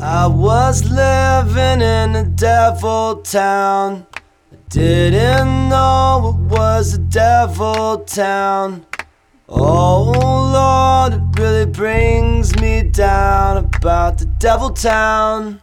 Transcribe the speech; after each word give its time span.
I 0.00 0.28
was 0.28 0.84
living 0.84 1.80
in 1.80 2.14
a 2.14 2.24
devil 2.24 3.16
town. 3.16 4.06
I 4.52 4.56
didn't 4.68 5.68
know 5.68 6.36
it 6.38 6.52
was 6.52 6.94
a 6.94 6.98
devil 6.98 8.04
town. 8.04 8.86
Oh 9.48 10.12
Lord, 10.52 11.14
it 11.14 11.40
really 11.40 11.66
brings 11.66 12.54
me 12.60 12.84
down 12.84 13.56
about 13.56 14.18
the 14.18 14.26
devil 14.26 14.70
town. 14.70 15.62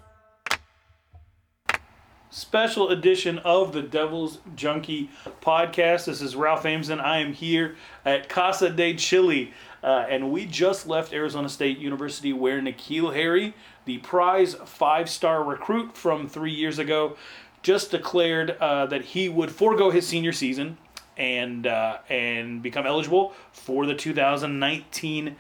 special 2.56 2.90
edition 2.90 3.38
of 3.40 3.72
the 3.72 3.82
Devil's 3.82 4.40
Junkie 4.56 5.10
podcast. 5.42 6.06
This 6.06 6.22
is 6.22 6.36
Ralph 6.36 6.66
Amsden. 6.66 7.00
I 7.00 7.20
am 7.20 7.32
here 7.32 7.76
at 8.04 8.28
Casa 8.28 8.70
de 8.70 8.94
Chile, 8.96 9.54
uh, 9.82 10.06
and 10.10 10.32
we 10.32 10.46
just 10.46 10.86
left 10.86 11.14
Arizona 11.14 11.48
State 11.48 11.78
University 11.78 12.34
where 12.34 12.60
N'Keal 12.60 13.14
Harry, 13.14 13.54
the 13.86 14.00
prize 14.00 14.56
five 14.66 15.10
star 15.10 15.44
recruit 15.44 15.96
from 15.96 16.28
three 16.28 16.54
years 16.54 16.80
ago, 16.80 17.16
just 17.64 17.92
declared 17.92 18.52
uh, 18.60 18.86
that 18.88 19.04
he 19.06 19.30
would 19.30 19.52
forego 19.52 19.90
his 19.90 20.06
senior 20.08 20.32
season 20.32 20.78
and 21.18 21.66
uh, 21.68 22.00
and 22.10 22.62
become 22.62 22.86
eligible 22.86 23.34
for 23.52 23.86
the 23.86 23.96
2019 23.96 25.36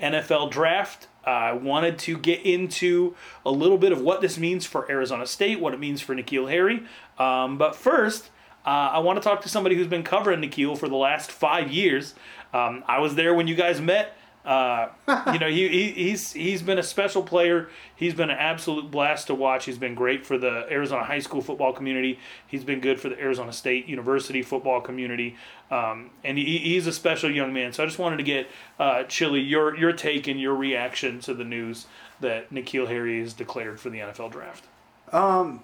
NFL 0.00 0.50
draft. 0.50 1.08
I 1.24 1.52
wanted 1.52 1.98
to 2.00 2.16
get 2.16 2.44
into 2.46 3.14
a 3.44 3.50
little 3.50 3.76
bit 3.76 3.92
of 3.92 4.00
what 4.00 4.20
this 4.20 4.38
means 4.38 4.64
for 4.64 4.90
Arizona 4.90 5.26
State, 5.26 5.60
what 5.60 5.74
it 5.74 5.80
means 5.80 6.00
for 6.00 6.14
N'Keal 6.14 6.48
Harry. 6.48 6.84
Um, 7.18 7.58
but 7.58 7.76
first, 7.76 8.30
uh, 8.64 8.90
I 8.92 8.98
want 9.00 9.22
to 9.22 9.22
talk 9.22 9.42
to 9.42 9.48
somebody 9.48 9.76
who's 9.76 9.86
been 9.86 10.02
covering 10.02 10.40
N'Keal 10.40 10.78
for 10.78 10.88
the 10.88 10.96
last 10.96 11.30
five 11.30 11.70
years. 11.70 12.14
Um, 12.54 12.82
I 12.86 13.00
was 13.00 13.14
there 13.14 13.34
when 13.34 13.46
you 13.46 13.54
guys 13.54 13.80
met. 13.80 14.16
Uh, 14.48 14.88
you 15.30 15.38
know, 15.38 15.48
he, 15.48 15.68
he, 15.68 15.92
he's 15.92 16.32
he's 16.32 16.62
been 16.62 16.78
a 16.78 16.82
special 16.82 17.22
player. 17.22 17.68
He's 17.94 18.14
been 18.14 18.30
an 18.30 18.38
absolute 18.38 18.90
blast 18.90 19.26
to 19.26 19.34
watch. 19.34 19.66
He's 19.66 19.76
been 19.76 19.94
great 19.94 20.24
for 20.24 20.38
the 20.38 20.66
Arizona 20.70 21.04
high 21.04 21.18
school 21.18 21.42
football 21.42 21.74
community. 21.74 22.18
He's 22.46 22.64
been 22.64 22.80
good 22.80 22.98
for 22.98 23.10
the 23.10 23.20
Arizona 23.20 23.52
State 23.52 23.86
University 23.88 24.40
football 24.40 24.80
community. 24.80 25.36
Um, 25.70 26.12
and 26.24 26.38
he, 26.38 26.56
he's 26.56 26.86
a 26.86 26.94
special 26.94 27.30
young 27.30 27.52
man. 27.52 27.74
So 27.74 27.82
I 27.82 27.86
just 27.86 27.98
wanted 27.98 28.16
to 28.16 28.22
get 28.22 28.48
uh, 28.78 29.02
Chili 29.02 29.40
your 29.40 29.76
your 29.76 29.92
take 29.92 30.26
and 30.28 30.40
your 30.40 30.54
reaction 30.54 31.20
to 31.20 31.34
the 31.34 31.44
news 31.44 31.86
that 32.20 32.50
N'Keal 32.50 32.88
Harry 32.88 33.20
is 33.20 33.34
declared 33.34 33.78
for 33.78 33.90
the 33.90 33.98
NFL 33.98 34.32
draft. 34.32 34.64
Um, 35.12 35.62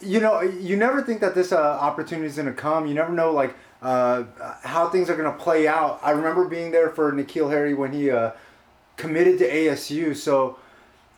you 0.00 0.20
know, 0.20 0.40
you 0.40 0.76
never 0.76 1.02
think 1.02 1.20
that 1.20 1.34
this 1.34 1.52
uh, 1.52 1.58
opportunity 1.58 2.26
is 2.26 2.36
going 2.36 2.46
to 2.46 2.54
come. 2.54 2.86
You 2.86 2.94
never 2.94 3.12
know, 3.12 3.30
like, 3.30 3.54
uh, 3.86 4.24
how 4.64 4.88
things 4.88 5.08
are 5.08 5.16
going 5.16 5.32
to 5.32 5.38
play 5.38 5.68
out. 5.68 6.00
I 6.02 6.10
remember 6.10 6.48
being 6.48 6.72
there 6.72 6.90
for 6.90 7.12
N'Keal 7.12 7.48
Harry 7.50 7.72
when 7.72 7.92
he 7.92 8.10
uh, 8.10 8.32
committed 8.96 9.38
to 9.38 9.48
ASU. 9.48 10.16
So, 10.16 10.58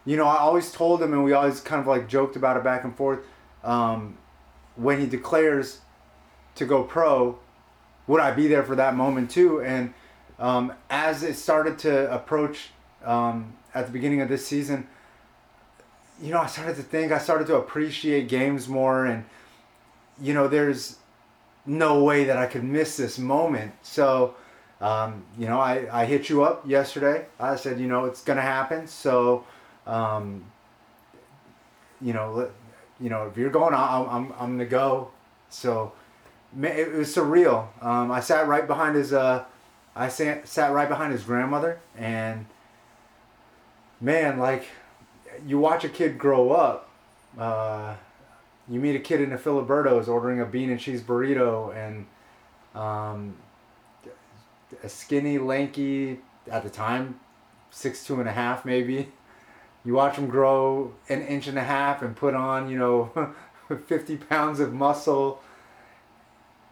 you 0.04 0.18
know, 0.18 0.26
I 0.26 0.36
always 0.36 0.70
told 0.70 1.00
him, 1.02 1.14
and 1.14 1.24
we 1.24 1.32
always 1.32 1.62
kind 1.62 1.80
of 1.80 1.86
like 1.86 2.10
joked 2.10 2.36
about 2.36 2.58
it 2.58 2.64
back 2.64 2.84
and 2.84 2.94
forth. 2.94 3.20
Um, 3.64 4.18
when 4.76 5.00
he 5.00 5.06
declares 5.06 5.80
to 6.56 6.66
go 6.66 6.82
pro, 6.82 7.38
would 8.06 8.20
I 8.20 8.32
be 8.32 8.48
there 8.48 8.62
for 8.62 8.76
that 8.76 8.94
moment 8.94 9.30
too? 9.30 9.62
And 9.62 9.94
um, 10.38 10.74
as 10.90 11.22
it 11.22 11.36
started 11.36 11.78
to 11.80 12.12
approach 12.12 12.68
um, 13.02 13.54
at 13.74 13.86
the 13.86 13.92
beginning 13.92 14.20
of 14.20 14.28
this 14.28 14.46
season, 14.46 14.86
you 16.20 16.32
know, 16.32 16.40
I 16.40 16.46
started 16.46 16.76
to 16.76 16.82
think, 16.82 17.12
I 17.12 17.18
started 17.18 17.46
to 17.46 17.56
appreciate 17.56 18.28
games 18.28 18.68
more, 18.68 19.06
and 19.06 19.24
you 20.20 20.34
know, 20.34 20.48
there's 20.48 20.98
no 21.66 22.02
way 22.02 22.24
that 22.24 22.36
I 22.36 22.46
could 22.46 22.64
miss 22.64 22.96
this 22.96 23.18
moment. 23.18 23.72
So, 23.82 24.34
um, 24.80 25.24
you 25.38 25.46
know, 25.46 25.60
I, 25.60 26.02
I 26.02 26.04
hit 26.04 26.28
you 26.28 26.42
up 26.42 26.68
yesterday. 26.68 27.26
I 27.38 27.56
said, 27.56 27.80
you 27.80 27.86
know, 27.86 28.04
it's 28.06 28.22
gonna 28.22 28.42
happen. 28.42 28.86
So, 28.86 29.44
um, 29.86 30.44
you 32.00 32.12
know, 32.12 32.50
you 33.00 33.10
know, 33.10 33.26
if 33.26 33.36
you're 33.36 33.50
going, 33.50 33.74
I'm, 33.74 34.08
I'm, 34.08 34.32
I'm 34.38 34.52
gonna 34.52 34.66
go. 34.66 35.10
So, 35.50 35.92
it 36.62 36.92
was 36.92 37.14
surreal. 37.14 37.68
Um, 37.82 38.10
I 38.10 38.20
sat 38.20 38.46
right 38.48 38.66
behind 38.66 38.96
his, 38.96 39.12
uh, 39.12 39.44
I 39.94 40.08
sat, 40.08 40.48
sat 40.48 40.72
right 40.72 40.88
behind 40.88 41.12
his 41.12 41.24
grandmother, 41.24 41.80
and 41.96 42.46
man, 44.00 44.38
like, 44.38 44.64
you 45.46 45.58
watch 45.58 45.84
a 45.84 45.88
kid 45.88 46.18
grow 46.18 46.50
up. 46.52 46.88
Uh, 47.38 47.94
you 48.68 48.80
meet 48.80 48.96
a 48.96 49.00
kid 49.00 49.20
in 49.20 49.32
a 49.32 49.38
Filiberto's 49.38 50.08
ordering 50.08 50.40
a 50.40 50.44
bean 50.46 50.70
and 50.70 50.78
cheese 50.78 51.02
burrito, 51.02 51.74
and 51.74 52.06
um, 52.80 53.36
a 54.82 54.88
skinny, 54.88 55.38
lanky, 55.38 56.20
at 56.50 56.62
the 56.62 56.70
time, 56.70 57.18
six 57.70 58.04
two 58.04 58.20
and 58.20 58.28
a 58.28 58.32
half 58.32 58.64
maybe. 58.64 59.12
You 59.84 59.94
watch 59.94 60.16
him 60.16 60.28
grow 60.28 60.92
an 61.08 61.22
inch 61.22 61.46
and 61.46 61.58
a 61.58 61.64
half 61.64 62.02
and 62.02 62.14
put 62.14 62.34
on, 62.34 62.68
you 62.68 62.78
know, 62.78 63.34
fifty 63.86 64.16
pounds 64.16 64.60
of 64.60 64.72
muscle, 64.72 65.40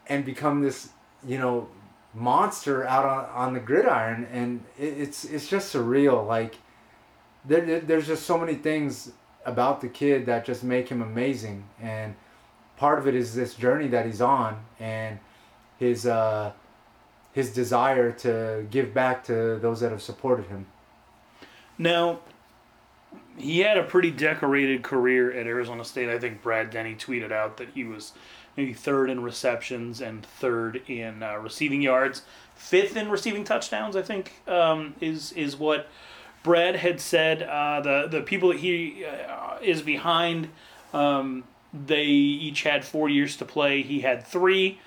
and 0.07 0.25
become 0.25 0.61
this, 0.63 0.91
you 1.27 1.39
know, 1.39 1.69
monster 2.15 2.87
out 2.87 3.05
on, 3.05 3.25
on 3.27 3.55
the 3.55 3.61
gridiron, 3.61 4.27
and 4.33 4.65
it, 4.79 4.95
it's 4.99 5.25
it's 5.25 5.49
just 5.49 5.75
surreal. 5.75 6.27
Like 6.27 6.57
there- 7.45 7.81
there's 7.81 8.07
just 8.07 8.25
so 8.27 8.39
many 8.39 8.55
things 8.55 9.13
about 9.47 9.81
the 9.81 9.89
kid 9.89 10.27
that 10.27 10.45
just 10.45 10.65
make 10.65 10.89
him 10.91 11.03
amazing 11.03 11.65
and 11.81 12.15
part 12.77 12.99
of 12.99 13.07
it 13.09 13.15
is 13.15 13.35
this 13.35 13.55
journey 13.55 13.89
that 13.89 14.07
he's 14.07 14.21
on 14.21 14.59
and 14.81 15.19
his 15.79 16.07
uh 16.07 16.53
his 17.33 17.53
desire 17.53 18.13
to 18.13 18.67
give 18.71 18.95
back 18.95 19.25
to 19.25 19.59
those 19.59 19.81
that 19.81 19.91
have 19.93 20.03
supported 20.03 20.47
him 20.47 20.67
Now, 21.79 22.21
he 23.37 23.61
had 23.61 23.77
a 23.79 23.83
pretty 23.83 24.11
decorated 24.11 24.83
career 24.83 25.33
at 25.33 25.47
Arizona 25.47 25.85
State. 25.85 26.09
I 26.09 26.19
think 26.19 26.43
Brad 26.43 26.71
Denny 26.71 26.95
tweeted 26.95 27.33
out 27.33 27.59
that 27.59 27.71
he 27.71 27.85
was 27.85 28.13
maybe 28.57 28.73
third 28.73 29.11
in 29.11 29.23
receptions 29.23 30.01
and 30.01 30.25
third 30.25 30.83
in 30.89 31.23
uh, 31.23 31.37
receiving 31.37 31.83
yards, 31.83 32.23
fifth 32.55 32.97
in 32.97 33.11
receiving 33.11 33.45
touchdowns. 33.45 33.97
I 33.97 34.03
think 34.03 34.33
um, 34.49 34.95
is 35.01 35.33
is 35.33 35.57
what 35.57 35.89
Brad 36.47 36.77
had 36.77 37.01
said. 37.01 37.43
Uh, 37.43 37.81
the 37.81 38.07
the 38.09 38.23
people 38.23 38.51
that 38.51 38.61
he 38.61 39.05
uh, 39.05 39.59
is 39.61 39.83
behind, 39.83 40.49
um, 40.95 41.43
they 41.75 42.05
each 42.05 42.63
had 42.63 42.85
four 42.85 43.09
years 43.09 43.37
to 43.39 43.45
play. 43.45 43.83
He 43.83 44.01
had 44.01 44.25
three, 44.25 44.79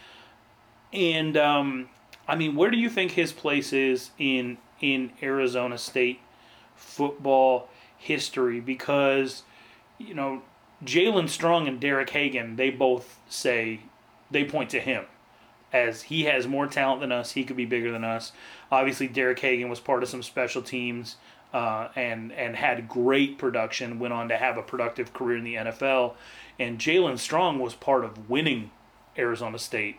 and 0.94 1.36
um, 1.36 1.90
I 2.30 2.38
mean, 2.38 2.56
where 2.56 2.72
do 2.72 2.78
you 2.78 2.90
think 2.90 3.12
his 3.12 3.34
place 3.34 3.74
is 3.74 4.12
in 4.18 4.58
in 4.80 5.12
Arizona 5.22 5.78
State 5.78 6.22
football 6.78 7.68
history? 7.98 8.62
Because 8.62 9.44
you 9.98 10.14
know, 10.14 10.42
Jaelen 10.84 11.28
Strong 11.28 11.68
and 11.68 11.78
Derek 11.78 12.10
Hagan, 12.12 12.56
they 12.56 12.70
both 12.70 13.20
say 13.28 13.82
they 14.32 14.46
point 14.46 14.70
to 14.70 14.80
him 14.80 15.04
as 15.74 16.04
he 16.04 16.24
has 16.24 16.48
more 16.48 16.68
talent 16.68 17.02
than 17.02 17.12
us. 17.12 17.34
He 17.34 17.44
could 17.44 17.58
be 17.58 17.66
bigger 17.66 17.92
than 17.92 18.06
us. 18.06 18.32
Obviously, 18.72 19.10
Derek 19.10 19.40
Hagan 19.40 19.68
was 19.68 19.82
part 19.82 20.04
of 20.04 20.10
some 20.10 20.24
special 20.24 20.62
teams 20.62 21.18
uh, 21.54 21.90
and 21.96 22.32
and 22.32 22.56
had 22.56 22.88
great 22.88 23.38
production. 23.38 24.00
Went 24.00 24.14
on 24.14 24.30
to 24.30 24.38
have 24.38 24.58
a 24.58 24.62
productive 24.62 25.14
career 25.14 25.38
in 25.38 25.44
the 25.44 25.56
NFL. 25.56 26.14
And 26.60 26.78
Jaelen 26.78 27.18
Strong 27.18 27.60
was 27.60 27.74
part 27.74 28.04
of 28.04 28.30
winning 28.30 28.72
Arizona 29.18 29.58
State 29.58 29.98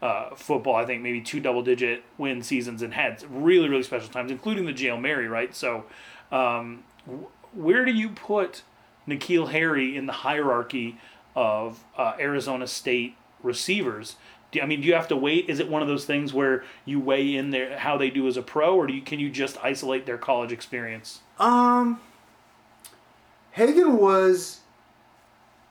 uh, 0.00 0.34
football. 0.34 0.76
I 0.76 0.84
think 0.84 1.02
maybe 1.02 1.20
two 1.20 1.40
double 1.40 1.62
digit 1.62 2.04
win 2.18 2.42
seasons 2.42 2.82
and 2.82 2.94
had 2.94 3.24
really 3.28 3.68
really 3.68 3.82
special 3.82 4.08
times, 4.08 4.30
including 4.30 4.66
the 4.66 4.72
Jael 4.72 4.98
Mary. 4.98 5.28
Right. 5.28 5.54
So, 5.54 5.84
um, 6.30 6.84
wh- 7.06 7.56
where 7.56 7.84
do 7.84 7.92
you 7.92 8.10
put 8.10 8.62
N'Keal 9.08 9.50
Harry 9.50 9.96
in 9.96 10.06
the 10.06 10.12
hierarchy 10.12 10.98
of 11.34 11.82
uh, 11.96 12.14
Arizona 12.18 12.66
State 12.66 13.16
receivers? 13.42 14.16
Do, 14.52 14.60
I 14.60 14.66
mean, 14.66 14.80
do 14.80 14.86
you 14.86 14.94
have 14.94 15.08
to 15.08 15.16
wait? 15.16 15.48
Is 15.48 15.58
it 15.58 15.68
one 15.68 15.82
of 15.82 15.88
those 15.88 16.04
things 16.04 16.32
where 16.32 16.64
you 16.84 17.00
weigh 17.00 17.34
in 17.34 17.50
their 17.50 17.78
how 17.78 17.96
they 17.98 18.10
do 18.10 18.28
as 18.28 18.36
a 18.36 18.42
pro, 18.42 18.76
or 18.76 18.86
do 18.86 18.94
you, 18.94 19.02
can 19.02 19.18
you 19.18 19.28
just 19.30 19.56
isolate 19.64 20.06
their 20.06 20.18
college 20.18 20.52
experience? 20.52 21.20
um 21.38 22.00
Hagan 23.52 23.96
was 23.96 24.60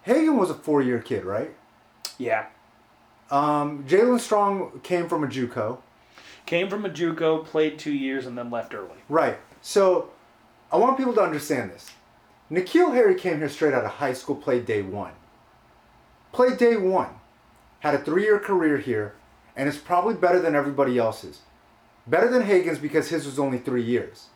Hagan 0.04 0.38
was 0.38 0.50
a 0.50 0.54
four-year 0.54 1.00
kid 1.00 1.24
right 1.24 1.52
Yeah, 2.18 2.48
um 3.30 3.86
Jaelen 3.88 4.20
strong 4.20 4.82
came 4.84 5.08
from 5.08 5.24
a 5.24 5.28
juco 5.28 5.80
came 6.46 6.70
from 6.70 6.84
a 6.86 6.90
JUCO, 6.90 7.46
played 7.46 7.80
two 7.80 7.94
years, 7.94 8.26
and 8.26 8.38
then 8.38 8.52
left 8.52 8.74
early. 8.74 8.98
Right. 9.08 9.38
So 9.62 10.10
I 10.70 10.76
want 10.78 10.98
people 10.98 11.14
to 11.14 11.22
understand 11.22 11.72
this. 11.72 11.92
N'Keal 12.52 12.94
Harry 12.94 13.16
came 13.16 13.38
here 13.38 13.48
straight 13.48 13.74
out 13.74 13.86
of 13.86 13.92
high 13.92 14.12
school, 14.12 14.36
played 14.36 14.66
day 14.66 14.82
one. 14.82 15.14
Played 16.34 16.58
day 16.58 16.76
one. 16.76 17.21
Had 17.82 17.96
a 17.96 18.00
three 18.00 18.24
year 18.24 18.40
career 18.40 18.78
here, 18.78 19.14
and 19.56 19.68
is 19.68 19.78
probably 19.78 20.16
better 20.16 20.40
than 20.40 20.56
everybody 20.56 20.98
else's. 20.98 21.42
Better 22.08 22.30
than 22.30 22.44
Hagan's 22.44 22.80
because 22.80 23.10
his 23.10 23.26
was 23.26 23.38
only 23.38 23.58
three 23.58 23.84
years. 23.84 24.28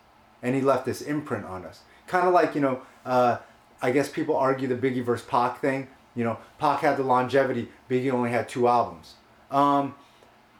And 0.43 0.53
he 0.53 0.61
left 0.61 0.85
this 0.85 1.01
imprint 1.01 1.45
on 1.45 1.65
us. 1.65 1.81
Kind 2.07 2.27
of 2.27 2.33
like, 2.33 2.53
you 2.53 2.61
know, 2.61 2.81
uh, 3.05 3.37
I 3.81 3.91
guess 3.91 4.09
people 4.09 4.35
argue 4.35 4.67
the 4.67 4.75
Biggie 4.75 5.03
versus 5.03 5.25
Pac 5.25 5.59
thing. 5.59 5.87
You 6.15 6.23
know, 6.23 6.37
Pac 6.59 6.81
had 6.81 6.97
the 6.97 7.03
longevity, 7.03 7.69
Biggie 7.89 8.11
only 8.11 8.31
had 8.31 8.47
two 8.47 8.67
albums. 8.67 9.15
Um, 9.51 9.95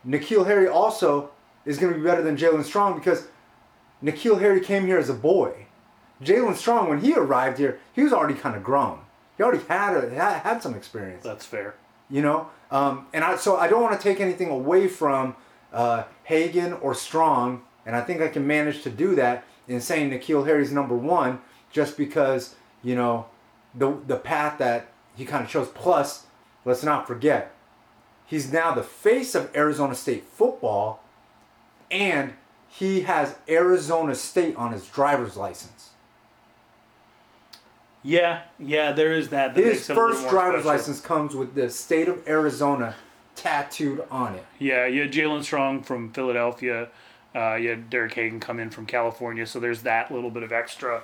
N'Keal 0.05 0.45
Harry 0.45 0.67
also 0.67 1.31
is 1.65 1.77
going 1.77 1.93
to 1.93 1.99
be 1.99 2.05
better 2.05 2.21
than 2.21 2.37
Jaelen 2.37 2.63
Strong 2.63 2.97
because 2.97 3.27
N'Keal 4.03 4.39
Harry 4.39 4.59
came 4.59 4.85
here 4.85 4.97
as 4.97 5.09
a 5.09 5.13
boy. 5.13 5.65
Jaelen 6.21 6.55
Strong, 6.55 6.89
when 6.89 7.01
he 7.01 7.13
arrived 7.13 7.57
here, 7.57 7.79
he 7.93 8.03
was 8.03 8.13
already 8.13 8.35
kind 8.35 8.55
of 8.55 8.63
grown. 8.63 8.99
He 9.37 9.43
already 9.43 9.63
had 9.65 9.97
a, 9.97 10.09
had, 10.09 10.41
had 10.41 10.63
some 10.63 10.75
experience. 10.75 11.23
That's 11.23 11.45
fair. 11.45 11.75
You 12.09 12.21
know, 12.21 12.49
um, 12.71 13.07
and 13.13 13.23
I 13.23 13.35
so 13.35 13.57
I 13.57 13.67
don't 13.67 13.81
want 13.81 13.99
to 13.99 14.03
take 14.03 14.19
anything 14.19 14.49
away 14.49 14.87
from 14.87 15.35
uh, 15.71 16.03
Hagan 16.23 16.73
or 16.73 16.93
Strong, 16.93 17.63
and 17.85 17.95
I 17.95 18.01
think 18.01 18.21
I 18.21 18.27
can 18.27 18.45
manage 18.47 18.83
to 18.83 18.89
do 18.89 19.15
that 19.15 19.45
in 19.67 19.81
saying 19.81 20.11
N'Keal 20.11 20.45
Harry's 20.45 20.71
number 20.71 20.95
one, 20.95 21.39
just 21.71 21.97
because 21.97 22.55
you 22.83 22.95
know 22.95 23.27
the 23.73 23.97
the 24.07 24.17
path 24.17 24.57
that 24.59 24.87
he 25.15 25.25
kind 25.25 25.43
of 25.43 25.49
chose. 25.49 25.67
Plus, 25.69 26.25
let's 26.63 26.83
not 26.83 27.07
forget, 27.07 27.53
he's 28.25 28.51
now 28.51 28.73
the 28.73 28.83
face 28.83 29.35
of 29.35 29.55
Arizona 29.55 29.95
State 29.95 30.25
football, 30.25 31.03
and 31.91 32.33
he 32.67 33.01
has 33.01 33.35
Arizona 33.47 34.15
State 34.15 34.55
on 34.55 34.71
his 34.71 34.87
driver's 34.87 35.37
license. 35.37 35.91
Yeah, 38.05 38.43
yeah, 38.59 38.91
there 38.91 39.13
is 39.13 39.29
that. 39.29 39.55
that 39.55 39.63
His 39.63 39.73
makes 39.73 39.89
it 39.89 39.97
a 39.97 39.99
little 39.99 40.15
first 40.15 40.29
driver's 40.29 40.61
special. 40.61 40.71
license 40.77 41.01
comes 41.01 41.35
with 41.35 41.55
the 41.55 41.71
state 41.71 42.07
of 42.07 42.25
Arizona 42.27 42.93
tattooed 43.35 44.05
on 44.11 44.35
it. 44.35 44.45
Yeah, 44.59 44.85
you 44.85 45.01
had 45.01 45.11
Jaelen 45.11 45.43
Strong 45.43 45.81
from 45.83 46.13
Philadelphia. 46.13 46.89
Uh, 47.35 47.55
you 47.55 47.69
had 47.69 47.89
Derek 47.89 48.13
Hagan 48.13 48.39
come 48.39 48.59
in 48.59 48.69
from 48.69 48.85
California, 48.85 49.47
so 49.47 49.59
there's 49.59 49.81
that 49.81 50.11
little 50.11 50.29
bit 50.29 50.43
of 50.43 50.51
extra 50.51 51.01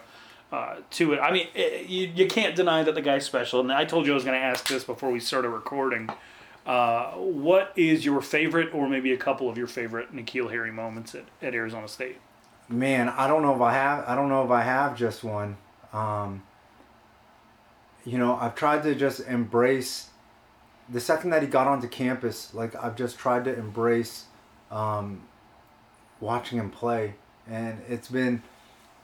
uh, 0.52 0.76
to 0.92 1.14
it. 1.14 1.20
I 1.20 1.32
mean, 1.32 1.48
it, 1.56 1.88
you, 1.88 2.12
you 2.14 2.28
can't 2.28 2.56
deny 2.56 2.84
that 2.84 2.94
the 2.94 3.02
guy's 3.02 3.26
special. 3.26 3.60
And 3.62 3.72
I 3.72 3.84
told 3.84 4.06
you 4.06 4.12
I 4.12 4.16
was 4.16 4.24
going 4.24 4.40
to 4.40 4.46
ask 4.46 4.68
this 4.68 4.84
before 4.84 5.10
we 5.10 5.20
started 5.20 5.50
recording. 5.50 6.08
Uh, 6.68 7.14
what 7.14 7.74
is 7.76 8.06
your 8.06 8.22
favorite, 8.22 8.74
or 8.76 8.88
maybe 8.88 9.12
a 9.12 9.18
couple 9.18 9.50
of 9.50 9.58
your 9.58 9.66
favorite 9.68 10.16
N'Keal 10.16 10.52
Harry 10.52 10.72
moments 10.72 11.16
at, 11.16 11.26
at 11.42 11.56
Arizona 11.56 11.88
State? 11.88 12.18
Man, 12.70 13.10
I 13.10 13.28
don't 13.28 13.42
know 13.42 13.56
if 13.56 13.62
I 13.62 13.74
have. 13.74 14.06
I 14.08 14.14
don't 14.14 14.30
know 14.30 14.46
if 14.46 14.52
I 14.52 14.62
have 14.62 14.96
just 14.96 15.24
one. 15.24 15.58
Um, 15.92 16.44
you 18.06 18.18
know, 18.18 18.36
I've 18.36 18.56
tried 18.56 18.84
to 18.84 18.96
just 18.96 19.22
embrace 19.22 20.10
the 20.90 21.00
second 21.00 21.30
that 21.30 21.42
he 21.42 21.48
got 21.48 21.68
onto 21.68 21.88
campus. 21.88 22.54
Like 22.54 22.76
I've 22.76 22.96
just 22.96 23.18
tried 23.18 23.46
to 23.46 23.58
embrace 23.58 24.26
um, 24.70 25.24
watching 26.20 26.60
him 26.60 26.70
play, 26.70 27.16
and 27.50 27.82
it's 27.88 28.08
been, 28.08 28.42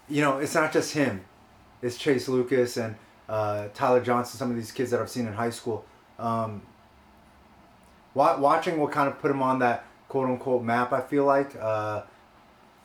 you 0.09 0.21
know, 0.21 0.39
it's 0.39 0.55
not 0.55 0.73
just 0.73 0.93
him. 0.93 1.25
It's 1.81 1.97
Chase 1.97 2.27
Lucas 2.27 2.77
and 2.77 2.95
uh, 3.29 3.67
Tyler 3.73 4.01
Johnson. 4.01 4.37
Some 4.37 4.49
of 4.49 4.55
these 4.55 4.71
kids 4.71 4.91
that 4.91 4.99
I've 4.99 5.09
seen 5.09 5.27
in 5.27 5.33
high 5.33 5.51
school. 5.51 5.85
Um, 6.17 6.63
watching 8.15 8.79
what 8.79 8.91
kind 8.91 9.07
of 9.07 9.19
put 9.19 9.29
him 9.29 9.43
on 9.43 9.59
that 9.59 9.85
quote 10.09 10.27
unquote 10.27 10.63
map. 10.63 10.91
I 10.91 11.01
feel 11.01 11.25
like. 11.25 11.55
Uh, 11.55 12.03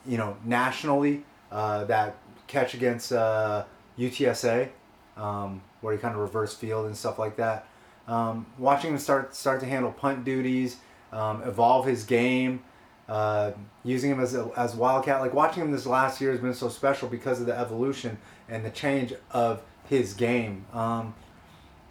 you 0.07 0.17
know, 0.17 0.37
nationally, 0.45 1.25
uh, 1.51 1.85
that 1.85 2.17
catch 2.47 2.75
against 2.75 3.13
uh, 3.13 3.65
UTSA, 3.99 4.69
um, 5.17 5.63
where 5.83 5.93
he 5.93 5.99
kind 5.99 6.15
of 6.15 6.21
reverse 6.21 6.55
field 6.55 6.87
and 6.87 6.97
stuff 6.97 7.19
like 7.19 7.37
that. 7.37 7.67
Um, 8.09 8.47
watching 8.59 8.93
him 8.93 8.99
start 8.99 9.37
start 9.37 9.61
to 9.61 9.67
handle 9.67 9.93
punt 9.93 10.25
duties, 10.25 10.79
um, 11.13 11.43
evolve 11.43 11.87
his 11.87 12.05
game, 12.05 12.63
uh, 13.09 13.53
using 13.85 14.11
him 14.11 14.21
as 14.21 14.35
a, 14.35 14.51
as 14.57 14.75
wildcat. 14.75 15.21
Like 15.21 15.35
watching 15.35 15.63
him 15.63 15.71
this 15.71 15.87
last 15.87 16.21
year 16.21 16.31
has 16.31 16.41
been 16.41 16.55
so 16.55 16.69
special 16.69 17.09
because 17.09 17.41
of 17.41 17.47
the 17.47 17.57
evolution 17.57 18.19
and 18.49 18.65
the 18.65 18.71
change 18.71 19.13
of 19.31 19.63
his 19.89 20.15
game. 20.15 20.65
Um, 20.73 21.15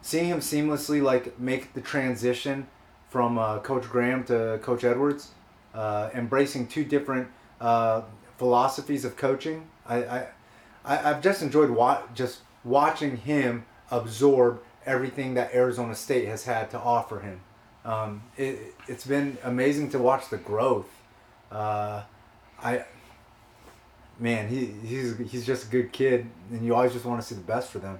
seeing 0.01 0.25
him 0.25 0.39
seamlessly 0.39 1.01
like 1.01 1.39
make 1.39 1.73
the 1.73 1.81
transition 1.81 2.67
from 3.09 3.37
uh, 3.37 3.59
Coach 3.59 3.89
Graham 3.89 4.23
to 4.25 4.59
Coach 4.61 4.83
Edwards, 4.83 5.31
uh, 5.73 6.09
embracing 6.13 6.67
two 6.67 6.83
different 6.83 7.27
uh, 7.59 8.01
philosophies 8.37 9.05
of 9.05 9.15
coaching. 9.17 9.67
I, 9.85 10.03
I, 10.03 10.27
I've 10.85 11.21
just 11.21 11.41
enjoyed 11.41 11.69
wa- 11.69 12.01
just 12.13 12.39
watching 12.63 13.17
him 13.17 13.65
absorb 13.91 14.61
everything 14.85 15.35
that 15.35 15.53
Arizona 15.53 15.93
State 15.93 16.27
has 16.27 16.45
had 16.45 16.71
to 16.71 16.79
offer 16.79 17.19
him. 17.19 17.41
Um, 17.83 18.23
it, 18.37 18.75
it's 18.87 19.05
been 19.05 19.37
amazing 19.43 19.89
to 19.91 19.99
watch 19.99 20.29
the 20.29 20.37
growth. 20.37 20.89
Uh, 21.51 22.03
I, 22.63 22.85
man, 24.19 24.47
he, 24.47 24.67
he's 24.85 25.17
he's 25.17 25.45
just 25.45 25.67
a 25.67 25.69
good 25.69 25.91
kid, 25.91 26.27
and 26.51 26.65
you 26.65 26.75
always 26.75 26.93
just 26.93 27.05
want 27.05 27.21
to 27.21 27.27
see 27.27 27.35
the 27.35 27.41
best 27.41 27.69
for 27.69 27.79
them. 27.79 27.99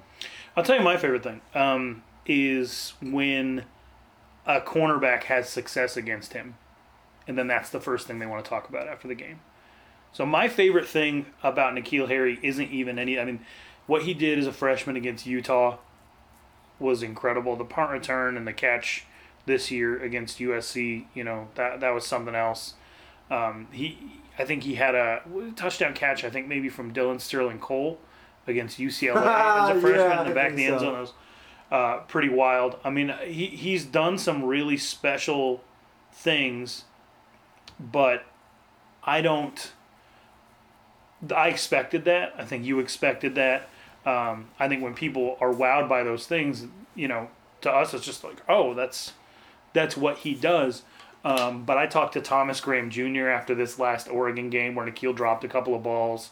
I'll 0.55 0.63
tell 0.63 0.77
you 0.77 0.83
my 0.83 0.97
favorite 0.97 1.23
thing 1.23 1.41
um, 1.55 2.03
is 2.25 2.94
when 3.01 3.65
a 4.45 4.61
cornerback 4.61 5.23
has 5.23 5.49
success 5.49 5.97
against 5.97 6.33
him, 6.33 6.55
and 7.27 7.37
then 7.37 7.47
that's 7.47 7.69
the 7.69 7.79
first 7.79 8.07
thing 8.07 8.19
they 8.19 8.25
want 8.25 8.44
to 8.44 8.49
talk 8.49 8.69
about 8.69 8.87
after 8.87 9.07
the 9.07 9.15
game. 9.15 9.39
So 10.13 10.25
my 10.25 10.47
favorite 10.47 10.87
thing 10.87 11.25
about 11.41 11.73
N'Keal 11.73 12.07
Harry 12.07 12.37
isn't 12.44 12.69
even 12.69 12.99
any. 12.99 13.17
I 13.17 13.25
mean, 13.25 13.39
what 13.88 14.04
he 14.04 14.13
did 14.13 14.39
as 14.39 14.48
a 14.48 14.54
freshman 14.54 14.95
against 14.95 15.25
Utah 15.25 15.78
was 16.80 17.04
incredible. 17.04 17.56
The 17.56 17.66
punt 17.66 17.92
return 17.92 18.38
and 18.38 18.48
the 18.48 18.54
catch 18.54 19.06
this 19.45 19.72
year 19.72 20.01
against 20.01 20.39
USC, 20.39 21.06
you 21.13 21.24
know, 21.24 21.48
that 21.56 21.80
that 21.80 21.92
was 21.92 22.06
something 22.06 22.36
else. 22.36 22.75
Um, 23.30 23.68
he, 23.72 23.98
I 24.38 24.45
think 24.45 24.63
he 24.63 24.75
had 24.75 24.95
a 24.95 25.22
touchdown 25.56 25.94
catch. 25.94 26.24
I 26.24 26.30
think 26.30 26.48
maybe 26.48 26.69
from 26.69 26.92
Dillon 26.94 27.19
Sterling 27.19 27.60
Cole 27.60 28.00
against 28.48 28.78
UCLA 28.80 29.16
as 29.72 29.78
a 29.78 29.81
freshman 29.81 29.95
Yeah, 29.95 30.22
in 30.22 30.30
the 30.30 30.36
back 30.36 30.51
of 30.51 30.57
the 30.57 30.66
end 30.66 30.80
so. 30.80 30.86
zone. 30.86 30.94
That 30.94 31.00
was 31.01 31.13
uh, 31.72 31.98
pretty 32.07 32.30
wild. 32.30 32.78
I 32.83 32.89
mean, 32.89 33.13
he 33.24 33.48
he's 33.48 33.86
done 33.86 34.18
some 34.18 34.44
really 34.44 34.78
special 34.78 35.63
things, 36.12 36.86
but 37.80 38.25
I 39.04 39.22
don't. 39.22 39.72
I 41.35 41.50
expected 41.50 42.06
that. 42.06 42.33
I 42.38 42.45
think 42.45 42.65
you 42.65 42.79
expected 42.79 43.35
that. 43.35 43.69
Um, 44.06 44.50
I 44.59 44.68
think 44.68 44.81
when 44.81 44.95
people 44.95 45.38
are 45.39 45.53
wowed 45.53 45.88
by 45.88 46.03
those 46.03 46.25
things, 46.25 46.65
you 46.95 47.07
know, 47.07 47.29
to 47.62 47.71
us 47.71 47.94
it's 47.94 48.06
just 48.06 48.23
like, 48.23 48.38
oh, 48.50 48.73
that's 48.73 49.13
that's 49.73 49.95
what 49.95 50.19
he 50.19 50.33
does. 50.33 50.83
Um, 51.23 51.63
but 51.63 51.77
I 51.77 51.85
talked 51.85 52.13
to 52.13 52.21
Thomas 52.21 52.59
Graham 52.59 52.89
Jr. 52.89 53.27
after 53.27 53.53
this 53.53 53.77
last 53.77 54.09
Oregon 54.09 54.50
game 54.50 54.73
where 54.73 54.88
N'Keal 54.88 55.15
dropped 55.15 55.44
a 55.44 55.47
couple 55.47 55.75
of 55.75 55.83
balls, 55.83 56.31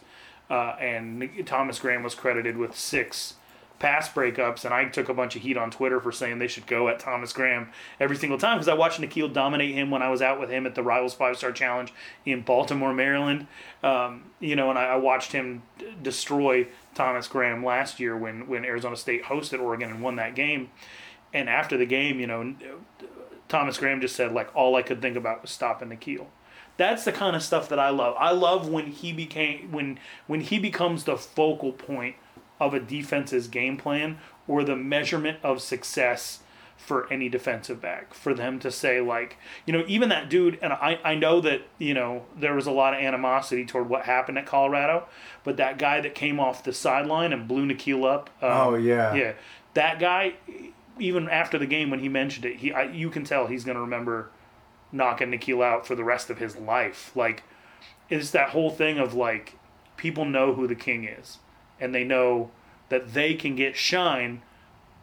uh, 0.49 0.75
and 0.79 1.29
Thomas 1.45 1.77
Graham 1.77 2.01
was 2.01 2.15
credited 2.15 2.57
with 2.57 2.75
six 2.75 3.35
pass 3.79 4.09
breakups, 4.09 4.65
and 4.65 4.73
I 4.73 4.85
took 4.85 5.09
a 5.09 5.13
bunch 5.13 5.35
of 5.35 5.41
heat 5.41 5.57
on 5.57 5.71
Twitter 5.71 5.99
for 5.99 6.11
saying 6.11 6.39
they 6.39 6.47
should 6.47 6.67
go 6.67 6.89
at 6.89 6.99
Thomas 6.99 7.33
Graham 7.33 7.69
every 7.99 8.17
single 8.17 8.37
time 8.37 8.57
because 8.57 8.67
I 8.67 8.73
watched 8.73 8.99
N'Keal 8.99 9.33
dominate 9.33 9.73
him 9.73 9.89
when 9.89 10.01
I 10.01 10.09
was 10.09 10.21
out 10.21 10.39
with 10.39 10.49
him 10.49 10.65
at 10.65 10.75
the 10.75 10.83
Rivals 10.83 11.13
Five 11.13 11.37
Star 11.37 11.51
Challenge 11.51 11.93
in 12.25 12.41
Baltimore, 12.41 12.93
Maryland. 12.93 13.47
Um, 13.81 14.25
you 14.39 14.55
know, 14.55 14.69
and 14.69 14.77
I, 14.77 14.85
I 14.87 14.95
watched 14.97 15.31
him 15.31 15.63
d- 15.77 15.87
destroy 16.03 16.67
Thomas 16.93 17.27
Graham 17.27 17.63
last 17.63 17.99
year 17.99 18.17
when 18.17 18.47
when 18.47 18.65
Arizona 18.65 18.97
State 18.97 19.23
hosted 19.23 19.61
Oregon 19.61 19.89
and 19.89 20.01
won 20.01 20.17
that 20.17 20.35
game. 20.35 20.69
And 21.33 21.49
after 21.49 21.77
the 21.77 21.85
game, 21.85 22.19
you 22.19 22.27
know, 22.27 22.55
Thomas 23.47 23.77
Graham 23.77 24.01
just 24.01 24.15
said 24.15 24.33
like 24.33 24.53
all 24.55 24.75
I 24.75 24.81
could 24.81 25.01
think 25.01 25.15
about 25.15 25.41
was 25.41 25.51
stopping 25.51 25.89
N'Keal. 25.89 26.25
That's 26.75 27.03
the 27.03 27.11
kind 27.11 27.35
of 27.35 27.43
stuff 27.43 27.67
that 27.69 27.79
I 27.79 27.89
love. 27.89 28.15
I 28.17 28.31
love 28.31 28.69
when 28.69 28.87
he 28.87 29.13
became 29.13 29.71
when 29.71 29.99
when 30.27 30.41
he 30.41 30.59
becomes 30.59 31.05
the 31.05 31.17
focal 31.17 31.71
point 31.71 32.15
of 32.59 32.73
a 32.73 32.79
defense's 32.79 33.47
game 33.47 33.77
plan 33.77 34.17
or 34.47 34.63
the 34.63 34.75
measurement 34.75 35.37
of 35.43 35.61
success 35.61 36.39
for 36.75 37.11
any 37.11 37.29
defensive 37.29 37.81
back. 37.81 38.13
For 38.13 38.33
them 38.33 38.57
to 38.59 38.71
say 38.71 39.01
like, 39.01 39.37
you 39.65 39.73
know, 39.73 39.83
even 39.87 40.09
that 40.09 40.29
dude 40.29 40.57
and 40.61 40.73
I, 40.73 40.99
I 41.03 41.15
know 41.15 41.41
that, 41.41 41.61
you 41.77 41.93
know, 41.93 42.25
there 42.37 42.53
was 42.55 42.67
a 42.67 42.71
lot 42.71 42.93
of 42.93 42.99
animosity 43.01 43.65
toward 43.65 43.89
what 43.89 44.03
happened 44.05 44.37
at 44.37 44.45
Colorado, 44.45 45.07
but 45.43 45.57
that 45.57 45.77
guy 45.77 46.01
that 46.01 46.15
came 46.15 46.39
off 46.39 46.63
the 46.63 46.73
sideline 46.73 47.33
and 47.33 47.47
blew 47.47 47.65
N'Keal 47.65 48.05
up. 48.11 48.29
um, 48.41 48.49
Oh, 48.51 48.75
yeah. 48.75 49.13
Yeah. 49.13 49.33
That 49.73 49.99
guy 49.99 50.33
even 50.97 51.29
after 51.29 51.57
the 51.57 51.65
game 51.65 51.89
when 51.89 51.99
he 51.99 52.09
mentioned 52.09 52.45
it, 52.45 52.57
he 52.57 52.73
I, 52.73 52.83
you 52.83 53.09
can 53.09 53.23
tell 53.23 53.47
he's 53.47 53.63
going 53.63 53.75
to 53.75 53.81
remember 53.81 54.29
knocking 54.91 55.31
N'Keal 55.31 55.63
out 55.63 55.85
for 55.85 55.95
the 55.95 56.03
rest 56.03 56.29
of 56.29 56.39
his 56.39 56.55
life. 56.57 57.11
Like, 57.15 57.43
it's 58.09 58.31
that 58.31 58.49
whole 58.49 58.69
thing 58.69 58.97
of 58.97 59.13
like, 59.13 59.55
people 59.97 60.25
know 60.25 60.53
who 60.53 60.67
the 60.67 60.75
king 60.75 61.03
is, 61.03 61.37
and 61.79 61.93
they 61.93 62.03
know 62.03 62.51
that 62.89 63.13
they 63.13 63.33
can 63.33 63.55
get 63.55 63.75
shine 63.75 64.41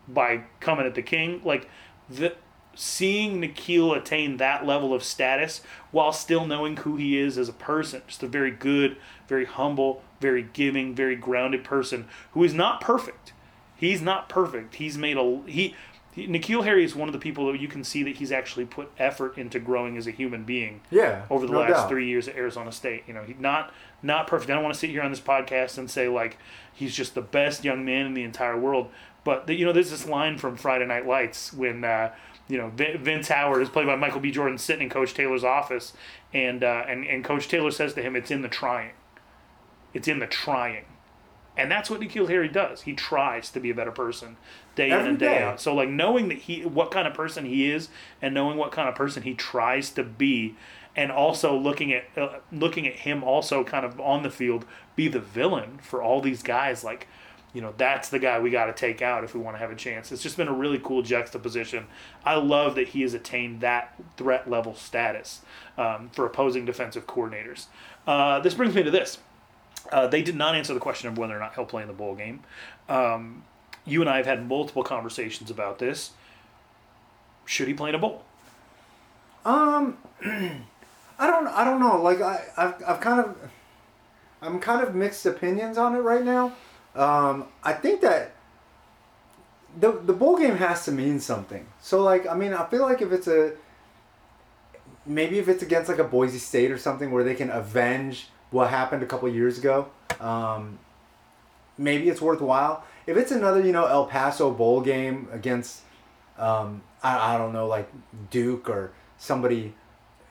by 0.08 0.42
coming 0.60 0.86
at 0.86 0.94
the 0.94 1.02
king. 1.02 1.40
Like, 1.44 1.68
the 2.08 2.34
seeing 2.76 3.40
N'Keal 3.40 3.96
attain 3.96 4.36
that 4.36 4.66
level 4.66 4.92
of 4.92 5.02
status 5.02 5.62
while 5.90 6.12
still 6.12 6.46
knowing 6.46 6.76
who 6.76 6.96
he 6.96 7.18
is 7.18 7.38
as 7.38 7.48
a 7.48 7.54
person, 7.54 8.02
just 8.06 8.22
a 8.22 8.28
very 8.28 8.50
good, 8.50 8.96
very 9.28 9.46
humble, 9.46 10.02
very 10.20 10.42
giving, 10.42 10.94
very 10.94 11.16
grounded 11.16 11.64
person 11.64 12.06
who 12.32 12.44
is 12.44 12.52
not 12.52 12.80
perfect. 12.80 13.32
He's 13.76 14.02
not 14.02 14.28
perfect. 14.28 14.76
He's 14.76 14.96
made 14.96 15.16
a 15.16 15.42
he. 15.46 15.74
He 16.16 16.26
N'Keal 16.26 16.64
Harry 16.64 16.82
is 16.82 16.96
one 16.96 17.10
of 17.10 17.12
the 17.12 17.18
people 17.18 17.52
that 17.52 17.60
you 17.60 17.68
can 17.68 17.84
see 17.84 18.02
that 18.04 18.16
he's 18.16 18.32
actually 18.32 18.64
put 18.64 18.90
effort 18.98 19.36
into 19.36 19.58
growing 19.60 19.98
as 19.98 20.06
a 20.06 20.10
human 20.10 20.44
being 20.44 20.80
Yeah, 20.90 21.26
over 21.28 21.46
the 21.46 21.52
no 21.52 21.58
last 21.60 21.72
doubt. 21.72 21.88
three 21.90 22.08
years 22.08 22.26
at 22.26 22.36
Arizona 22.36 22.72
State. 22.72 23.04
You 23.06 23.12
know, 23.12 23.22
he's 23.22 23.38
not 23.38 23.70
not 24.02 24.26
perfect. 24.26 24.50
I 24.50 24.54
don't 24.54 24.62
want 24.62 24.74
to 24.74 24.80
sit 24.80 24.88
here 24.90 25.02
on 25.02 25.10
this 25.10 25.20
podcast 25.20 25.76
and 25.76 25.90
say 25.90 26.08
like 26.08 26.38
he's 26.72 26.96
just 26.96 27.14
the 27.14 27.20
best 27.20 27.64
young 27.64 27.84
man 27.84 28.06
in 28.06 28.14
the 28.14 28.22
entire 28.22 28.58
world. 28.58 28.88
But 29.24 29.46
the, 29.46 29.54
you 29.54 29.66
know, 29.66 29.72
there's 29.72 29.90
this 29.90 30.06
line 30.08 30.38
from 30.38 30.56
Friday 30.56 30.86
Night 30.86 31.06
Lights 31.06 31.52
when 31.52 31.84
uh, 31.84 32.12
you 32.48 32.56
know 32.56 32.68
Vin- 32.70 32.96
Vince 33.04 33.28
Howard 33.28 33.60
is 33.60 33.68
played 33.68 33.86
by 33.86 33.96
Michael 33.96 34.20
B. 34.20 34.30
Jordan 34.30 34.56
sitting 34.56 34.84
in 34.84 34.88
Coach 34.88 35.12
Taylor's 35.12 35.44
office, 35.44 35.92
and 36.32 36.64
uh, 36.64 36.84
and 36.88 37.04
and 37.06 37.24
Coach 37.24 37.46
Taylor 37.48 37.70
says 37.70 37.92
to 37.92 38.00
him, 38.02 38.16
"It's 38.16 38.30
in 38.30 38.40
the 38.40 38.48
trying. 38.48 38.92
It's 39.92 40.08
in 40.08 40.18
the 40.18 40.26
trying." 40.26 40.84
And 41.58 41.70
that's 41.70 41.88
what 41.88 42.00
N'Keal 42.00 42.28
Harry 42.28 42.48
does. 42.48 42.82
He 42.82 42.92
tries 42.92 43.50
to 43.50 43.60
be 43.60 43.70
a 43.70 43.74
better 43.74 43.90
person 43.90 44.36
day 44.76 44.90
in 44.90 45.06
and 45.06 45.18
day, 45.18 45.38
day. 45.38 45.42
out. 45.42 45.60
So 45.60 45.74
like 45.74 45.88
knowing 45.88 46.28
that 46.28 46.38
he 46.38 46.64
what 46.64 46.92
kind 46.92 47.08
of 47.08 47.14
person 47.14 47.44
he 47.44 47.68
is 47.70 47.88
and 48.22 48.32
knowing 48.32 48.56
what 48.56 48.70
kind 48.70 48.88
of 48.88 48.94
person 48.94 49.24
he 49.24 49.34
tries 49.34 49.90
to 49.90 50.04
be 50.04 50.54
and 50.94 51.10
also 51.10 51.56
looking 51.56 51.92
at 51.92 52.04
uh, 52.16 52.38
looking 52.52 52.86
at 52.86 52.94
him 52.94 53.24
also 53.24 53.64
kind 53.64 53.84
of 53.84 54.00
on 54.00 54.22
the 54.22 54.30
field 54.30 54.64
be 54.94 55.08
the 55.08 55.20
villain 55.20 55.78
for 55.82 56.00
all 56.00 56.20
these 56.20 56.42
guys 56.42 56.84
like 56.84 57.08
you 57.52 57.62
know 57.62 57.72
that's 57.78 58.10
the 58.10 58.18
guy 58.18 58.38
we 58.38 58.50
got 58.50 58.66
to 58.66 58.72
take 58.72 59.00
out 59.00 59.24
if 59.24 59.34
we 59.34 59.40
want 59.40 59.56
to 59.56 59.58
have 59.58 59.70
a 59.70 59.76
chance. 59.76 60.12
It's 60.12 60.22
just 60.22 60.36
been 60.36 60.48
a 60.48 60.52
really 60.52 60.78
cool 60.78 61.00
juxtaposition. 61.00 61.86
I 62.22 62.34
love 62.34 62.74
that 62.74 62.88
he 62.88 63.00
has 63.00 63.14
attained 63.14 63.62
that 63.62 63.94
threat 64.18 64.48
level 64.48 64.74
status 64.74 65.40
um, 65.78 66.10
for 66.12 66.26
opposing 66.26 66.66
defensive 66.66 67.06
coordinators. 67.06 67.66
Uh, 68.06 68.40
this 68.40 68.52
brings 68.52 68.74
me 68.74 68.82
to 68.82 68.90
this. 68.90 69.18
Uh, 69.90 70.06
they 70.06 70.20
did 70.20 70.36
not 70.36 70.54
answer 70.54 70.74
the 70.74 70.80
question 70.80 71.08
of 71.08 71.16
whether 71.16 71.34
or 71.34 71.38
not 71.38 71.54
he'll 71.54 71.64
play 71.64 71.80
in 71.80 71.88
the 71.88 71.94
bowl 71.94 72.14
game. 72.14 72.40
Um, 72.90 73.44
you 73.86 74.00
and 74.00 74.10
I 74.10 74.18
have 74.18 74.26
had 74.26 74.48
multiple 74.48 74.82
conversations 74.82 75.50
about 75.50 75.78
this. 75.78 76.10
Should 77.44 77.68
he 77.68 77.74
play 77.74 77.90
in 77.90 77.94
a 77.94 77.98
bowl? 77.98 78.24
Um, 79.44 79.96
I 80.24 81.26
don't. 81.26 81.46
I 81.46 81.64
don't 81.64 81.80
know. 81.80 82.02
Like 82.02 82.20
I, 82.20 82.44
I've, 82.56 82.74
I've 82.86 83.00
kind 83.00 83.20
of, 83.20 83.36
I'm 84.42 84.58
kind 84.58 84.86
of 84.86 84.94
mixed 84.94 85.24
opinions 85.24 85.78
on 85.78 85.94
it 85.94 86.00
right 86.00 86.24
now. 86.24 86.52
Um, 86.96 87.46
I 87.62 87.72
think 87.72 88.00
that 88.00 88.32
the 89.78 89.92
the 89.92 90.12
bowl 90.12 90.36
game 90.38 90.56
has 90.56 90.84
to 90.86 90.92
mean 90.92 91.20
something. 91.20 91.66
So 91.80 92.02
like, 92.02 92.26
I 92.26 92.34
mean, 92.34 92.52
I 92.52 92.66
feel 92.66 92.82
like 92.82 93.00
if 93.00 93.12
it's 93.12 93.28
a, 93.28 93.52
maybe 95.04 95.38
if 95.38 95.48
it's 95.48 95.62
against 95.62 95.88
like 95.88 95.98
a 95.98 96.04
Boise 96.04 96.38
State 96.38 96.70
or 96.70 96.78
something 96.78 97.10
where 97.12 97.22
they 97.22 97.34
can 97.34 97.50
avenge 97.50 98.28
what 98.50 98.70
happened 98.70 99.02
a 99.02 99.06
couple 99.06 99.28
years 99.28 99.58
ago, 99.58 99.88
um, 100.20 100.78
maybe 101.78 102.08
it's 102.08 102.20
worthwhile. 102.20 102.84
If 103.06 103.16
it's 103.16 103.30
another, 103.30 103.64
you 103.64 103.72
know, 103.72 103.86
El 103.86 104.06
Paso 104.06 104.50
bowl 104.50 104.80
game 104.80 105.28
against, 105.32 105.82
um, 106.38 106.82
I, 107.02 107.34
I 107.34 107.38
don't 107.38 107.52
know, 107.52 107.66
like 107.66 107.88
Duke 108.30 108.68
or 108.68 108.92
somebody 109.18 109.74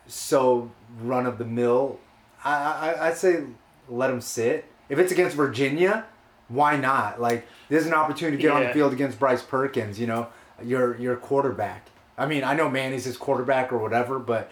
so 0.08 0.72
run 1.01 1.25
of 1.25 1.38
the 1.38 1.46
mill, 1.46 2.00
I, 2.44 2.53
I 2.53 3.08
I'd 3.08 3.17
say 3.17 3.44
let 3.89 4.10
him 4.10 4.22
sit. 4.22 4.65
If 4.89 5.00
it's 5.00 5.12
against 5.12 5.36
Virginia, 5.36 6.05
why 6.48 6.77
not? 6.77 7.20
Like 7.20 7.48
there's 7.70 7.86
an 7.86 7.94
opportunity 7.94 8.38
to 8.38 8.41
get 8.41 8.51
on 8.51 8.63
the 8.63 8.74
field 8.74 8.94
against 8.94 9.20
Bryce 9.20 9.41
Perkins. 9.41 10.00
You 10.00 10.08
know, 10.08 10.27
your 10.63 10.98
your 10.98 11.15
quarterback. 11.15 11.88
I 12.17 12.25
mean, 12.25 12.44
I 12.44 12.53
know 12.55 12.70
Manny's 12.70 13.05
his 13.05 13.17
quarterback 13.17 13.74
or 13.74 13.77
whatever, 13.77 14.20
but 14.20 14.51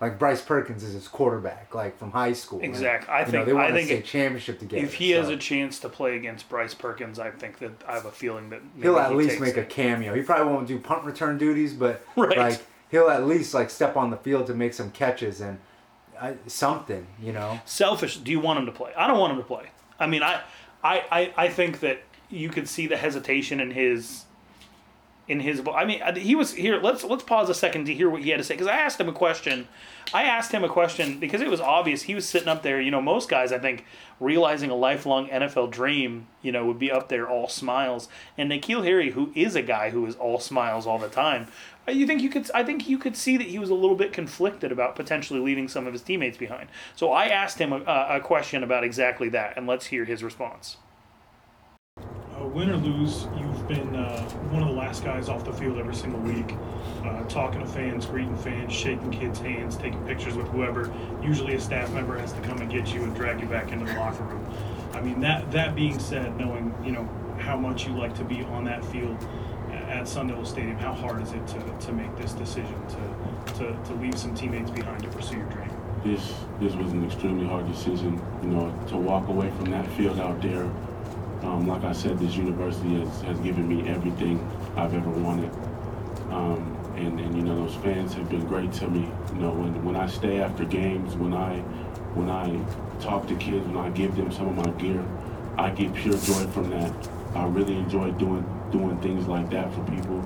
like 0.00 0.18
Bryce 0.18 0.42
Perkins 0.42 0.82
is 0.82 0.92
his 0.94 1.08
quarterback, 1.08 1.74
like 1.74 1.96
from 1.98 2.10
high 2.10 2.32
school. 2.32 2.60
Exactly. 2.60 3.04
Exact- 3.04 3.08
I 3.08 3.20
you 3.20 3.24
know, 3.26 3.30
think- 3.30 3.46
they 3.46 3.52
I 3.52 3.54
want 3.54 3.74
think 3.74 3.86
state 3.86 3.98
if- 4.00 4.04
championship 4.06 4.58
together. 4.58 4.82
If 4.84 4.94
he 4.94 5.10
has 5.12 5.28
a 5.28 5.36
chance 5.36 5.78
to 5.80 5.88
play 5.88 6.16
against 6.16 6.48
Bryce 6.48 6.74
Perkins, 6.74 7.18
I 7.18 7.30
think 7.30 7.58
that 7.60 7.72
I 7.88 7.94
have 7.94 8.04
a 8.06 8.10
feeling 8.10 8.50
that 8.50 8.60
maybe 8.74 8.82
he'll 8.88 8.98
at 8.98 9.10
he 9.12 9.16
least 9.16 9.40
make 9.40 9.56
a 9.56 9.64
cameo. 9.64 10.14
He 10.14 10.22
probably 10.22 10.52
won't 10.52 10.66
do 10.68 10.78
punt 10.78 11.04
return 11.04 11.38
duties, 11.38 11.72
but 11.74 12.04
Right. 12.16 12.36
like 12.36 12.66
he'll 12.90 13.08
at 13.08 13.24
least 13.26 13.54
like 13.54 13.70
step 13.70 13.96
on 13.96 14.10
the 14.10 14.16
field 14.16 14.46
to 14.48 14.54
make 14.54 14.74
some 14.74 14.90
catches 14.90 15.40
and 15.40 15.58
uh, 16.20 16.32
something, 16.46 17.06
you 17.20 17.32
know. 17.32 17.60
selfish. 17.64 18.18
Do 18.18 18.30
you 18.30 18.40
want 18.40 18.58
him 18.60 18.66
to 18.66 18.72
play? 18.72 18.92
I 18.96 19.06
don't 19.06 19.18
want 19.18 19.32
him 19.32 19.38
to 19.38 19.44
play. 19.44 19.66
I 19.98 20.06
mean, 20.06 20.22
I, 20.22 20.40
I, 20.82 21.02
I, 21.10 21.32
I 21.36 21.48
think 21.48 21.80
that 21.80 22.00
you 22.30 22.48
could 22.50 22.68
see 22.68 22.86
the 22.86 22.96
hesitation 22.96 23.60
in 23.60 23.70
his, 23.70 24.24
in 25.28 25.40
his. 25.40 25.60
Book. 25.60 25.74
I 25.76 25.84
mean, 25.84 26.00
he 26.16 26.34
was 26.34 26.52
here. 26.52 26.80
Let's 26.80 27.04
let's 27.04 27.22
pause 27.22 27.48
a 27.48 27.54
second 27.54 27.86
to 27.86 27.94
hear 27.94 28.10
what 28.10 28.22
he 28.22 28.30
had 28.30 28.38
to 28.38 28.44
say 28.44 28.54
because 28.54 28.66
I 28.66 28.76
asked 28.76 29.00
him 29.00 29.08
a 29.08 29.12
question. 29.12 29.68
I 30.12 30.24
asked 30.24 30.52
him 30.52 30.62
a 30.64 30.68
question 30.68 31.18
because 31.18 31.40
it 31.40 31.48
was 31.48 31.60
obvious 31.60 32.02
he 32.02 32.14
was 32.14 32.28
sitting 32.28 32.48
up 32.48 32.62
there. 32.62 32.80
You 32.80 32.90
know, 32.90 33.00
most 33.00 33.28
guys 33.28 33.52
I 33.52 33.58
think 33.58 33.84
realizing 34.20 34.70
a 34.70 34.74
lifelong 34.74 35.28
NFL 35.28 35.70
dream, 35.70 36.26
you 36.42 36.52
know, 36.52 36.66
would 36.66 36.78
be 36.78 36.90
up 36.90 37.08
there 37.08 37.28
all 37.28 37.48
smiles. 37.48 38.08
And 38.36 38.50
N'Keal 38.50 38.84
Harry, 38.84 39.10
who 39.10 39.32
is 39.34 39.56
a 39.56 39.62
guy 39.62 39.90
who 39.90 40.04
is 40.06 40.14
all 40.16 40.38
smiles 40.38 40.86
all 40.86 40.98
the 40.98 41.08
time, 41.08 41.48
uh, 41.86 41.92
you 41.92 42.06
think 42.06 42.22
you 42.22 42.30
could? 42.30 42.50
I 42.52 42.64
think 42.64 42.88
you 42.88 42.98
could 42.98 43.16
see 43.16 43.36
that 43.36 43.46
he 43.46 43.58
was 43.58 43.70
a 43.70 43.74
little 43.74 43.96
bit 43.96 44.12
conflicted 44.12 44.72
about 44.72 44.96
potentially 44.96 45.40
leaving 45.40 45.68
some 45.68 45.86
of 45.86 45.92
his 45.92 46.02
teammates 46.02 46.38
behind. 46.38 46.68
So 46.96 47.12
I 47.12 47.26
asked 47.26 47.58
him 47.58 47.72
a, 47.72 48.06
a 48.10 48.20
question 48.20 48.62
about 48.62 48.84
exactly 48.84 49.28
that, 49.30 49.56
and 49.56 49.66
let's 49.66 49.86
hear 49.86 50.04
his 50.04 50.22
response. 50.22 50.76
Uh, 52.40 52.46
win 52.46 52.68
or 52.68 52.76
lose, 52.76 53.28
you've 53.38 53.68
been 53.68 53.94
uh, 53.94 54.20
one 54.50 54.62
of 54.62 54.68
the 54.68 54.74
last 54.74 55.04
guys 55.04 55.28
off 55.28 55.44
the 55.44 55.52
field 55.52 55.78
every 55.78 55.94
single 55.94 56.18
week, 56.20 56.56
uh, 57.04 57.22
talking 57.24 57.60
to 57.60 57.66
fans, 57.66 58.06
greeting 58.06 58.36
fans, 58.36 58.72
shaking 58.72 59.10
kids' 59.10 59.38
hands, 59.38 59.76
taking 59.76 60.04
pictures 60.04 60.34
with 60.34 60.48
whoever. 60.48 60.92
Usually, 61.22 61.54
a 61.54 61.60
staff 61.60 61.92
member 61.92 62.18
has 62.18 62.32
to 62.32 62.40
come 62.40 62.58
and 62.58 62.70
get 62.70 62.92
you 62.92 63.04
and 63.04 63.14
drag 63.14 63.40
you 63.40 63.46
back 63.46 63.70
into 63.70 63.84
the 63.84 63.94
locker 63.94 64.24
room. 64.24 64.44
I 64.92 65.00
mean, 65.00 65.20
that 65.20 65.50
that 65.52 65.76
being 65.76 65.98
said, 66.00 66.36
knowing 66.36 66.74
you 66.84 66.90
know 66.90 67.08
how 67.38 67.56
much 67.56 67.86
you 67.86 67.96
like 67.96 68.14
to 68.16 68.24
be 68.24 68.42
on 68.42 68.64
that 68.64 68.84
field 68.84 69.16
at 69.70 70.08
Sun 70.08 70.28
Devil 70.28 70.44
Stadium, 70.44 70.76
how 70.76 70.92
hard 70.92 71.22
is 71.22 71.32
it 71.32 71.46
to, 71.48 71.86
to 71.86 71.92
make 71.92 72.16
this 72.16 72.32
decision 72.32 72.80
to, 72.88 73.54
to 73.54 73.78
to 73.84 73.94
leave 73.94 74.18
some 74.18 74.34
teammates 74.34 74.70
behind 74.70 75.02
to 75.04 75.08
pursue 75.08 75.36
your 75.36 75.46
dream? 75.46 75.70
this 76.04 76.34
this 76.60 76.74
was 76.74 76.92
an 76.92 77.04
extremely 77.04 77.46
hard 77.46 77.66
decision. 77.66 78.20
You 78.42 78.50
know, 78.50 78.86
to 78.88 78.96
walk 78.96 79.28
away 79.28 79.50
from 79.52 79.70
that 79.70 79.86
field 79.92 80.20
out 80.20 80.40
there. 80.42 80.70
Um, 81.44 81.66
like 81.66 81.84
I 81.84 81.92
said, 81.92 82.18
this 82.18 82.36
university 82.36 83.00
has, 83.00 83.20
has 83.22 83.38
given 83.40 83.68
me 83.68 83.88
everything 83.88 84.40
I've 84.76 84.94
ever 84.94 85.10
wanted. 85.10 85.52
Um, 86.30 86.74
and, 86.96 87.20
and 87.20 87.36
you 87.36 87.42
know, 87.42 87.66
those 87.66 87.74
fans 87.76 88.14
have 88.14 88.28
been 88.28 88.46
great 88.46 88.72
to 88.74 88.88
me. 88.88 89.08
You 89.34 89.40
know, 89.40 89.50
when, 89.50 89.84
when 89.84 89.96
I 89.96 90.06
stay 90.06 90.40
after 90.40 90.64
games, 90.64 91.14
when 91.16 91.34
I 91.34 91.58
when 92.14 92.30
I 92.30 92.48
talk 93.00 93.26
to 93.28 93.34
kids, 93.36 93.66
when 93.66 93.76
I 93.76 93.90
give 93.90 94.16
them 94.16 94.30
some 94.30 94.48
of 94.48 94.66
my 94.66 94.70
gear, 94.80 95.04
I 95.58 95.70
get 95.70 95.92
pure 95.94 96.16
joy 96.16 96.46
from 96.48 96.70
that. 96.70 96.92
I 97.34 97.46
really 97.46 97.76
enjoy 97.76 98.12
doing 98.12 98.44
doing 98.70 98.98
things 99.00 99.26
like 99.26 99.50
that 99.50 99.72
for 99.74 99.84
people. 99.84 100.20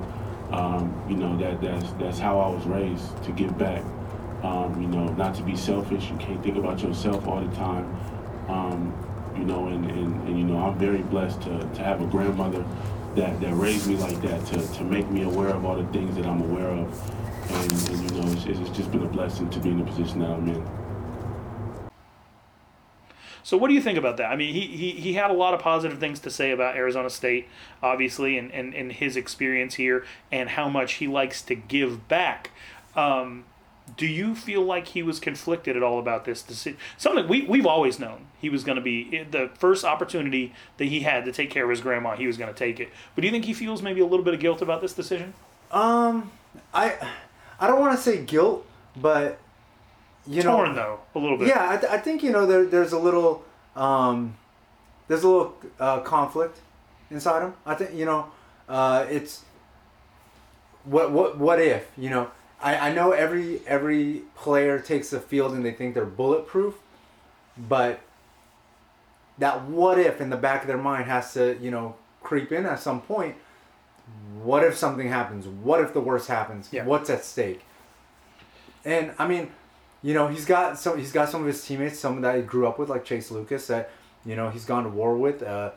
Um, 0.52 0.94
you 1.08 1.16
know, 1.16 1.36
that 1.38 1.60
that's 1.60 1.90
that's 1.92 2.18
how 2.18 2.38
I 2.38 2.48
was 2.48 2.64
raised 2.66 3.22
to 3.24 3.32
give 3.32 3.56
back. 3.58 3.82
Um, 4.42 4.80
you 4.80 4.88
know, 4.88 5.08
not 5.14 5.34
to 5.36 5.42
be 5.42 5.56
selfish. 5.56 6.10
You 6.10 6.16
can't 6.16 6.42
think 6.42 6.56
about 6.56 6.80
yourself 6.82 7.26
all 7.26 7.40
the 7.40 7.56
time. 7.56 7.86
Um, 8.48 8.77
know, 9.48 9.66
and, 9.66 9.84
and, 9.90 10.28
and 10.28 10.38
you 10.38 10.44
know, 10.44 10.58
I'm 10.58 10.78
very 10.78 11.02
blessed 11.02 11.42
to, 11.42 11.58
to 11.74 11.82
have 11.82 12.00
a 12.00 12.06
grandmother 12.06 12.64
that, 13.16 13.40
that 13.40 13.54
raised 13.54 13.88
me 13.88 13.96
like 13.96 14.20
that, 14.22 14.46
to, 14.46 14.74
to 14.74 14.84
make 14.84 15.10
me 15.10 15.22
aware 15.22 15.48
of 15.48 15.64
all 15.64 15.76
the 15.76 15.86
things 15.92 16.14
that 16.16 16.26
I'm 16.26 16.40
aware 16.42 16.68
of. 16.68 17.50
And, 17.50 17.72
and 17.90 18.10
you 18.10 18.20
know, 18.20 18.32
it's, 18.32 18.44
it's 18.44 18.76
just 18.76 18.92
been 18.92 19.02
a 19.02 19.08
blessing 19.08 19.50
to 19.50 19.58
be 19.58 19.70
in 19.70 19.78
the 19.78 19.84
position 19.84 20.20
that 20.20 20.30
I'm 20.30 20.48
in. 20.48 20.64
So 23.42 23.56
what 23.56 23.68
do 23.68 23.74
you 23.74 23.80
think 23.80 23.96
about 23.96 24.18
that? 24.18 24.30
I 24.30 24.36
mean, 24.36 24.52
he, 24.52 24.60
he, 24.66 24.90
he 24.92 25.14
had 25.14 25.30
a 25.30 25.34
lot 25.34 25.54
of 25.54 25.60
positive 25.60 25.98
things 25.98 26.20
to 26.20 26.30
say 26.30 26.50
about 26.50 26.76
Arizona 26.76 27.08
State, 27.08 27.48
obviously, 27.82 28.36
and, 28.36 28.52
and, 28.52 28.74
and 28.74 28.92
his 28.92 29.16
experience 29.16 29.76
here 29.76 30.04
and 30.30 30.50
how 30.50 30.68
much 30.68 30.94
he 30.94 31.08
likes 31.08 31.40
to 31.42 31.54
give 31.54 32.06
back. 32.08 32.50
Um, 32.94 33.46
do 33.96 34.06
you 34.06 34.34
feel 34.34 34.62
like 34.62 34.88
he 34.88 35.02
was 35.02 35.20
conflicted 35.20 35.76
at 35.76 35.82
all 35.82 35.98
about 35.98 36.24
this 36.24 36.42
decision? 36.42 36.78
Something 36.96 37.26
we, 37.28 37.42
we've 37.42 37.66
always 37.66 37.98
known 37.98 38.26
he 38.40 38.48
was 38.50 38.64
going 38.64 38.76
to 38.76 38.82
be 38.82 39.24
the 39.30 39.50
first 39.58 39.84
opportunity 39.84 40.54
that 40.76 40.86
he 40.86 41.00
had 41.00 41.24
to 41.24 41.32
take 41.32 41.50
care 41.50 41.64
of 41.64 41.70
his 41.70 41.80
grandma, 41.80 42.16
he 42.16 42.26
was 42.26 42.36
going 42.36 42.52
to 42.52 42.58
take 42.58 42.80
it. 42.80 42.90
But 43.14 43.22
do 43.22 43.26
you 43.26 43.32
think 43.32 43.44
he 43.44 43.54
feels 43.54 43.82
maybe 43.82 44.00
a 44.00 44.06
little 44.06 44.24
bit 44.24 44.34
of 44.34 44.40
guilt 44.40 44.62
about 44.62 44.80
this 44.80 44.92
decision? 44.92 45.34
Um, 45.70 46.30
I 46.72 46.96
I 47.60 47.66
don't 47.66 47.80
want 47.80 47.96
to 47.96 48.02
say 48.02 48.22
guilt, 48.22 48.66
but 48.96 49.38
you 50.26 50.42
know, 50.42 50.56
Torn, 50.56 50.74
though, 50.74 51.00
a 51.14 51.18
little 51.18 51.38
bit. 51.38 51.48
Yeah, 51.48 51.70
I, 51.70 51.76
th- 51.76 51.92
I 51.92 51.98
think 51.98 52.22
you 52.22 52.30
know 52.30 52.46
there, 52.46 52.64
there's 52.64 52.92
a 52.92 52.98
little 52.98 53.44
um, 53.76 54.36
there's 55.08 55.24
a 55.24 55.28
little 55.28 55.56
uh, 55.80 56.00
conflict 56.00 56.60
inside 57.10 57.42
him. 57.42 57.54
I 57.64 57.74
think 57.74 57.94
you 57.94 58.04
know 58.04 58.30
uh, 58.68 59.06
it's 59.08 59.44
what 60.84 61.10
what 61.12 61.38
what 61.38 61.60
if 61.60 61.90
you 61.96 62.10
know 62.10 62.30
I, 62.60 62.90
I 62.90 62.92
know 62.92 63.12
every 63.12 63.60
every 63.66 64.22
player 64.34 64.80
takes 64.80 65.10
the 65.10 65.20
field 65.20 65.52
and 65.52 65.64
they 65.64 65.72
think 65.72 65.94
they're 65.94 66.04
bulletproof, 66.04 66.74
but 67.56 68.00
that 69.38 69.64
what 69.64 69.98
if 69.98 70.20
in 70.20 70.30
the 70.30 70.36
back 70.36 70.62
of 70.62 70.68
their 70.68 70.78
mind 70.78 71.04
has 71.04 71.32
to 71.34 71.56
you 71.60 71.70
know 71.70 71.94
creep 72.22 72.52
in 72.52 72.66
at 72.66 72.80
some 72.80 73.00
point. 73.00 73.36
What 74.42 74.64
if 74.64 74.76
something 74.76 75.08
happens? 75.08 75.46
What 75.46 75.80
if 75.80 75.92
the 75.92 76.00
worst 76.00 76.28
happens? 76.28 76.68
Yeah. 76.72 76.84
What's 76.84 77.10
at 77.10 77.24
stake? 77.24 77.62
And 78.84 79.12
I 79.18 79.26
mean, 79.26 79.50
you 80.02 80.14
know, 80.14 80.28
he's 80.28 80.44
got 80.44 80.78
some. 80.78 80.98
He's 80.98 81.12
got 81.12 81.28
some 81.28 81.42
of 81.42 81.46
his 81.46 81.62
teammates, 81.64 81.98
some 81.98 82.20
that 82.22 82.36
he 82.36 82.42
grew 82.42 82.66
up 82.66 82.78
with, 82.78 82.88
like 82.88 83.04
Chase 83.04 83.30
Lucas, 83.30 83.66
that 83.66 83.90
you 84.24 84.36
know 84.36 84.50
he's 84.50 84.64
gone 84.64 84.84
to 84.84 84.88
war 84.88 85.16
with. 85.16 85.42
Uh, 85.42 85.72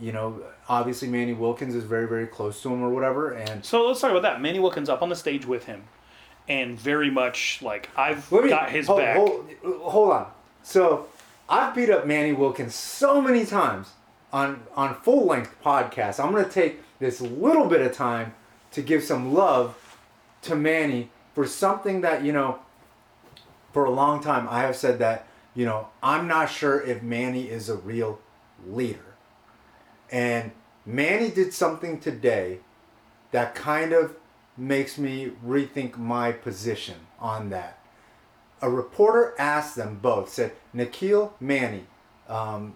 you 0.00 0.12
know, 0.12 0.40
obviously 0.68 1.08
Manny 1.08 1.34
Wilkins 1.34 1.74
is 1.74 1.84
very, 1.84 2.08
very 2.08 2.26
close 2.26 2.60
to 2.62 2.72
him 2.72 2.82
or 2.82 2.90
whatever. 2.90 3.32
And 3.32 3.64
So 3.64 3.86
let's 3.86 4.00
talk 4.00 4.10
about 4.10 4.22
that. 4.22 4.40
Manny 4.40 4.58
Wilkins 4.58 4.88
up 4.88 5.02
on 5.02 5.08
the 5.08 5.14
stage 5.14 5.46
with 5.46 5.66
him, 5.66 5.84
and 6.48 6.78
very 6.78 7.10
much 7.10 7.60
like 7.62 7.88
I've 7.96 8.30
me- 8.30 8.48
got 8.48 8.70
his 8.70 8.86
hold, 8.86 8.98
back. 9.00 9.16
Hold, 9.16 9.46
hold 9.82 10.10
on. 10.12 10.30
So 10.62 11.08
I've 11.48 11.74
beat 11.74 11.90
up 11.90 12.06
Manny 12.06 12.32
Wilkins 12.32 12.74
so 12.74 13.20
many 13.20 13.44
times 13.44 13.92
on 14.32 14.62
on 14.74 14.94
full 14.96 15.26
length 15.26 15.54
podcasts. 15.62 16.22
I'm 16.22 16.32
gonna 16.32 16.48
take 16.48 16.80
this 16.98 17.20
little 17.20 17.66
bit 17.66 17.80
of 17.80 17.92
time 17.92 18.34
to 18.72 18.82
give 18.82 19.02
some 19.02 19.32
love 19.34 19.98
to 20.42 20.54
Manny 20.54 21.10
for 21.34 21.46
something 21.46 22.00
that 22.02 22.24
you 22.24 22.32
know. 22.32 22.58
For 23.72 23.86
a 23.86 23.90
long 23.90 24.22
time, 24.22 24.46
I 24.48 24.60
have 24.60 24.76
said 24.76 25.00
that 25.00 25.26
you 25.54 25.64
know 25.64 25.88
I'm 26.02 26.28
not 26.28 26.48
sure 26.50 26.80
if 26.80 27.02
Manny 27.02 27.48
is 27.48 27.68
a 27.68 27.76
real 27.76 28.20
leader. 28.66 29.16
And 30.10 30.52
Manny 30.86 31.30
did 31.30 31.52
something 31.52 31.98
today 31.98 32.60
that 33.32 33.54
kind 33.56 33.92
of 33.92 34.14
makes 34.56 34.98
me 34.98 35.32
rethink 35.44 35.96
my 35.96 36.32
position 36.32 36.96
on 37.18 37.50
that. 37.50 37.78
A 38.62 38.70
reporter 38.70 39.34
asked 39.38 39.76
them 39.76 39.98
both, 40.00 40.28
said, 40.28 40.52
N'Keal, 40.74 41.32
Manny, 41.40 41.84
um, 42.28 42.74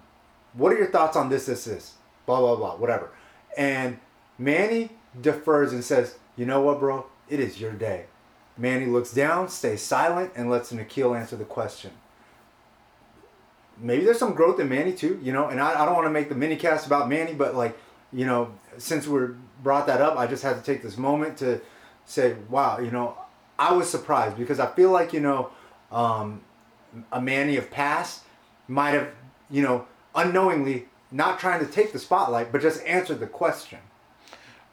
what 0.52 0.72
are 0.72 0.76
your 0.76 0.90
thoughts 0.90 1.16
on 1.16 1.28
this, 1.28 1.46
this, 1.46 1.64
this? 1.64 1.94
Blah, 2.26 2.40
blah, 2.40 2.56
blah, 2.56 2.76
whatever. 2.76 3.10
And 3.56 3.98
Manny 4.38 4.90
defers 5.20 5.72
and 5.72 5.84
says, 5.84 6.16
you 6.36 6.46
know 6.46 6.60
what, 6.60 6.80
bro? 6.80 7.06
It 7.28 7.40
is 7.40 7.60
your 7.60 7.72
day. 7.72 8.06
Manny 8.56 8.86
looks 8.86 9.12
down, 9.12 9.48
stays 9.48 9.82
silent, 9.82 10.32
and 10.34 10.50
lets 10.50 10.72
N'Keal 10.72 11.18
answer 11.18 11.36
the 11.36 11.44
question. 11.44 11.92
Maybe 13.80 14.04
there's 14.04 14.18
some 14.18 14.34
growth 14.34 14.58
in 14.58 14.68
Manny 14.68 14.92
too, 14.92 15.20
you 15.22 15.32
know, 15.32 15.48
and 15.48 15.60
I, 15.60 15.82
I 15.82 15.84
don't 15.84 15.94
want 15.94 16.06
to 16.06 16.12
make 16.12 16.28
the 16.28 16.34
mini 16.34 16.56
cast 16.56 16.86
about 16.86 17.08
Manny, 17.08 17.32
but 17.32 17.54
like, 17.54 17.78
you 18.12 18.26
know, 18.26 18.52
since 18.78 19.06
we're 19.06 19.34
brought 19.62 19.86
that 19.86 20.00
up, 20.00 20.16
I 20.16 20.26
just 20.26 20.42
had 20.42 20.56
to 20.56 20.62
take 20.62 20.82
this 20.82 20.96
moment 20.96 21.38
to 21.38 21.60
say, 22.06 22.36
wow, 22.48 22.78
you 22.78 22.90
know, 22.90 23.16
I 23.58 23.72
was 23.72 23.90
surprised 23.90 24.36
because 24.36 24.60
I 24.60 24.66
feel 24.66 24.90
like, 24.90 25.12
you 25.12 25.20
know, 25.20 25.50
um, 25.90 26.40
a 27.12 27.20
Manny 27.20 27.56
of 27.56 27.70
past 27.70 28.22
might 28.66 28.90
have, 28.90 29.08
you 29.50 29.62
know, 29.62 29.86
unknowingly 30.14 30.86
not 31.10 31.38
trying 31.38 31.64
to 31.64 31.70
take 31.70 31.92
the 31.92 31.98
spotlight, 31.98 32.52
but 32.52 32.60
just 32.60 32.84
answered 32.84 33.20
the 33.20 33.26
question. 33.26 33.78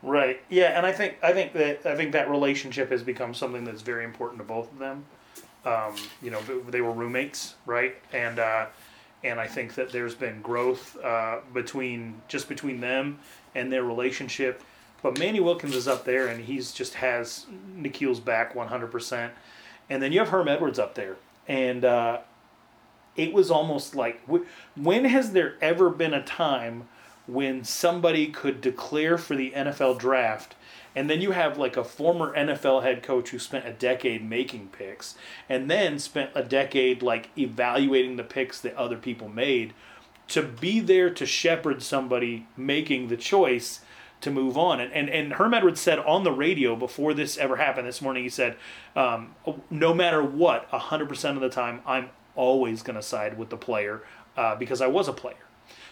Right. 0.04 0.42
Yeah, 0.50 0.78
and 0.78 0.86
I 0.86 0.92
think 0.92 1.18
I 1.24 1.34
think 1.34 1.54
that 1.54 1.86
I 1.86 1.96
think 1.96 2.12
that 2.12 2.30
relationship 2.30 2.92
has 2.92 3.02
become 3.02 3.34
something 3.34 3.64
that's 3.64 3.82
very 3.82 4.06
important 4.06 4.40
to 4.40 4.46
both 4.46 4.72
of 4.72 4.78
them. 4.78 5.06
Um, 5.66 5.96
you 6.22 6.30
know, 6.30 6.42
they 6.70 6.82
were 6.82 6.92
roommates, 6.92 7.56
right? 7.66 7.96
And 8.14 8.38
uh, 8.38 8.68
and 9.26 9.40
I 9.40 9.48
think 9.48 9.76
that 9.76 9.92
there's 9.92 10.16
been 10.16 10.42
growth 10.42 10.98
uh, 11.04 11.40
between 11.54 12.22
just 12.28 12.48
between 12.48 12.80
them 12.80 13.20
and 13.56 13.72
their 13.72 13.84
relationship. 13.84 14.62
But 15.02 15.20
Manny 15.20 15.40
Wilkins 15.40 15.76
is 15.76 15.88
up 15.88 16.06
there, 16.06 16.28
and 16.28 16.44
he's 16.44 16.72
just 16.72 16.96
has 16.96 17.46
N'Keal's 17.78 18.20
back 18.20 18.54
100%. 18.54 19.30
And 19.90 20.02
then 20.02 20.12
you 20.12 20.20
have 20.20 20.30
Herm 20.30 20.48
Edwards 20.48 20.80
up 20.80 20.96
there, 20.96 21.18
and 21.48 21.86
uh, 21.86 22.20
it 23.16 23.34
was 23.34 23.52
almost 23.52 23.96
like 23.96 24.22
when 24.76 25.06
has 25.06 25.32
there 25.32 25.56
ever 25.62 25.90
been 25.90 26.14
a 26.14 26.24
time 26.24 26.88
when 27.28 27.64
somebody 27.64 28.28
could 28.28 28.62
declare 28.62 29.18
for 29.18 29.36
the 29.36 29.52
NFL 29.52 30.00
draft 30.00 30.56
and 30.96 31.10
then 31.10 31.22
you 31.22 31.32
have 31.32 31.58
like 31.58 31.76
a 31.76 31.84
former 31.84 32.36
NFL 32.36 32.84
head 32.84 33.04
coach 33.04 33.30
who 33.30 33.40
spent 33.40 33.68
a 33.68 33.74
decade 33.74 34.28
making 34.28 34.70
picks 34.70 35.16
and 35.50 35.70
then 35.70 36.00
spent 36.00 36.32
a 36.34 36.44
decade 36.44 37.02
like 37.02 37.30
evaluating 37.38 38.16
the 38.16 38.24
picks 38.24 38.62
that 38.62 38.76
other 38.76 38.98
people 38.98 39.28
made 39.28 39.74
to 40.28 40.42
be 40.42 40.80
there 40.80 41.10
to 41.10 41.26
shepherd 41.26 41.84
somebody 41.84 42.48
making 42.58 43.10
the 43.10 43.18
choice 43.18 43.82
to 44.22 44.32
move 44.32 44.58
on. 44.58 44.80
And, 44.80 44.92
and, 44.94 45.10
and 45.10 45.34
Herm 45.34 45.54
Edwards 45.54 45.80
said 45.80 46.00
on 46.00 46.24
the 46.24 46.32
radio 46.32 46.76
before 46.76 47.14
this 47.14 47.38
ever 47.38 47.58
happened 47.58 47.88
this 47.88 48.02
morning, 48.02 48.24
he 48.24 48.30
said, 48.30 48.58
um, 48.96 49.36
no 49.70 49.94
matter 49.94 50.24
what, 50.24 50.70
100% 50.72 51.36
of 51.36 51.42
the 51.42 51.50
time, 51.50 51.82
I'm 51.86 52.10
always 52.36 52.82
going 52.82 52.96
to 52.96 53.04
side 53.04 53.38
with 53.38 53.50
the 53.50 53.58
player 53.58 54.02
uh, 54.36 54.56
because 54.56 54.82
I 54.82 54.88
was 54.88 55.08
a 55.08 55.14
player. 55.14 55.45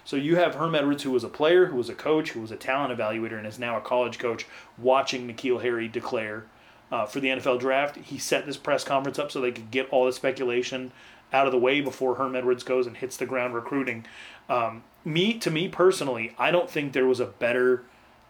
So 0.05 0.15
you 0.15 0.35
have 0.35 0.55
Herm 0.55 0.75
Edwards, 0.75 1.03
who 1.03 1.11
was 1.11 1.23
a 1.23 1.29
player, 1.29 1.67
who 1.67 1.77
was 1.77 1.89
a 1.89 1.95
coach, 1.95 2.31
who 2.31 2.41
was 2.41 2.51
a 2.51 2.57
talent 2.57 2.97
evaluator, 2.97 3.37
and 3.37 3.47
is 3.47 3.59
now 3.59 3.77
a 3.77 3.81
college 3.81 4.19
coach, 4.19 4.45
watching 4.77 5.27
N'Keal 5.27 5.61
Harry 5.61 5.87
declare 5.87 6.45
uh, 6.91 7.05
for 7.05 7.19
the 7.19 7.29
NFL 7.29 7.59
draft. 7.59 7.97
He 7.97 8.17
set 8.17 8.45
this 8.45 8.57
press 8.57 8.83
conference 8.83 9.17
up 9.17 9.31
so 9.31 9.39
they 9.39 9.51
could 9.51 9.71
get 9.71 9.89
all 9.89 10.05
the 10.05 10.13
speculation 10.13 10.91
out 11.31 11.47
of 11.47 11.51
the 11.51 11.59
way 11.59 11.81
before 11.81 12.15
Herm 12.15 12.35
Edwards 12.35 12.63
goes 12.63 12.85
and 12.85 12.97
hits 12.97 13.17
the 13.17 13.25
ground 13.25 13.55
recruiting. 13.55 14.05
Um, 14.49 14.83
me, 15.03 15.33
to 15.39 15.49
me 15.49 15.67
personally, 15.67 16.35
I 16.37 16.51
don't 16.51 16.69
think 16.69 16.93
there 16.93 17.07
was 17.07 17.19
a 17.19 17.25
better. 17.25 17.83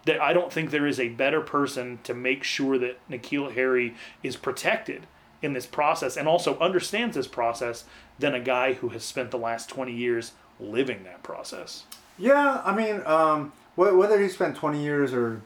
That 0.06 0.22
I 0.22 0.34
don't 0.34 0.52
think 0.52 0.72
there 0.72 0.86
is 0.86 1.00
a 1.00 1.10
better 1.10 1.40
person 1.40 2.00
to 2.04 2.14
make 2.14 2.44
sure 2.44 2.78
that 2.78 3.00
N'Keal 3.10 3.54
Harry 3.54 3.96
is 4.22 4.36
protected 4.36 5.08
in 5.42 5.54
this 5.54 5.66
process 5.66 6.18
and 6.18 6.28
also 6.28 6.58
understands 6.60 7.16
this 7.16 7.28
process 7.28 7.86
than 8.20 8.34
a 8.34 8.40
guy 8.40 8.74
who 8.74 8.90
has 8.90 9.04
spent 9.04 9.32
the 9.32 9.38
last 9.38 9.70
20 9.70 9.94
years 9.94 10.34
living 10.60 11.04
that 11.04 11.24
process. 11.24 11.84
Yeah, 12.18 12.62
I 12.64 12.76
mean, 12.76 13.02
um, 13.06 13.52
whether 13.76 14.22
he 14.22 14.30
spent 14.30 14.56
20 14.56 14.82
years 14.82 15.14
or, 15.14 15.42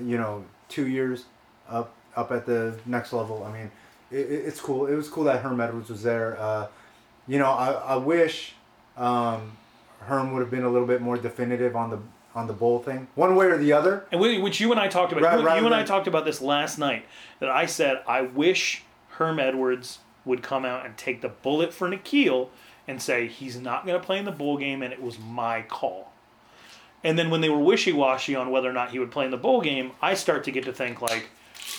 you 0.00 0.18
know, 0.18 0.44
two 0.68 0.86
years 0.88 1.24
up 1.68 1.92
up 2.16 2.32
at 2.32 2.46
the 2.46 2.76
next 2.86 3.12
level, 3.12 3.44
I 3.44 3.52
mean, 3.52 3.70
it, 4.10 4.30
it's 4.30 4.60
cool. 4.60 4.86
It 4.86 4.94
was 4.94 5.08
cool 5.08 5.24
that 5.24 5.40
Herm 5.42 5.60
Edwards 5.60 5.90
was 5.90 6.02
there. 6.02 6.38
Uh, 6.40 6.66
you 7.28 7.38
know, 7.38 7.50
I, 7.50 7.72
I 7.72 7.96
wish 7.96 8.54
um, 8.96 9.56
Herm 10.00 10.32
would 10.32 10.40
have 10.40 10.50
been 10.50 10.64
a 10.64 10.70
little 10.70 10.86
bit 10.88 11.00
more 11.00 11.16
definitive 11.16 11.76
on 11.76 11.90
the 11.90 11.98
on 12.34 12.46
the 12.46 12.52
bowl 12.52 12.78
thing, 12.78 13.08
one 13.14 13.34
way 13.34 13.46
or 13.46 13.58
the 13.58 13.72
other. 13.72 14.06
And 14.12 14.20
we, 14.20 14.38
which 14.38 14.60
you 14.60 14.70
and 14.70 14.80
I 14.80 14.88
talked 14.88 15.12
about. 15.12 15.22
Right, 15.22 15.56
you, 15.56 15.60
you 15.60 15.66
and 15.66 15.74
I 15.74 15.82
talked 15.84 16.06
about 16.06 16.24
this 16.24 16.40
last 16.40 16.78
night. 16.78 17.04
That 17.40 17.50
I 17.50 17.66
said 17.66 18.02
I 18.06 18.22
wish 18.22 18.82
Herm 19.10 19.38
Edwards 19.38 19.98
would 20.24 20.42
come 20.42 20.64
out 20.64 20.84
and 20.84 20.96
take 20.96 21.20
the 21.20 21.28
bullet 21.28 21.72
for 21.72 21.88
N'Keal 21.88 22.48
and 22.88 23.00
say 23.00 23.28
he's 23.28 23.60
not 23.60 23.86
going 23.86 24.00
to 24.00 24.04
play 24.04 24.18
in 24.18 24.24
the 24.24 24.32
bowl 24.32 24.56
game 24.56 24.82
and 24.82 24.92
it 24.92 25.00
was 25.00 25.18
my 25.18 25.62
call. 25.62 26.10
And 27.04 27.16
then 27.16 27.30
when 27.30 27.42
they 27.42 27.48
were 27.48 27.58
wishy 27.58 27.92
washy 27.92 28.34
on 28.34 28.50
whether 28.50 28.68
or 28.68 28.72
not 28.72 28.90
he 28.90 28.98
would 28.98 29.12
play 29.12 29.26
in 29.26 29.30
the 29.30 29.36
bowl 29.36 29.60
game, 29.60 29.92
I 30.02 30.14
start 30.14 30.42
to 30.44 30.50
get 30.50 30.64
to 30.64 30.72
think 30.72 31.00
like 31.00 31.28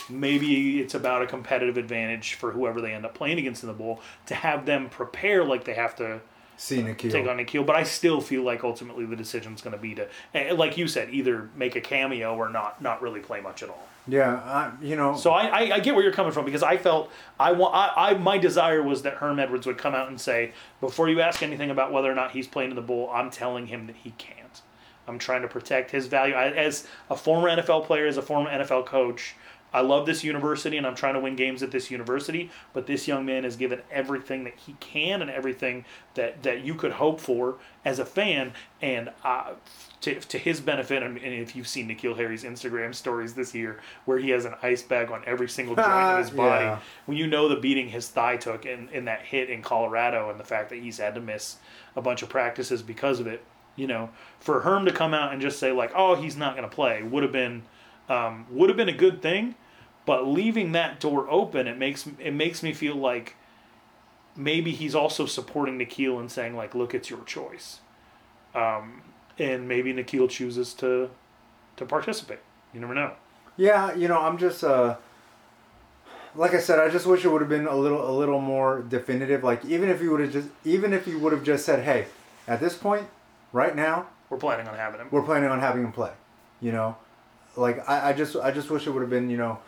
maybe 0.09 0.79
it's 0.79 0.93
about 0.93 1.21
a 1.21 1.27
competitive 1.27 1.77
advantage 1.77 2.35
for 2.35 2.51
whoever 2.51 2.79
they 2.79 2.93
end 2.93 3.05
up 3.05 3.15
playing 3.15 3.39
against 3.39 3.63
in 3.63 3.67
the 3.67 3.73
bowl 3.73 3.99
to 4.27 4.35
have 4.35 4.65
them 4.65 4.87
prepare 4.89 5.43
like 5.43 5.65
they 5.65 5.73
have 5.73 5.95
to 5.97 6.21
see 6.55 6.81
N'Keal. 6.81 7.11
take 7.11 7.27
on 7.27 7.37
N'Keal. 7.37 7.65
But 7.65 7.75
I 7.75 7.83
still 7.83 8.21
feel 8.21 8.43
like 8.43 8.63
ultimately 8.63 9.05
the 9.05 9.15
decision's 9.15 9.61
going 9.61 9.75
to 9.75 9.81
be 9.81 9.95
to, 9.95 10.07
eh, 10.35 10.53
like 10.53 10.77
you 10.77 10.87
said, 10.87 11.09
either 11.09 11.49
make 11.55 11.75
a 11.75 11.81
cameo 11.81 12.35
or 12.35 12.49
not 12.49 12.81
not 12.81 13.01
really 13.01 13.19
play 13.19 13.41
much 13.41 13.63
at 13.63 13.69
all. 13.69 13.88
Yeah, 14.07 14.35
I, 14.35 14.71
you 14.81 14.95
know. 14.95 15.15
So 15.15 15.31
I, 15.31 15.45
I, 15.45 15.75
I, 15.75 15.79
get 15.79 15.93
where 15.93 16.03
you're 16.03 16.13
coming 16.13 16.31
from 16.31 16.45
because 16.45 16.63
I 16.63 16.77
felt 16.77 17.11
I 17.39 17.51
want 17.51 17.75
I, 17.75 17.91
I 17.95 18.13
my 18.15 18.37
desire 18.37 18.81
was 18.81 19.03
that 19.03 19.15
Herm 19.15 19.39
Edwards 19.39 19.67
would 19.67 19.77
come 19.77 19.93
out 19.93 20.07
and 20.07 20.19
say 20.19 20.53
before 20.81 21.09
you 21.09 21.21
ask 21.21 21.43
anything 21.43 21.69
about 21.69 21.91
whether 21.91 22.11
or 22.11 22.15
not 22.15 22.31
he's 22.31 22.47
playing 22.47 22.71
in 22.71 22.75
the 22.75 22.81
bowl, 22.81 23.11
I'm 23.13 23.29
telling 23.29 23.67
him 23.67 23.87
that 23.87 23.97
he 23.97 24.11
can't. 24.11 24.61
I'm 25.07 25.19
trying 25.19 25.41
to 25.41 25.47
protect 25.47 25.91
his 25.91 26.07
value 26.07 26.35
I, 26.35 26.51
as 26.51 26.87
a 27.09 27.15
former 27.15 27.49
NFL 27.49 27.85
player, 27.85 28.05
as 28.05 28.17
a 28.17 28.21
former 28.21 28.49
NFL 28.49 28.85
coach. 28.85 29.35
I 29.73 29.81
love 29.81 30.05
this 30.05 30.23
university 30.23 30.77
and 30.77 30.87
I'm 30.87 30.95
trying 30.95 31.13
to 31.13 31.19
win 31.19 31.35
games 31.35 31.61
at 31.61 31.71
this 31.71 31.91
university, 31.91 32.49
but 32.73 32.87
this 32.87 33.07
young 33.07 33.25
man 33.25 33.43
has 33.43 33.55
given 33.55 33.81
everything 33.91 34.43
that 34.45 34.55
he 34.55 34.73
can 34.79 35.21
and 35.21 35.29
everything 35.29 35.85
that, 36.15 36.41
that 36.43 36.63
you 36.63 36.73
could 36.73 36.93
hope 36.93 37.19
for 37.19 37.57
as 37.85 37.99
a 37.99 38.05
fan. 38.05 38.53
And 38.81 39.11
uh, 39.23 39.51
to, 40.01 40.15
to 40.15 40.37
his 40.37 40.59
benefit, 40.59 41.03
and 41.03 41.17
if 41.19 41.55
you've 41.55 41.67
seen 41.67 41.87
N'Keal 41.87 42.15
Harry's 42.15 42.43
Instagram 42.43 42.95
stories 42.95 43.33
this 43.33 43.53
year, 43.53 43.79
where 44.05 44.17
he 44.17 44.29
has 44.31 44.45
an 44.45 44.55
ice 44.63 44.81
bag 44.81 45.11
on 45.11 45.21
every 45.25 45.49
single 45.49 45.75
joint 45.75 45.87
of 45.87 46.19
his 46.19 46.31
body, 46.31 46.65
yeah. 46.65 46.79
when 47.05 47.17
you 47.17 47.27
know 47.27 47.47
the 47.47 47.57
beating 47.57 47.89
his 47.89 48.09
thigh 48.09 48.37
took 48.37 48.65
in, 48.65 48.89
in 48.89 49.05
that 49.05 49.21
hit 49.21 49.49
in 49.49 49.61
Colorado 49.61 50.29
and 50.29 50.39
the 50.39 50.45
fact 50.45 50.69
that 50.69 50.79
he's 50.79 50.97
had 50.97 51.15
to 51.15 51.21
miss 51.21 51.57
a 51.95 52.01
bunch 52.01 52.23
of 52.23 52.29
practices 52.29 52.81
because 52.81 53.19
of 53.19 53.27
it, 53.27 53.43
you 53.75 53.87
know, 53.87 54.09
for 54.39 54.61
Herm 54.61 54.85
to 54.85 54.91
come 54.91 55.13
out 55.13 55.31
and 55.31 55.41
just 55.41 55.59
say, 55.59 55.71
like, 55.71 55.91
oh, 55.95 56.15
he's 56.15 56.35
not 56.35 56.55
going 56.55 56.67
to 56.67 56.75
play 56.75 57.03
would 57.03 57.21
have 57.21 57.31
been– 57.31 57.61
um, 58.09 58.45
would 58.49 58.69
have 58.69 58.77
been 58.77 58.89
a 58.89 58.93
good 58.93 59.21
thing, 59.21 59.55
but 60.05 60.27
leaving 60.27 60.71
that 60.73 60.99
door 60.99 61.29
open, 61.29 61.67
it 61.67 61.77
makes 61.77 62.07
it 62.19 62.33
makes 62.33 62.63
me 62.63 62.73
feel 62.73 62.95
like 62.95 63.35
maybe 64.35 64.71
he's 64.71 64.95
also 64.95 65.25
supporting 65.25 65.77
N'Keal 65.77 66.19
and 66.19 66.31
saying 66.31 66.55
like, 66.55 66.73
look, 66.73 66.93
it's 66.93 67.09
your 67.09 67.23
choice, 67.23 67.79
um, 68.55 69.03
and 69.37 69.67
maybe 69.67 69.93
N'Keal 69.93 70.29
chooses 70.29 70.73
to 70.75 71.09
to 71.77 71.85
participate. 71.85 72.39
You 72.73 72.81
never 72.81 72.95
know. 72.95 73.13
Yeah, 73.55 73.93
you 73.93 74.07
know, 74.07 74.19
I'm 74.19 74.37
just 74.37 74.63
uh, 74.63 74.95
like 76.35 76.53
I 76.53 76.59
said, 76.59 76.79
I 76.79 76.89
just 76.89 77.05
wish 77.05 77.25
it 77.25 77.29
would 77.29 77.41
have 77.41 77.49
been 77.49 77.67
a 77.67 77.75
little 77.75 78.09
a 78.09 78.13
little 78.15 78.41
more 78.41 78.81
definitive. 78.81 79.43
Like 79.43 79.63
even 79.65 79.89
if 79.89 80.01
you 80.01 80.11
would 80.11 80.21
have 80.21 80.31
just 80.31 80.49
even 80.63 80.93
if 80.93 81.07
you 81.07 81.19
would 81.19 81.33
have 81.33 81.43
just 81.43 81.65
said, 81.65 81.83
hey, 81.83 82.07
at 82.47 82.59
this 82.59 82.75
point, 82.75 83.07
right 83.51 83.75
now, 83.75 84.07
we're 84.29 84.37
planning 84.37 84.67
on 84.67 84.75
having 84.75 84.99
him. 84.99 85.07
We're 85.11 85.23
planning 85.23 85.49
on 85.49 85.59
having 85.59 85.83
him 85.83 85.91
play. 85.91 86.11
You 86.61 86.71
know, 86.71 86.97
like 87.55 87.87
I, 87.89 88.09
I 88.09 88.13
just 88.13 88.35
I 88.35 88.51
just 88.51 88.69
wish 88.69 88.87
it 88.87 88.91
would 88.91 89.01
have 89.01 89.09
been 89.09 89.29
you 89.29 89.37
know 89.37 89.59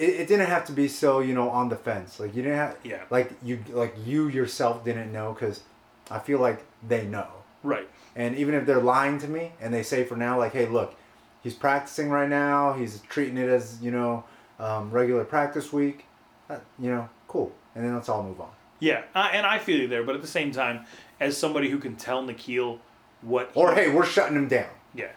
it, 0.00 0.20
it 0.20 0.28
didn't 0.28 0.48
have 0.48 0.64
to 0.66 0.72
be 0.72 0.88
so 0.88 1.20
you 1.20 1.34
know 1.34 1.50
on 1.50 1.68
the 1.68 1.76
fence. 1.76 2.18
Like 2.18 2.34
you 2.34 2.42
didn't 2.42 2.58
have 2.58 2.76
yeah. 2.82 3.02
like 3.10 3.32
you 3.42 3.62
like 3.70 3.94
you 4.04 4.28
yourself 4.28 4.84
didn't 4.84 5.12
know 5.12 5.32
because 5.32 5.60
I 6.10 6.18
feel 6.18 6.38
like 6.38 6.64
they 6.86 7.06
know. 7.06 7.28
Right. 7.62 7.88
And 8.16 8.36
even 8.36 8.54
if 8.54 8.66
they're 8.66 8.80
lying 8.80 9.18
to 9.18 9.28
me 9.28 9.52
and 9.60 9.72
they 9.72 9.82
say 9.82 10.04
for 10.04 10.16
now 10.16 10.38
like 10.38 10.52
hey 10.52 10.66
look 10.66 10.94
he's 11.42 11.54
practicing 11.54 12.10
right 12.10 12.28
now 12.28 12.72
he's 12.72 13.00
treating 13.08 13.36
it 13.36 13.48
as 13.48 13.78
you 13.80 13.90
know 13.90 14.24
um, 14.58 14.90
regular 14.90 15.24
practice 15.24 15.72
week 15.72 16.06
that, 16.48 16.62
you 16.78 16.90
know 16.90 17.08
cool. 17.28 17.52
And 17.74 17.84
then 17.84 17.94
let's 17.94 18.08
all 18.08 18.22
move 18.22 18.40
on. 18.40 18.50
Yeah 18.80 19.02
uh, 19.14 19.28
and 19.32 19.46
I 19.46 19.58
feel 19.58 19.78
you 19.78 19.88
there 19.88 20.02
but 20.02 20.14
at 20.14 20.22
the 20.22 20.28
same 20.28 20.50
time 20.50 20.86
as 21.20 21.36
somebody 21.36 21.68
who 21.68 21.78
can 21.78 21.96
tell 21.96 22.22
N'Keal 22.24 22.78
what 23.20 23.50
or 23.54 23.74
hey 23.74 23.90
we're 23.92 24.06
shutting 24.06 24.36
him 24.36 24.48
down. 24.48 24.70
Yeah 24.94 25.12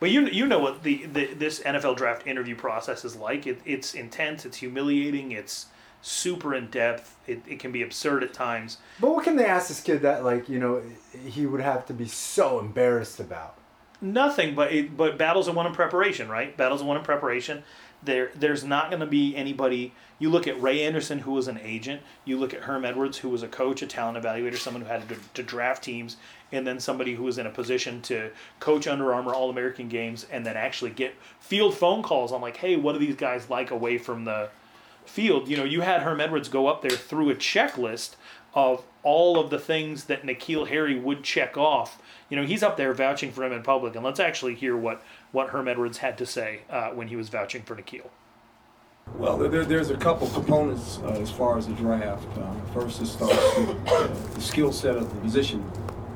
but 0.00 0.10
you 0.10 0.26
you 0.26 0.46
know 0.46 0.58
what 0.58 0.82
the, 0.82 1.06
the 1.06 1.34
this 1.34 1.60
NFL 1.60 1.96
draft 1.96 2.26
interview 2.26 2.56
process 2.56 3.04
is 3.04 3.16
like. 3.16 3.46
It, 3.46 3.60
it's 3.64 3.94
intense. 3.94 4.44
It's 4.44 4.58
humiliating. 4.58 5.32
It's 5.32 5.66
super 6.02 6.54
in 6.54 6.68
depth. 6.68 7.16
It, 7.26 7.42
it 7.46 7.58
can 7.58 7.72
be 7.72 7.82
absurd 7.82 8.22
at 8.22 8.32
times. 8.32 8.78
But 9.00 9.10
what 9.10 9.24
can 9.24 9.36
they 9.36 9.46
ask 9.46 9.68
this 9.68 9.80
kid 9.80 10.02
that 10.02 10.24
like 10.24 10.48
you 10.48 10.58
know 10.58 10.82
he 11.24 11.46
would 11.46 11.60
have 11.60 11.86
to 11.86 11.94
be 11.94 12.06
so 12.06 12.60
embarrassed 12.60 13.20
about? 13.20 13.56
Nothing, 14.00 14.54
but 14.54 14.72
it, 14.72 14.96
but 14.96 15.16
battles 15.16 15.48
are 15.48 15.52
won 15.52 15.66
in 15.66 15.72
preparation, 15.72 16.28
right? 16.28 16.56
Battles 16.56 16.82
are 16.82 16.84
won 16.84 16.96
in 16.96 17.02
preparation. 17.02 17.62
There, 18.02 18.30
there's 18.34 18.62
not 18.62 18.90
going 18.90 19.00
to 19.00 19.06
be 19.06 19.34
anybody. 19.34 19.94
You 20.18 20.28
look 20.28 20.46
at 20.46 20.60
Ray 20.60 20.82
Anderson, 20.82 21.20
who 21.20 21.32
was 21.32 21.48
an 21.48 21.58
agent. 21.62 22.02
You 22.24 22.38
look 22.38 22.52
at 22.52 22.62
Herm 22.62 22.84
Edwards, 22.84 23.18
who 23.18 23.30
was 23.30 23.42
a 23.42 23.48
coach, 23.48 23.82
a 23.82 23.86
talent 23.86 24.22
evaluator, 24.22 24.56
someone 24.56 24.82
who 24.82 24.88
had 24.88 25.08
to, 25.08 25.16
to 25.34 25.42
draft 25.42 25.82
teams, 25.82 26.16
and 26.52 26.66
then 26.66 26.78
somebody 26.78 27.14
who 27.14 27.24
was 27.24 27.38
in 27.38 27.46
a 27.46 27.50
position 27.50 28.02
to 28.02 28.30
coach 28.60 28.86
Under 28.86 29.14
Armour 29.14 29.34
All 29.34 29.50
American 29.50 29.88
games, 29.88 30.26
and 30.30 30.44
then 30.44 30.56
actually 30.56 30.90
get 30.90 31.14
field 31.40 31.74
phone 31.74 32.02
calls 32.02 32.32
on 32.32 32.40
like, 32.40 32.58
hey, 32.58 32.76
what 32.76 32.92
do 32.92 32.98
these 32.98 33.16
guys 33.16 33.50
like 33.50 33.70
away 33.70 33.96
from 33.98 34.24
the 34.24 34.50
field? 35.06 35.48
You 35.48 35.56
know, 35.56 35.64
you 35.64 35.80
had 35.80 36.02
Herm 36.02 36.20
Edwards 36.20 36.48
go 36.48 36.66
up 36.66 36.82
there 36.82 36.90
through 36.90 37.30
a 37.30 37.34
checklist 37.34 38.16
of 38.54 38.84
all 39.02 39.38
of 39.38 39.50
the 39.50 39.58
things 39.58 40.04
that 40.04 40.22
N'Keal 40.22 40.68
Harry 40.68 40.98
would 40.98 41.22
check 41.22 41.56
off. 41.56 42.00
You 42.28 42.36
know, 42.36 42.44
he's 42.44 42.62
up 42.62 42.76
there 42.76 42.92
vouching 42.92 43.30
for 43.30 43.44
him 43.44 43.52
in 43.52 43.62
public, 43.62 43.94
and 43.94 44.04
let's 44.04 44.18
actually 44.18 44.54
hear 44.54 44.76
what 44.76 45.02
what 45.32 45.50
Herm 45.50 45.68
Edwards 45.68 45.98
had 45.98 46.18
to 46.18 46.26
say 46.26 46.60
uh, 46.68 46.90
when 46.90 47.08
he 47.08 47.16
was 47.16 47.28
vouching 47.28 47.62
for 47.62 47.76
N'Keal. 47.76 48.08
Well, 49.14 49.38
there, 49.38 49.64
there's 49.64 49.90
a 49.90 49.96
couple 49.96 50.28
components 50.28 50.98
uh, 51.04 51.10
as 51.10 51.30
far 51.30 51.56
as 51.56 51.68
the 51.68 51.74
draft. 51.74 52.26
Uh, 52.36 52.52
first, 52.74 53.00
it 53.00 53.06
starts 53.06 53.36
with 53.58 53.88
uh, 53.88 54.08
the 54.34 54.40
skill 54.40 54.72
set 54.72 54.96
of 54.96 55.08
the 55.14 55.20
position 55.20 55.64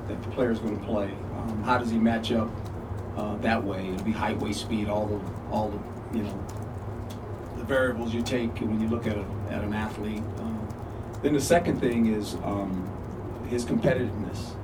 that 0.09 0.21
the 0.23 0.29
player 0.31 0.51
is 0.51 0.59
going 0.59 0.79
to 0.79 0.85
play. 0.85 1.07
Um, 1.39 1.63
how 1.63 1.79
does 1.79 1.91
he 1.91 1.99
match 1.99 2.33
up 2.33 2.51
uh, 3.17 3.37
that 3.37 3.63
way? 3.63 3.89
It'll 3.89 4.05
be 4.05 4.11
height, 4.11 4.39
weight, 4.39 4.57
speed, 4.57 4.89
all 4.89 5.07
the, 5.07 5.21
all 5.53 5.69
the, 5.69 6.19
you 6.19 6.25
know, 6.25 6.47
the 7.57 7.65
variables 7.65 8.13
you 8.13 8.23
take 8.23 8.59
when 8.59 8.81
you 8.81 8.89
look 8.89 9.07
at, 9.07 9.17
a, 9.17 9.25
at 9.51 9.63
an 9.63 9.73
athlete. 9.73 10.25
Um, 10.39 10.69
then 11.23 11.33
the 11.33 11.41
second 11.41 11.79
thing 11.79 12.13
is 12.13 12.35
um, 12.43 12.89
his 13.49 13.65
competitiveness. 13.65 14.57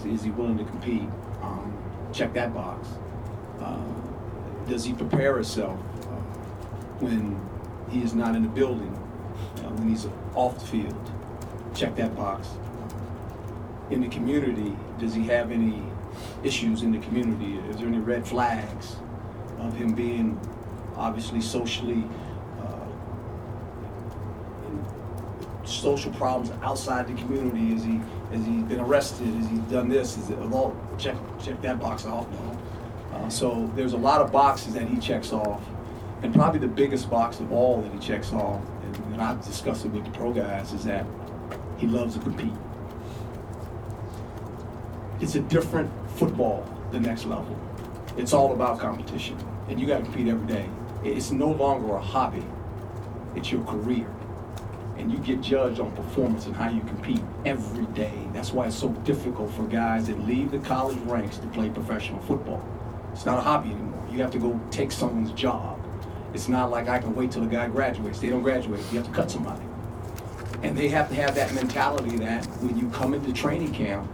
Is, 0.00 0.06
is 0.06 0.22
he 0.24 0.30
willing 0.30 0.58
to 0.58 0.64
compete? 0.64 1.08
Um, 1.42 1.76
check 2.12 2.32
that 2.34 2.54
box. 2.54 2.88
Uh, 3.60 3.78
does 4.68 4.84
he 4.84 4.92
prepare 4.92 5.34
himself 5.34 5.78
uh, 6.02 6.20
when 7.00 7.40
he 7.90 8.02
is 8.02 8.14
not 8.14 8.34
in 8.34 8.42
the 8.42 8.48
building, 8.48 8.94
uh, 9.58 9.70
when 9.70 9.88
he's 9.88 10.06
off 10.34 10.58
the 10.58 10.66
field? 10.66 11.10
Check 11.74 11.96
that 11.96 12.16
box. 12.16 12.48
In 13.90 14.00
the 14.00 14.08
community, 14.08 14.76
does 14.98 15.14
he 15.14 15.24
have 15.26 15.50
any 15.50 15.82
issues 16.44 16.82
in 16.82 16.92
the 16.92 16.98
community? 16.98 17.58
Is 17.68 17.76
there 17.76 17.86
any 17.86 17.98
red 17.98 18.26
flags 18.26 18.96
of 19.58 19.74
him 19.76 19.94
being 19.94 20.38
obviously 20.96 21.40
socially 21.40 22.04
uh, 22.60 22.86
social 25.64 26.12
problems 26.12 26.52
outside 26.62 27.08
the 27.08 27.14
community? 27.14 27.74
Is 27.74 27.82
he 27.82 28.00
has 28.32 28.46
he 28.46 28.62
been 28.62 28.80
arrested? 28.80 29.26
Has 29.26 29.48
he 29.48 29.58
done 29.72 29.88
this? 29.88 30.16
Is 30.16 30.30
it 30.30 30.38
well, 30.38 30.76
check 30.98 31.16
check 31.42 31.60
that 31.62 31.80
box 31.80 32.06
off? 32.06 32.26
Uh, 33.12 33.28
so 33.28 33.70
there's 33.74 33.92
a 33.92 33.96
lot 33.98 34.20
of 34.20 34.30
boxes 34.30 34.74
that 34.74 34.86
he 34.86 34.96
checks 34.98 35.32
off, 35.32 35.62
and 36.22 36.32
probably 36.32 36.60
the 36.60 36.68
biggest 36.68 37.10
box 37.10 37.40
of 37.40 37.52
all 37.52 37.82
that 37.82 37.92
he 37.92 37.98
checks 37.98 38.32
off, 38.32 38.60
and, 38.84 38.96
and 39.12 39.20
I've 39.20 39.44
discussed 39.44 39.84
it 39.84 39.88
with 39.88 40.04
the 40.04 40.10
pro 40.12 40.32
guys, 40.32 40.72
is 40.72 40.84
that 40.84 41.04
he 41.76 41.86
loves 41.86 42.14
to 42.14 42.20
compete. 42.20 42.52
It's 45.20 45.34
a 45.34 45.40
different 45.40 45.90
football, 46.16 46.64
the 46.92 47.00
next 47.00 47.24
level. 47.24 47.58
It's 48.16 48.32
all 48.32 48.52
about 48.52 48.78
competition, 48.78 49.36
and 49.68 49.80
you 49.80 49.86
got 49.86 49.98
to 49.98 50.04
compete 50.04 50.28
every 50.28 50.46
day. 50.46 50.68
It's 51.02 51.30
no 51.32 51.50
longer 51.50 51.94
a 51.94 52.00
hobby; 52.00 52.44
it's 53.34 53.50
your 53.50 53.64
career, 53.64 54.06
and 55.00 55.10
you 55.10 55.18
get 55.18 55.40
judged 55.40 55.80
on 55.80 55.90
performance 55.92 56.44
and 56.46 56.54
how 56.54 56.68
you 56.68 56.80
compete 56.82 57.20
every 57.46 57.86
day. 57.86 58.12
That's 58.34 58.52
why 58.52 58.66
it's 58.66 58.76
so 58.76 58.90
difficult 59.04 59.50
for 59.52 59.64
guys 59.64 60.06
that 60.08 60.20
leave 60.26 60.50
the 60.50 60.58
college 60.58 60.98
ranks 60.98 61.38
to 61.38 61.46
play 61.48 61.70
professional 61.70 62.20
football. 62.20 62.62
It's 63.12 63.24
not 63.24 63.38
a 63.38 63.40
hobby 63.40 63.70
anymore. 63.70 64.06
You 64.10 64.18
have 64.20 64.30
to 64.32 64.38
go 64.38 64.60
take 64.70 64.92
someone's 64.92 65.32
job. 65.32 65.80
It's 66.34 66.48
not 66.48 66.70
like 66.70 66.88
I 66.88 66.98
can 66.98 67.14
wait 67.14 67.32
till 67.32 67.42
a 67.42 67.46
guy 67.46 67.68
graduates. 67.68 68.20
They 68.20 68.28
don't 68.28 68.42
graduate. 68.42 68.80
You 68.92 68.98
have 68.98 69.06
to 69.06 69.12
cut 69.12 69.30
somebody. 69.30 69.64
And 70.62 70.76
they 70.76 70.88
have 70.88 71.08
to 71.08 71.14
have 71.14 71.34
that 71.34 71.54
mentality 71.54 72.16
that 72.18 72.44
when 72.60 72.78
you 72.78 72.90
come 72.90 73.14
into 73.14 73.32
training 73.32 73.72
camp, 73.72 74.08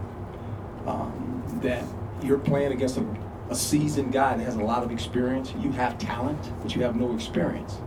um, 0.85 1.43
that 1.61 1.83
you're 2.23 2.39
playing 2.39 2.71
against 2.71 2.97
a, 2.97 3.05
a 3.49 3.55
seasoned 3.55 4.13
guy 4.13 4.37
that 4.37 4.43
has 4.43 4.55
a 4.55 4.63
lot 4.63 4.83
of 4.83 4.91
experience. 4.91 5.53
You 5.59 5.71
have 5.73 5.97
talent, 5.97 6.51
but 6.61 6.73
you 6.75 6.81
have 6.83 6.95
no 6.95 7.13
experience. 7.13 7.77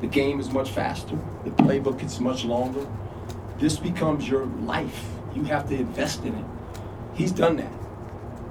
The 0.00 0.06
game 0.06 0.40
is 0.40 0.50
much 0.50 0.70
faster. 0.70 1.18
The 1.44 1.50
playbook 1.50 2.02
is 2.04 2.20
much 2.20 2.44
longer. 2.44 2.86
This 3.58 3.78
becomes 3.78 4.28
your 4.28 4.46
life. 4.46 5.04
You 5.34 5.44
have 5.44 5.68
to 5.68 5.74
invest 5.74 6.24
in 6.24 6.34
it. 6.34 6.44
He's 7.14 7.32
done 7.32 7.56
that. 7.56 7.72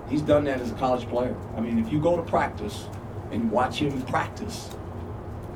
He's 0.09 0.21
done 0.21 0.43
that 0.45 0.62
as 0.62 0.71
a 0.71 0.75
college 0.75 1.07
player. 1.09 1.35
I 1.55 1.59
mean, 1.59 1.79
if 1.79 1.91
you 1.91 1.99
go 1.99 2.15
to 2.15 2.21
practice 2.23 2.88
and 3.31 3.51
watch 3.51 3.79
him 3.79 4.01
practice, 4.03 4.69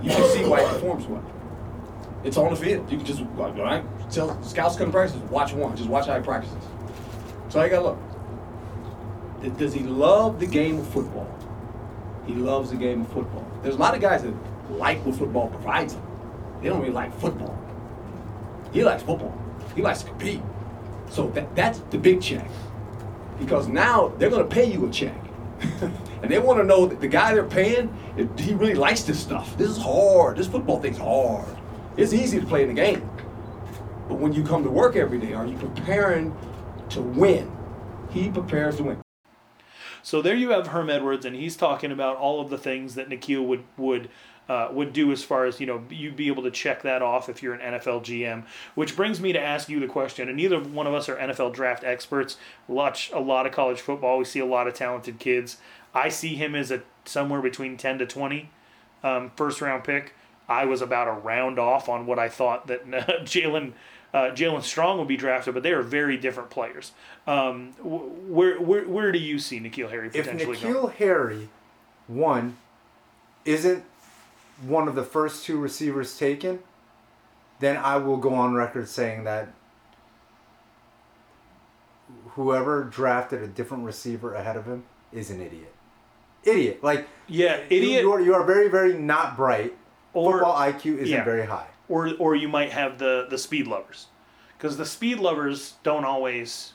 you 0.01 0.12
can 0.12 0.29
see 0.32 0.45
why 0.45 0.62
he 0.63 0.67
performs 0.73 1.06
well. 1.06 1.23
It's 2.23 2.38
on 2.38 2.51
the 2.51 2.56
field. 2.56 2.89
You 2.91 2.97
can 2.97 3.06
just 3.06 3.21
right, 3.36 3.84
tell 4.10 4.41
scouts 4.43 4.75
come 4.75 4.88
to 4.88 4.91
practice, 4.91 5.19
watch 5.29 5.53
one, 5.53 5.75
just 5.75 5.89
watch 5.89 6.08
how 6.08 6.17
he 6.17 6.23
practices. 6.23 6.63
So 7.49 7.63
you 7.63 7.69
gotta 7.69 7.84
look. 7.84 9.58
Does 9.58 9.73
he 9.73 9.82
love 9.82 10.39
the 10.39 10.45
game 10.45 10.79
of 10.79 10.88
football? 10.88 11.27
He 12.25 12.34
loves 12.34 12.71
the 12.71 12.77
game 12.77 13.01
of 13.01 13.12
football. 13.12 13.45
There's 13.62 13.75
a 13.75 13.79
lot 13.79 13.93
of 13.93 14.01
guys 14.01 14.23
that 14.23 14.34
like 14.69 15.06
what 15.06 15.15
football 15.15 15.49
provides 15.49 15.93
them. 15.93 16.04
They 16.62 16.69
don't 16.69 16.80
really 16.80 16.93
like 16.93 17.17
football. 17.19 17.58
He 18.71 18.84
likes 18.84 19.04
football. 19.04 19.38
He 19.76 19.82
likes 19.82 20.02
to 20.02 20.10
compete. 20.10 20.41
So 21.10 21.30
that, 21.32 21.56
that's 21.56 21.80
the 21.91 21.97
big 21.97 22.21
check. 22.21 22.49
Because 23.39 23.67
now 23.67 24.10
they're 24.17 24.30
going 24.30 24.47
to 24.47 24.54
pay 24.54 24.71
you 24.71 24.88
a 24.88 24.91
check. 24.91 25.15
and 26.21 26.30
they 26.30 26.39
want 26.39 26.60
to 26.60 26.63
know 26.63 26.86
that 26.86 26.99
the 26.99 27.08
guy 27.08 27.34
they're 27.34 27.43
paying, 27.43 27.93
he 28.38 28.54
really 28.54 28.73
likes 28.73 29.04
this 29.04 29.19
stuff. 29.19 29.58
This 29.58 29.69
is 29.69 29.78
hard. 29.78 30.38
This 30.38 30.47
football 30.47 30.82
thing's 30.82 30.97
hard. 30.97 31.45
It's 31.97 32.13
easy 32.13 32.39
to 32.39 32.45
play 32.45 32.63
in 32.63 32.69
the 32.69 32.73
game. 32.73 33.10
But 34.08 34.15
when 34.15 34.34
you 34.34 34.43
come 34.43 34.63
to 34.63 34.69
work 34.69 34.95
every 34.95 35.19
day, 35.19 35.34
are 35.34 35.45
you 35.45 35.58
preparing 35.58 36.36
to 36.89 37.02
win? 37.02 37.52
He 38.12 38.30
prepares 38.30 38.78
to 38.78 38.84
win. 38.84 39.02
So 40.02 40.21
there 40.21 40.36
you 40.36 40.49
have 40.49 40.67
Herm 40.67 40.89
Edwards, 40.89 41.26
and 41.26 41.36
he's 41.36 41.56
talking 41.56 41.91
about 41.91 42.17
all 42.17 42.41
of 42.41 42.49
the 42.49 42.58
things 42.58 42.95
that 42.95 43.08
N'Keal 43.10 43.45
would 43.45 43.63
would 43.78 44.10
uh, 44.49 44.69
would 44.71 44.93
do 44.93 45.12
as 45.12 45.23
far 45.23 45.45
as 45.45 45.60
you 45.60 45.65
know 45.65 45.84
you'd 45.89 46.15
be 46.15 46.27
able 46.27 46.43
to 46.43 46.51
check 46.51 46.82
that 46.82 47.01
off 47.01 47.29
if 47.29 47.41
you're 47.41 47.53
an 47.53 47.73
NFL 47.73 48.03
GM. 48.03 48.43
Which 48.75 48.95
brings 48.95 49.19
me 49.21 49.34
to 49.34 49.39
ask 49.39 49.69
you 49.69 49.79
the 49.79 49.88
question, 49.88 50.27
and 50.27 50.38
neither 50.38 50.60
one 50.60 50.88
of 50.88 50.93
us 50.93 51.08
are 51.10 51.15
NFL 51.15 51.53
draft 51.53 51.84
experts. 51.84 52.38
Watch 52.67 53.12
a 53.13 53.19
lot 53.19 53.45
of 53.45 53.51
college 53.51 53.79
football. 53.82 54.17
We 54.17 54.25
see 54.25 54.39
a 54.39 54.45
lot 54.45 54.67
of 54.67 54.73
talented 54.73 55.19
kids. 55.19 55.58
I 55.93 56.10
see 56.10 56.36
him 56.36 56.56
as 56.56 56.71
a 56.71 56.82
somewhere 57.06 57.41
between 57.41 57.77
ten 57.77 57.97
to 57.99 58.06
twenty 58.06 58.49
um, 59.03 59.32
first 59.36 59.62
round 59.62 59.84
pick. 59.84 60.13
I 60.49 60.65
was 60.65 60.82
about 60.82 61.08
a 61.08 61.12
round 61.12 61.58
off 61.58 61.88
on 61.88 62.06
what 62.06 62.19
I 62.19 62.27
thought 62.27 62.67
that 62.67 62.86
Jaelen 63.23 63.73
uh, 64.13 64.32
Jaelen 64.32 64.62
Strong 64.62 64.99
would 64.99 65.08
be 65.08 65.17
drafted, 65.17 65.53
but 65.53 65.63
they 65.63 65.71
are 65.71 65.82
very 65.82 66.17
different 66.17 66.49
players. 66.49 66.91
Um, 67.25 67.71
wh- 67.82 68.29
where 68.29 68.60
where 68.60 68.88
where 68.88 69.12
do 69.12 69.19
you 69.19 69.39
see 69.39 69.60
N'Keal 69.60 69.89
Harry 69.89 70.10
potentially? 70.10 70.58
If 70.58 70.63
N'Keal 70.63 70.73
going? 70.73 70.95
Harry, 70.97 71.49
one, 72.08 72.58
isn't 73.45 73.84
one 74.61 74.87
of 74.87 74.95
the 74.95 75.03
first 75.03 75.45
two 75.45 75.57
receivers 75.57 76.17
taken, 76.17 76.59
then 77.59 77.77
I 77.77 77.97
will 77.97 78.17
go 78.17 78.33
on 78.33 78.53
record 78.53 78.87
saying 78.87 79.23
that 79.25 79.49
whoever 82.29 82.83
drafted 82.83 83.41
a 83.41 83.47
different 83.47 83.83
receiver 83.85 84.33
ahead 84.35 84.57
of 84.57 84.65
him 84.65 84.83
is 85.11 85.29
an 85.29 85.41
idiot. 85.41 85.73
Idiot. 86.43 86.83
Like 86.83 87.07
Yeah, 87.27 87.57
you- 87.57 87.63
idiot. 87.77 88.01
You, 88.03 88.11
are, 88.13 88.21
you 88.21 88.33
are 88.33 88.43
very, 88.43 88.67
very 88.69 88.93
not 88.97 89.35
bright. 89.37 89.75
Or- 90.13 90.33
Football 90.33 90.55
IQ 90.55 90.97
isn't 90.99 91.07
yeah. 91.07 91.23
very 91.23 91.45
high. 91.45 91.67
or 91.89 92.11
or 92.19 92.35
you 92.35 92.47
might 92.47 92.71
have 92.71 92.97
the 92.99 93.25
the 93.29 93.37
speed 93.37 93.65
lovers, 93.67 94.07
because 94.57 94.77
the 94.77 94.85
speed 94.85 95.17
lovers 95.19 95.73
don't 95.83 96.05
always. 96.05 96.72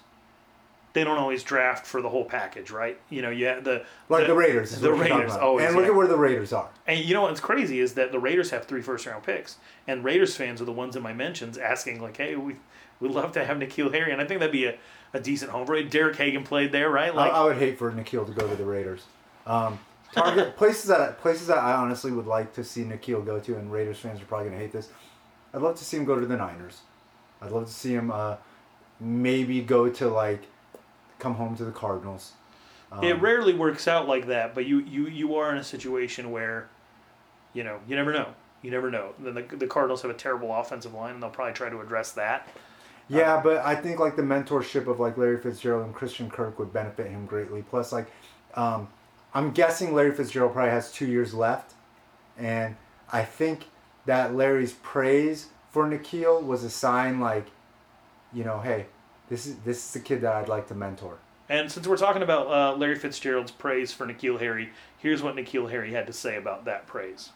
They 0.94 1.04
don't 1.04 1.18
always 1.18 1.42
draft 1.42 1.86
for 1.86 2.00
the 2.00 2.08
whole 2.08 2.24
package, 2.24 2.70
right? 2.70 2.98
You 3.10 3.22
know, 3.22 3.30
you 3.30 3.46
have 3.46 3.62
the 3.64 3.84
Like 4.08 4.26
the, 4.26 4.34
Raiders. 4.34 4.72
Is 4.72 4.80
The 4.80 4.92
Raiders, 4.92 5.32
always. 5.32 5.66
And 5.66 5.76
look 5.76 5.84
yeah. 5.84 5.90
at 5.90 5.96
where 5.96 6.06
the 6.06 6.16
Raiders 6.16 6.52
are. 6.52 6.68
And 6.86 6.98
you 6.98 7.14
know 7.14 7.22
what's 7.22 7.40
crazy 7.40 7.80
is 7.80 7.94
that 7.94 8.10
the 8.10 8.18
Raiders 8.18 8.50
have 8.50 8.64
three 8.64 8.82
first 8.82 9.06
round 9.06 9.22
picks, 9.22 9.56
and 9.86 10.02
Raiders 10.02 10.36
fans 10.36 10.62
are 10.62 10.64
the 10.64 10.72
ones 10.72 10.96
in 10.96 11.02
my 11.02 11.12
mentions 11.12 11.58
asking 11.58 12.00
like, 12.00 12.16
"Hey, 12.16 12.36
we 12.36 12.56
we'd 13.00 13.12
love 13.12 13.32
to 13.32 13.44
have 13.44 13.58
N'Keal 13.58 13.92
Harry," 13.92 14.12
and 14.12 14.20
I 14.20 14.24
think 14.24 14.40
that'd 14.40 14.52
be 14.52 14.64
a, 14.64 14.76
a 15.12 15.20
decent 15.20 15.50
home 15.50 15.66
run. 15.66 15.88
Derek 15.88 16.16
Hagan 16.16 16.42
played 16.42 16.72
there, 16.72 16.90
right? 16.90 17.12
I, 17.12 17.14
Like, 17.14 17.32
I 17.32 17.44
would 17.44 17.58
hate 17.58 17.78
for 17.78 17.92
N'Keal 17.92 18.26
to 18.26 18.32
go 18.32 18.48
to 18.48 18.56
the 18.56 18.64
Raiders. 18.64 19.02
Um, 19.46 19.78
target 20.12 20.56
places 20.56 20.86
that 20.86 21.20
places 21.20 21.46
that 21.48 21.58
I 21.58 21.74
honestly 21.74 22.10
would 22.10 22.26
like 22.26 22.54
to 22.54 22.64
see 22.64 22.82
N'Keal 22.82 23.24
go 23.24 23.38
to, 23.38 23.56
and 23.56 23.70
Raiders 23.70 23.98
fans 23.98 24.20
are 24.20 24.24
probably 24.24 24.48
gonna 24.48 24.60
hate 24.60 24.72
this. 24.72 24.88
I'd 25.52 25.62
love 25.62 25.76
to 25.78 25.84
see 25.84 25.96
him 25.96 26.04
go 26.04 26.18
to 26.18 26.26
the 26.26 26.36
Niners. 26.36 26.80
I'd 27.40 27.52
love 27.52 27.66
to 27.66 27.72
see 27.72 27.92
him 27.92 28.10
uh, 28.10 28.36
maybe 29.00 29.60
go 29.60 29.88
to 29.88 30.08
like 30.08 30.42
come 31.18 31.34
home 31.34 31.56
to 31.56 31.64
the 31.64 31.72
Cardinals. 31.72 32.32
Um, 32.90 33.04
it 33.04 33.20
rarely 33.20 33.52
works 33.52 33.86
out 33.86 34.08
like 34.08 34.26
that, 34.28 34.54
but 34.54 34.66
you 34.66 34.80
you 34.80 35.06
you 35.08 35.36
are 35.36 35.50
in 35.52 35.58
a 35.58 35.64
situation 35.64 36.30
where, 36.30 36.68
you 37.52 37.64
know, 37.64 37.80
you 37.86 37.96
never 37.96 38.12
know. 38.12 38.28
You 38.62 38.70
never 38.70 38.90
know. 38.90 39.14
Then 39.18 39.34
the, 39.34 39.42
the 39.56 39.66
Cardinals 39.66 40.02
have 40.02 40.10
a 40.10 40.14
terrible 40.14 40.52
offensive 40.54 40.94
line, 40.94 41.14
and 41.14 41.22
they'll 41.22 41.30
probably 41.30 41.54
try 41.54 41.68
to 41.68 41.80
address 41.80 42.12
that. 42.12 42.48
Yeah, 43.08 43.40
but 43.42 43.58
I 43.58 43.74
think 43.74 44.00
like 44.00 44.16
the 44.16 44.22
mentorship 44.22 44.86
of 44.86 45.00
like 45.00 45.16
Larry 45.16 45.38
Fitzgerald 45.38 45.84
and 45.86 45.94
Christian 45.94 46.30
Kirk 46.30 46.58
would 46.58 46.72
benefit 46.72 47.10
him 47.10 47.24
greatly. 47.26 47.62
Plus, 47.62 47.92
like, 47.92 48.10
um, 48.54 48.88
I'm 49.32 49.52
guessing 49.52 49.94
Larry 49.94 50.14
Fitzgerald 50.14 50.52
probably 50.52 50.72
has 50.72 50.92
two 50.92 51.06
years 51.06 51.32
left, 51.32 51.74
and 52.36 52.76
I 53.12 53.22
think 53.22 53.66
that 54.06 54.34
Larry's 54.34 54.72
praise 54.72 55.48
for 55.70 55.86
N'Keal 55.86 56.42
was 56.42 56.64
a 56.64 56.70
sign 56.70 57.20
like, 57.20 57.46
you 58.32 58.44
know, 58.44 58.60
hey, 58.60 58.86
this 59.28 59.46
is 59.46 59.56
this 59.64 59.78
is 59.78 59.92
the 59.92 60.00
kid 60.00 60.20
that 60.22 60.34
I'd 60.34 60.48
like 60.48 60.68
to 60.68 60.74
mentor. 60.74 61.18
And 61.48 61.70
since 61.72 61.86
we're 61.86 61.96
talking 61.96 62.22
about 62.22 62.48
uh, 62.48 62.76
Larry 62.76 62.96
Fitzgerald's 62.96 63.50
praise 63.50 63.92
for 63.92 64.06
N'Keal 64.06 64.38
Harry, 64.38 64.70
here's 64.98 65.22
what 65.22 65.34
N'Keal 65.34 65.70
Harry 65.70 65.92
had 65.92 66.06
to 66.06 66.12
say 66.12 66.36
about 66.36 66.66
that 66.66 66.86
praise. 66.86 67.30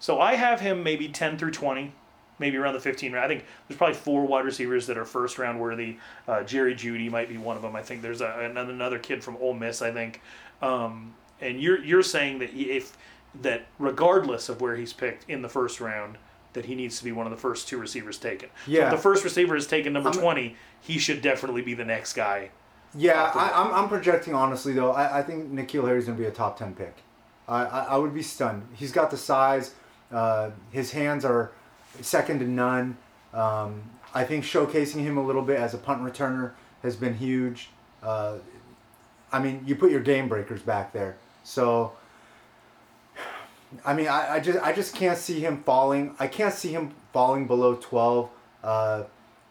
So 0.00 0.20
I 0.20 0.34
have 0.36 0.60
him 0.60 0.84
maybe 0.84 1.08
10 1.08 1.38
through 1.38 1.50
20, 1.50 1.92
maybe 2.38 2.56
around 2.56 2.74
the 2.74 2.80
15 2.80 3.12
round. 3.12 3.24
I 3.24 3.28
think 3.28 3.44
there's 3.66 3.76
probably 3.76 3.96
four 3.96 4.26
wide 4.26 4.44
receivers 4.44 4.86
that 4.86 4.96
are 4.96 5.04
first 5.04 5.38
round 5.38 5.58
worthy. 5.58 5.96
Uh, 6.28 6.44
Jerry 6.44 6.74
Jeudy 6.74 7.10
might 7.10 7.28
be 7.28 7.36
one 7.36 7.56
of 7.56 7.62
them. 7.62 7.74
I 7.74 7.82
think 7.82 8.02
there's 8.02 8.20
a, 8.20 8.48
another, 8.50 8.72
another 8.72 9.00
kid 9.00 9.24
from 9.24 9.36
Ole 9.38 9.54
Miss, 9.54 9.82
I 9.82 9.90
think. 9.90 10.20
Um, 10.62 11.14
and 11.40 11.60
you're, 11.60 11.82
you're 11.82 12.04
saying 12.04 12.38
that 12.38 12.54
if 12.54 12.96
that 13.42 13.66
regardless 13.80 14.48
of 14.48 14.60
where 14.60 14.76
he's 14.76 14.92
picked 14.92 15.28
in 15.28 15.42
the 15.42 15.48
first 15.48 15.80
round, 15.80 16.16
that 16.54 16.64
he 16.66 16.74
needs 16.74 16.98
to 16.98 17.04
be 17.04 17.12
one 17.12 17.26
of 17.26 17.30
the 17.30 17.36
first 17.38 17.68
two 17.68 17.78
receivers 17.78 18.18
taken. 18.18 18.48
So 18.66 18.72
Yeah. 18.72 18.86
if 18.86 18.90
the 18.92 18.98
first 18.98 19.24
receiver 19.24 19.56
is 19.56 19.66
taken 19.66 19.92
number 19.92 20.10
I'm- 20.10 20.18
20, 20.18 20.56
he 20.80 20.98
should 20.98 21.22
definitely 21.22 21.62
be 21.62 21.74
the 21.74 21.84
next 21.84 22.14
guy. 22.14 22.50
Yeah, 22.94 23.30
I, 23.34 23.50
I'm, 23.50 23.74
I'm 23.84 23.88
projecting 23.88 24.34
honestly 24.34 24.72
though. 24.72 24.92
I, 24.92 25.18
I 25.18 25.22
think 25.22 25.52
N'Keal 25.52 25.86
Harry's 25.86 26.06
gonna 26.06 26.16
be 26.16 26.24
a 26.24 26.30
top 26.30 26.58
ten 26.58 26.74
pick. 26.74 26.96
I, 27.46 27.64
I, 27.64 27.80
I 27.84 27.96
would 27.98 28.14
be 28.14 28.22
stunned. 28.22 28.66
He's 28.74 28.92
got 28.92 29.10
the 29.10 29.16
size. 29.18 29.74
Uh, 30.10 30.50
his 30.70 30.92
hands 30.92 31.24
are 31.24 31.52
second 32.00 32.38
to 32.38 32.46
none. 32.46 32.96
Um, 33.34 33.82
I 34.14 34.24
think 34.24 34.44
showcasing 34.44 35.02
him 35.02 35.18
a 35.18 35.22
little 35.22 35.42
bit 35.42 35.58
as 35.58 35.74
a 35.74 35.78
punt 35.78 36.02
returner 36.02 36.52
has 36.82 36.96
been 36.96 37.14
huge. 37.14 37.68
Uh, 38.02 38.36
I 39.30 39.38
mean, 39.38 39.62
you 39.66 39.76
put 39.76 39.90
your 39.90 40.00
game 40.00 40.26
breakers 40.28 40.62
back 40.62 40.92
there, 40.94 41.16
so. 41.44 41.92
I 43.84 43.94
mean, 43.94 44.08
I, 44.08 44.36
I 44.36 44.40
just 44.40 44.58
I 44.60 44.72
just 44.72 44.94
can't 44.94 45.18
see 45.18 45.40
him 45.40 45.62
falling. 45.62 46.14
I 46.18 46.26
can't 46.26 46.54
see 46.54 46.72
him 46.72 46.94
falling 47.12 47.46
below 47.46 47.76
twelve. 47.76 48.30
Uh, 48.62 49.04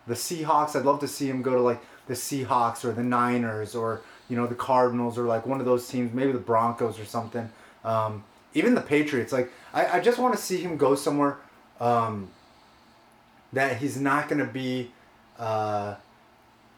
the 0.07 0.15
Seahawks, 0.15 0.75
I'd 0.75 0.85
love 0.85 0.99
to 1.01 1.07
see 1.07 1.29
him 1.29 1.41
go 1.41 1.53
to 1.53 1.61
like 1.61 1.81
the 2.07 2.13
Seahawks 2.13 2.83
or 2.83 2.93
the 2.93 3.03
Niners 3.03 3.75
or 3.75 4.01
you 4.29 4.35
know 4.35 4.47
the 4.47 4.55
Cardinals 4.55 5.17
or 5.17 5.23
like 5.23 5.45
one 5.45 5.59
of 5.59 5.65
those 5.65 5.87
teams, 5.87 6.13
maybe 6.13 6.31
the 6.31 6.39
Broncos 6.39 6.99
or 6.99 7.05
something. 7.05 7.49
Um, 7.83 8.23
even 8.53 8.73
the 8.73 8.81
Patriots, 8.81 9.31
like 9.31 9.51
I, 9.73 9.97
I 9.97 9.99
just 9.99 10.17
want 10.17 10.33
to 10.35 10.41
see 10.41 10.57
him 10.57 10.77
go 10.77 10.95
somewhere 10.95 11.37
um, 11.79 12.29
that 13.53 13.77
he's 13.77 13.99
not 13.99 14.29
going 14.29 14.39
to 14.39 14.51
be 14.51 14.91
uh, 15.37 15.95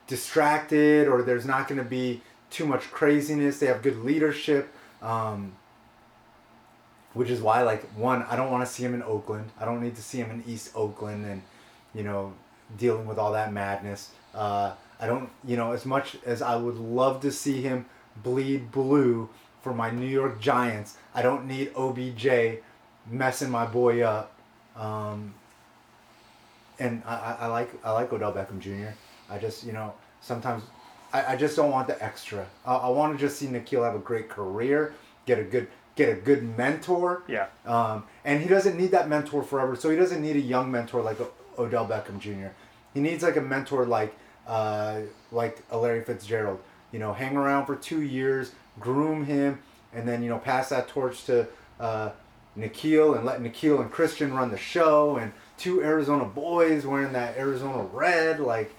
distracted 0.07 1.07
or 1.07 1.21
there's 1.21 1.45
not 1.45 1.67
going 1.67 1.77
to 1.77 1.89
be 1.89 2.21
too 2.49 2.65
much 2.65 2.91
craziness. 2.91 3.59
They 3.59 3.67
have 3.67 3.81
good 3.81 4.03
leadership. 4.03 4.73
Um, 5.01 5.53
which 7.13 7.29
is 7.29 7.41
why 7.41 7.61
like 7.63 7.83
one 7.91 8.23
i 8.23 8.35
don't 8.35 8.51
want 8.51 8.65
to 8.65 8.71
see 8.71 8.83
him 8.83 8.93
in 8.93 9.03
oakland. 9.03 9.49
I 9.59 9.65
don't 9.65 9.81
need 9.81 9.95
to 9.95 10.01
see 10.01 10.19
him 10.19 10.31
in 10.31 10.43
east 10.47 10.71
oakland 10.75 11.25
and 11.25 11.41
you 11.93 12.03
know 12.03 12.33
dealing 12.77 13.07
with 13.07 13.17
all 13.17 13.33
that 13.33 13.51
madness. 13.51 14.11
Uh, 14.33 14.73
i 14.99 15.07
don't 15.07 15.29
you 15.43 15.57
know 15.57 15.71
as 15.71 15.85
much 15.85 16.17
as 16.25 16.41
i 16.41 16.55
would 16.55 16.77
love 16.77 17.21
to 17.21 17.31
see 17.31 17.61
him 17.61 17.85
bleed 18.17 18.71
blue 18.71 19.29
for 19.61 19.73
my 19.73 19.89
new 19.89 20.05
york 20.05 20.39
giants 20.39 20.97
i 21.15 21.21
don't 21.21 21.45
need 21.45 21.71
obj 21.75 22.59
messing 23.09 23.49
my 23.49 23.65
boy 23.65 24.01
up. 24.01 24.33
Um, 24.75 25.33
and 26.77 27.01
I, 27.05 27.37
I, 27.41 27.47
like 27.47 27.69
i 27.83 27.91
like 27.91 28.13
odell 28.13 28.33
beckham 28.33 28.59
jr 28.59 28.93
i 29.29 29.37
just 29.37 29.63
you 29.63 29.73
know 29.73 29.93
sometimes 30.21 30.63
i, 31.11 31.33
I 31.33 31.35
just 31.35 31.55
don't 31.55 31.71
want 31.71 31.87
the 31.87 32.01
extra. 32.03 32.45
I, 32.65 32.75
I 32.75 32.89
want 32.89 33.17
to 33.17 33.19
just 33.19 33.39
see 33.39 33.47
N'Keal 33.47 33.83
have 33.83 33.95
a 33.95 33.99
great 33.99 34.29
career 34.29 34.93
get 35.29 35.39
a 35.39 35.43
good 35.43 35.67
get 35.99 36.09
a 36.09 36.15
good 36.19 36.57
mentor 36.57 37.21
Yeah. 37.27 37.47
um, 37.65 38.03
and 38.25 38.41
he 38.41 38.47
doesn't 38.47 38.77
need 38.77 38.91
that 38.91 39.07
mentor 39.09 39.43
forever. 39.43 39.75
So 39.75 39.89
he 39.89 39.97
doesn't 39.97 40.21
need 40.21 40.35
a 40.37 40.39
young 40.55 40.71
mentor 40.71 41.01
like 41.01 41.19
O- 41.21 41.31
Odell 41.59 41.85
Beckham 41.85 42.17
Jr. 42.19 42.47
He 42.93 43.01
needs 43.01 43.21
like 43.21 43.35
a 43.35 43.41
mentor 43.41 43.85
like 43.85 44.15
uh, 44.47 45.01
like 45.31 45.59
a 45.69 45.77
Larry 45.77 46.03
Fitzgerald. 46.03 46.59
You 46.91 46.97
know, 46.99 47.13
hang 47.13 47.35
around 47.37 47.65
for 47.67 47.75
two 47.75 48.01
years, 48.01 48.53
groom 48.79 49.25
him, 49.25 49.59
and 49.93 50.07
then 50.07 50.23
you 50.23 50.29
know 50.29 50.39
pass 50.39 50.69
that 50.69 50.87
torch 50.87 51.25
to 51.25 51.45
uh, 51.79 52.09
N'Keal 52.57 53.15
and 53.15 53.25
let 53.25 53.41
N'Keal 53.41 53.81
and 53.81 53.91
Christian 53.91 54.33
run 54.33 54.49
the 54.49 54.57
show. 54.57 55.17
And 55.17 55.31
two 55.57 55.83
Arizona 55.83 56.25
boys 56.25 56.85
wearing 56.85 57.13
that 57.13 57.37
Arizona 57.37 57.83
red. 57.93 58.39
Like, 58.39 58.73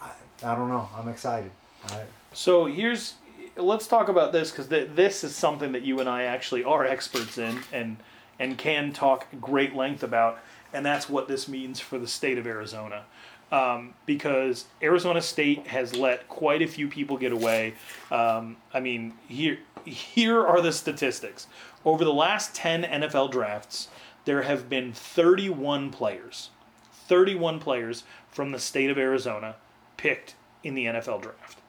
I, 0.00 0.10
I 0.44 0.54
don't 0.54 0.68
know. 0.70 0.88
I'm 0.96 1.08
excited. 1.08 1.50
I, 1.88 2.04
So 2.32 2.64
here's 2.66 3.14
let's 3.56 3.86
talk 3.86 4.08
about 4.08 4.32
this 4.32 4.50
because 4.50 4.68
th- 4.68 4.90
this 4.94 5.24
is 5.24 5.34
something 5.34 5.72
that 5.72 5.82
you 5.82 6.00
and 6.00 6.08
I 6.08 6.24
actually 6.24 6.64
are 6.64 6.84
experts 6.84 7.38
in 7.38 7.60
and 7.72 7.96
and 8.38 8.56
can 8.56 8.92
talk 8.92 9.26
great 9.40 9.76
length 9.76 10.02
about, 10.02 10.38
and 10.72 10.84
that's 10.84 11.08
what 11.08 11.28
this 11.28 11.46
means 11.46 11.78
for 11.78 11.98
the 11.98 12.08
state 12.08 12.38
of 12.38 12.46
Arizona. 12.46 13.04
Um, 13.52 13.94
because 14.06 14.66
Arizona 14.80 15.20
State 15.20 15.66
has 15.66 15.94
let 15.94 16.28
quite 16.28 16.62
a 16.62 16.68
few 16.68 16.86
people 16.86 17.18
get 17.18 17.32
away. 17.32 17.74
Um, 18.10 18.56
I 18.72 18.80
mean, 18.80 19.14
here 19.28 19.58
here 19.84 20.46
are 20.46 20.60
the 20.60 20.72
statistics. 20.72 21.46
Over 21.84 22.04
the 22.04 22.12
last 22.12 22.54
ten 22.54 22.84
NFL 22.84 23.32
drafts, 23.32 23.88
there 24.24 24.42
have 24.42 24.68
been 24.68 24.92
31 24.92 25.90
players, 25.90 26.50
31 26.92 27.58
players 27.58 28.04
from 28.30 28.52
the 28.52 28.58
state 28.58 28.90
of 28.90 28.98
Arizona 28.98 29.56
picked 29.96 30.34
in 30.62 30.74
the 30.74 30.86
NFL 30.86 31.22
draft. 31.22 31.59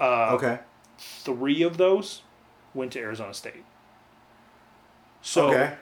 Uh, 0.00 0.30
okay. 0.34 0.58
Three 0.98 1.62
of 1.62 1.76
those 1.76 2.22
went 2.74 2.92
to 2.92 3.00
Arizona 3.00 3.34
State. 3.34 3.64
So 5.22 5.48
okay. 5.50 5.74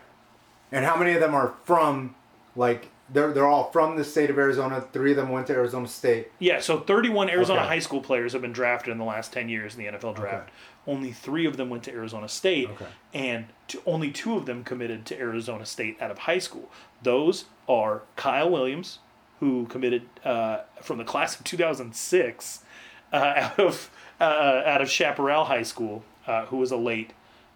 And 0.72 0.85
how 0.85 0.96
many 0.96 1.12
of 1.12 1.20
them 1.20 1.35
are 1.35 1.55
from 1.64 2.14
like 2.55 2.88
they're 3.12 3.33
they're 3.33 3.46
all 3.46 3.70
from 3.70 3.96
the 3.96 4.05
state 4.05 4.31
of 4.31 4.38
Arizona. 4.38 4.81
Three 4.92 5.12
of 5.12 5.16
them 5.16 5.29
went 5.31 5.46
to 5.48 5.52
Arizona 5.52 5.87
State. 5.87 6.33
yeah, 6.40 6.59
so 6.61 6.81
31 6.81 7.31
Arizona 7.31 7.61
Okay. 7.61 7.68
high 7.68 7.79
school 7.79 8.00
players 8.00 8.33
have 8.33 8.42
been 8.42 8.52
drafted 8.52 8.90
in 8.92 8.98
the 8.98 9.05
last 9.05 9.33
10 9.33 9.48
years 9.48 9.76
in 9.76 9.85
the 9.85 9.90
NFL 9.90 10.16
draft. 10.16 10.50
Only 10.88 11.12
three 11.12 11.46
of 11.46 11.57
them 11.57 11.68
went 11.70 11.83
to 11.85 11.92
Arizona 11.92 12.29
State, 12.29 12.68
Okay. 12.70 12.87
and 13.14 13.46
t- 13.68 13.79
only 13.87 14.11
two 14.11 14.37
of 14.37 14.46
them 14.46 14.64
committed 14.64 15.05
to 15.07 15.18
Arizona 15.18 15.66
State 15.66 16.00
out 16.00 16.11
of 16.11 16.18
high 16.18 16.38
school. 16.38 16.70
Those 17.02 17.44
are 17.68 18.02
Kyle 18.16 18.50
Williams, 18.50 18.98
who 19.40 19.66
committed 19.66 20.02
uh, 20.24 20.61
from 20.83 20.98
the 20.98 21.05
class 21.05 21.37
of 21.38 21.44
2006 21.44 22.64
uh, 23.12 23.16
out 23.37 23.59
of 23.61 23.90
uh, 24.20 24.62
out 24.64 24.81
of 24.81 24.90
Chaparral 24.90 25.44
High 25.44 25.62
School, 25.62 26.05
uh, 26.26 26.46
who 26.46 26.57
was 26.57 26.70
a 26.70 26.76
late 26.76 27.12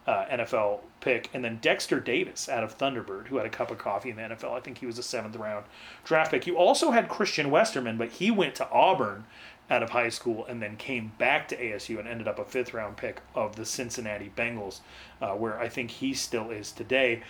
uh, 0.07 0.25
NFL 0.27 0.81
pick, 1.01 1.31
and 1.33 1.44
then 1.44 1.59
Dexter 1.62 2.01
Davis 2.01 2.49
out 2.49 2.62
of 2.62 2.77
Thunderbird, 2.77 3.29
who 3.29 3.37
had 3.37 3.46
a 3.46 3.51
cup 3.51 3.70
of 3.70 3.79
coffee 3.79 4.11
in 4.11 4.16
the 4.16 4.23
NFL. 4.23 4.53
I 4.53 4.61
think 4.61 4.79
he 4.79 4.87
was 4.87 4.99
a 4.99 5.03
seventh 5.03 5.37
round 5.37 5.66
draft 6.05 6.31
pick. 6.31 6.46
You 6.46 6.57
also 6.57 6.90
had 6.90 7.09
Christian 7.09 7.51
Westerman, 7.51 7.96
but 7.96 8.11
he 8.11 8.31
went 8.31 8.55
to 8.57 8.70
Auburn 8.70 9.25
out 9.70 9.83
of 9.83 9.90
high 9.90 10.09
school 10.09 10.44
and 10.46 10.61
then 10.61 10.77
came 10.77 11.12
back 11.16 11.46
to 11.49 11.57
ASU 11.57 11.99
and 11.99 12.09
ended 12.09 12.27
up 12.27 12.38
a 12.38 12.44
fifth 12.44 12.75
round 12.75 12.96
pick 12.96 13.20
of 13.35 13.57
the 13.57 13.64
Cincinnati 13.64 14.33
Bengals, 14.37 14.81
uh, 15.23 15.31
where 15.31 15.59
I 15.61 15.68
think 15.68 15.90
he 15.90 16.12
still 16.12 16.51
is 16.51 16.73
today. 16.73 17.23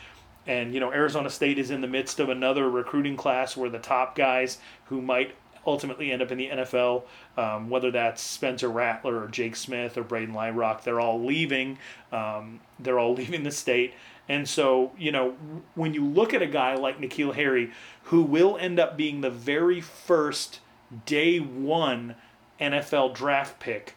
And 0.46 0.72
you 0.72 0.80
know, 0.80 0.90
Arizona 0.90 1.28
State 1.28 1.58
is 1.58 1.70
in 1.70 1.82
the 1.82 1.86
midst 1.86 2.18
of 2.18 2.30
another 2.30 2.68
recruiting 2.70 3.16
class 3.16 3.56
where 3.56 3.68
the 3.68 3.78
top 3.78 4.16
guys 4.16 4.58
who 4.86 5.02
might 5.02 5.34
ultimately 5.66 6.10
end 6.10 6.22
up 6.22 6.32
in 6.32 6.38
the 6.38 6.48
NFL, 6.48 7.02
um, 7.36 7.68
whether 7.70 7.90
that's 7.90 8.22
Spencer 8.22 8.68
Rattler 8.68 9.22
or 9.22 9.28
Jake 9.28 9.56
Smith 9.56 9.96
or 9.98 10.04
Brayden 10.04 10.32
Liebrock, 10.32 10.82
they're 10.82 11.00
all 11.00 11.22
leaving. 11.22 11.78
Um, 12.12 12.60
they're 12.78 12.98
all 12.98 13.14
leaving 13.20 13.42
the 13.42 13.50
state. 13.50 13.94
And 14.28 14.48
so, 14.48 14.92
you 14.96 15.10
know, 15.10 15.36
when 15.74 15.92
you 15.92 16.04
look 16.04 16.32
at 16.32 16.40
a 16.40 16.46
guy 16.46 16.76
like 16.76 17.00
N'Keal 17.00 17.34
Harry, 17.34 17.72
who 18.04 18.22
will 18.22 18.56
end 18.58 18.78
up 18.78 18.96
being 18.96 19.20
the 19.20 19.30
very 19.30 19.80
first 19.80 20.60
day 21.04 21.38
one 21.38 22.14
NFL 22.60 23.14
draft 23.14 23.58
pick 23.58 23.96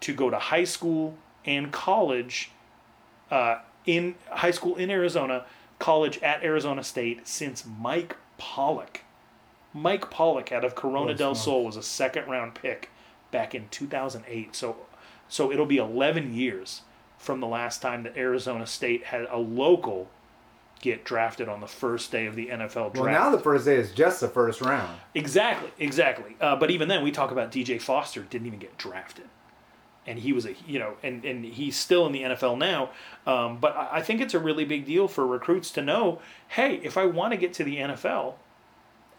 to 0.00 0.12
go 0.12 0.30
to 0.30 0.38
high 0.38 0.64
school 0.64 1.16
and 1.44 1.70
college 1.70 2.50
uh, 3.30 3.58
in 3.86 4.16
high 4.30 4.50
school 4.50 4.76
in 4.76 4.90
Arizona, 4.90 5.46
college 5.78 6.18
at 6.18 6.42
Arizona 6.42 6.82
State 6.82 7.26
since 7.26 7.64
Mike 7.64 8.16
Pollak. 8.40 8.98
Mike 9.72 10.10
Pollak 10.10 10.52
out 10.52 10.64
of 10.64 10.74
Corona 10.74 11.12
Oh, 11.12 11.14
del. 11.14 11.34
Sol 11.34 11.64
was 11.64 11.76
a 11.76 11.82
second 11.82 12.28
round 12.28 12.54
pick 12.54 12.90
back 13.30 13.54
in 13.54 13.68
2008. 13.70 14.54
So 14.54 14.76
so 15.28 15.52
it'll 15.52 15.66
be 15.66 15.76
11 15.78 16.34
years 16.34 16.82
from 17.18 17.40
the 17.40 17.46
last 17.46 17.80
time 17.82 18.02
that 18.02 18.16
Arizona 18.16 18.66
State 18.66 19.04
had 19.04 19.26
a 19.30 19.36
local 19.38 20.08
get 20.80 21.04
drafted 21.04 21.46
on 21.48 21.60
the 21.60 21.66
first 21.66 22.10
day 22.10 22.24
of 22.26 22.34
the 22.34 22.46
NFL 22.48 22.94
draft. 22.94 22.96
Well, 22.96 23.04
now 23.12 23.30
the 23.30 23.38
first 23.38 23.66
day 23.66 23.76
is 23.76 23.92
just 23.92 24.20
the 24.20 24.28
first 24.28 24.60
round. 24.62 24.98
Exactly, 25.14 25.70
exactly. 25.78 26.36
Uh, 26.40 26.56
but 26.56 26.70
even 26.70 26.88
then, 26.88 27.04
we 27.04 27.10
talk 27.12 27.30
about 27.30 27.52
DJ 27.52 27.80
Foster 27.80 28.22
didn't 28.22 28.46
even 28.46 28.58
get 28.58 28.76
drafted, 28.78 29.26
and 30.06 30.18
he 30.18 30.32
was 30.32 30.46
a 30.46 30.54
you 30.66 30.78
know, 30.78 30.94
and 31.02 31.22
and 31.24 31.44
he's 31.44 31.76
still 31.76 32.06
in 32.06 32.12
the 32.12 32.22
NFL 32.22 32.56
now. 32.58 32.90
Um, 33.26 33.58
but 33.58 33.76
I 33.76 33.98
I 33.98 34.02
think 34.02 34.20
it's 34.22 34.32
a 34.34 34.38
really 34.40 34.64
big 34.64 34.86
deal 34.86 35.06
for 35.06 35.26
recruits 35.26 35.70
to 35.72 35.82
know, 35.82 36.20
hey, 36.48 36.76
if 36.82 36.96
I 36.96 37.04
want 37.06 37.32
to 37.32 37.36
get 37.36 37.52
to 37.54 37.64
the 37.64 37.76
NFL, 37.76 38.34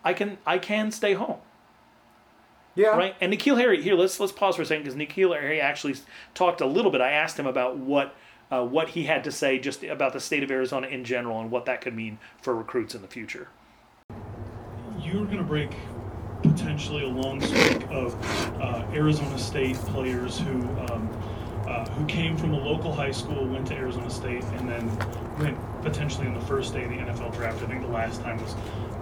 I 0.03 0.13
can 0.13 0.37
I 0.45 0.57
can 0.57 0.91
stay 0.91 1.13
home. 1.13 1.39
Yeah. 2.73 2.89
Right. 2.89 3.15
And 3.19 3.33
N'Keal 3.33 3.57
Harry 3.57 3.81
here. 3.81 3.95
Let's 3.95 4.19
let's 4.19 4.31
pause 4.31 4.55
for 4.55 4.61
a 4.61 4.65
second 4.65 4.83
because 4.83 4.97
N'Keal 4.97 5.37
Harry 5.39 5.59
actually 5.59 5.95
talked 6.33 6.61
a 6.61 6.65
little 6.65 6.91
bit. 6.91 7.01
I 7.01 7.11
asked 7.11 7.37
him 7.37 7.47
about 7.47 7.77
what 7.77 8.15
uh, 8.51 8.63
what 8.63 8.89
he 8.89 9.03
had 9.03 9.23
to 9.23 9.31
say 9.31 9.59
just 9.59 9.83
about 9.83 10.13
the 10.13 10.19
state 10.19 10.43
of 10.43 10.51
Arizona 10.51 10.87
in 10.87 11.03
general 11.03 11.39
and 11.41 11.51
what 11.51 11.65
that 11.65 11.81
could 11.81 11.95
mean 11.95 12.17
for 12.41 12.55
recruits 12.55 12.95
in 12.95 13.01
the 13.01 13.07
future. 13.07 13.47
You're 14.99 15.25
going 15.25 15.37
to 15.37 15.43
break 15.43 15.71
potentially 16.43 17.03
a 17.03 17.07
long 17.07 17.41
streak 17.41 17.83
of 17.89 18.15
uh, 18.61 18.85
Arizona 18.93 19.37
State 19.37 19.75
players 19.77 20.39
who 20.39 20.61
um, 20.89 21.09
uh, 21.67 21.85
who 21.91 22.05
came 22.05 22.35
from 22.35 22.53
a 22.53 22.59
local 22.59 22.91
high 22.91 23.11
school, 23.11 23.45
went 23.45 23.67
to 23.67 23.75
Arizona 23.75 24.09
State, 24.09 24.43
and 24.43 24.67
then 24.67 24.87
went 25.39 25.57
potentially 25.81 26.27
on 26.27 26.33
the 26.33 26.41
first 26.41 26.73
day 26.73 26.83
of 26.83 26.89
the 26.89 26.97
NFL 26.97 27.33
draft. 27.33 27.63
I 27.63 27.67
think 27.67 27.81
the 27.81 27.87
last 27.87 28.21
time 28.21 28.41
was 28.41 28.55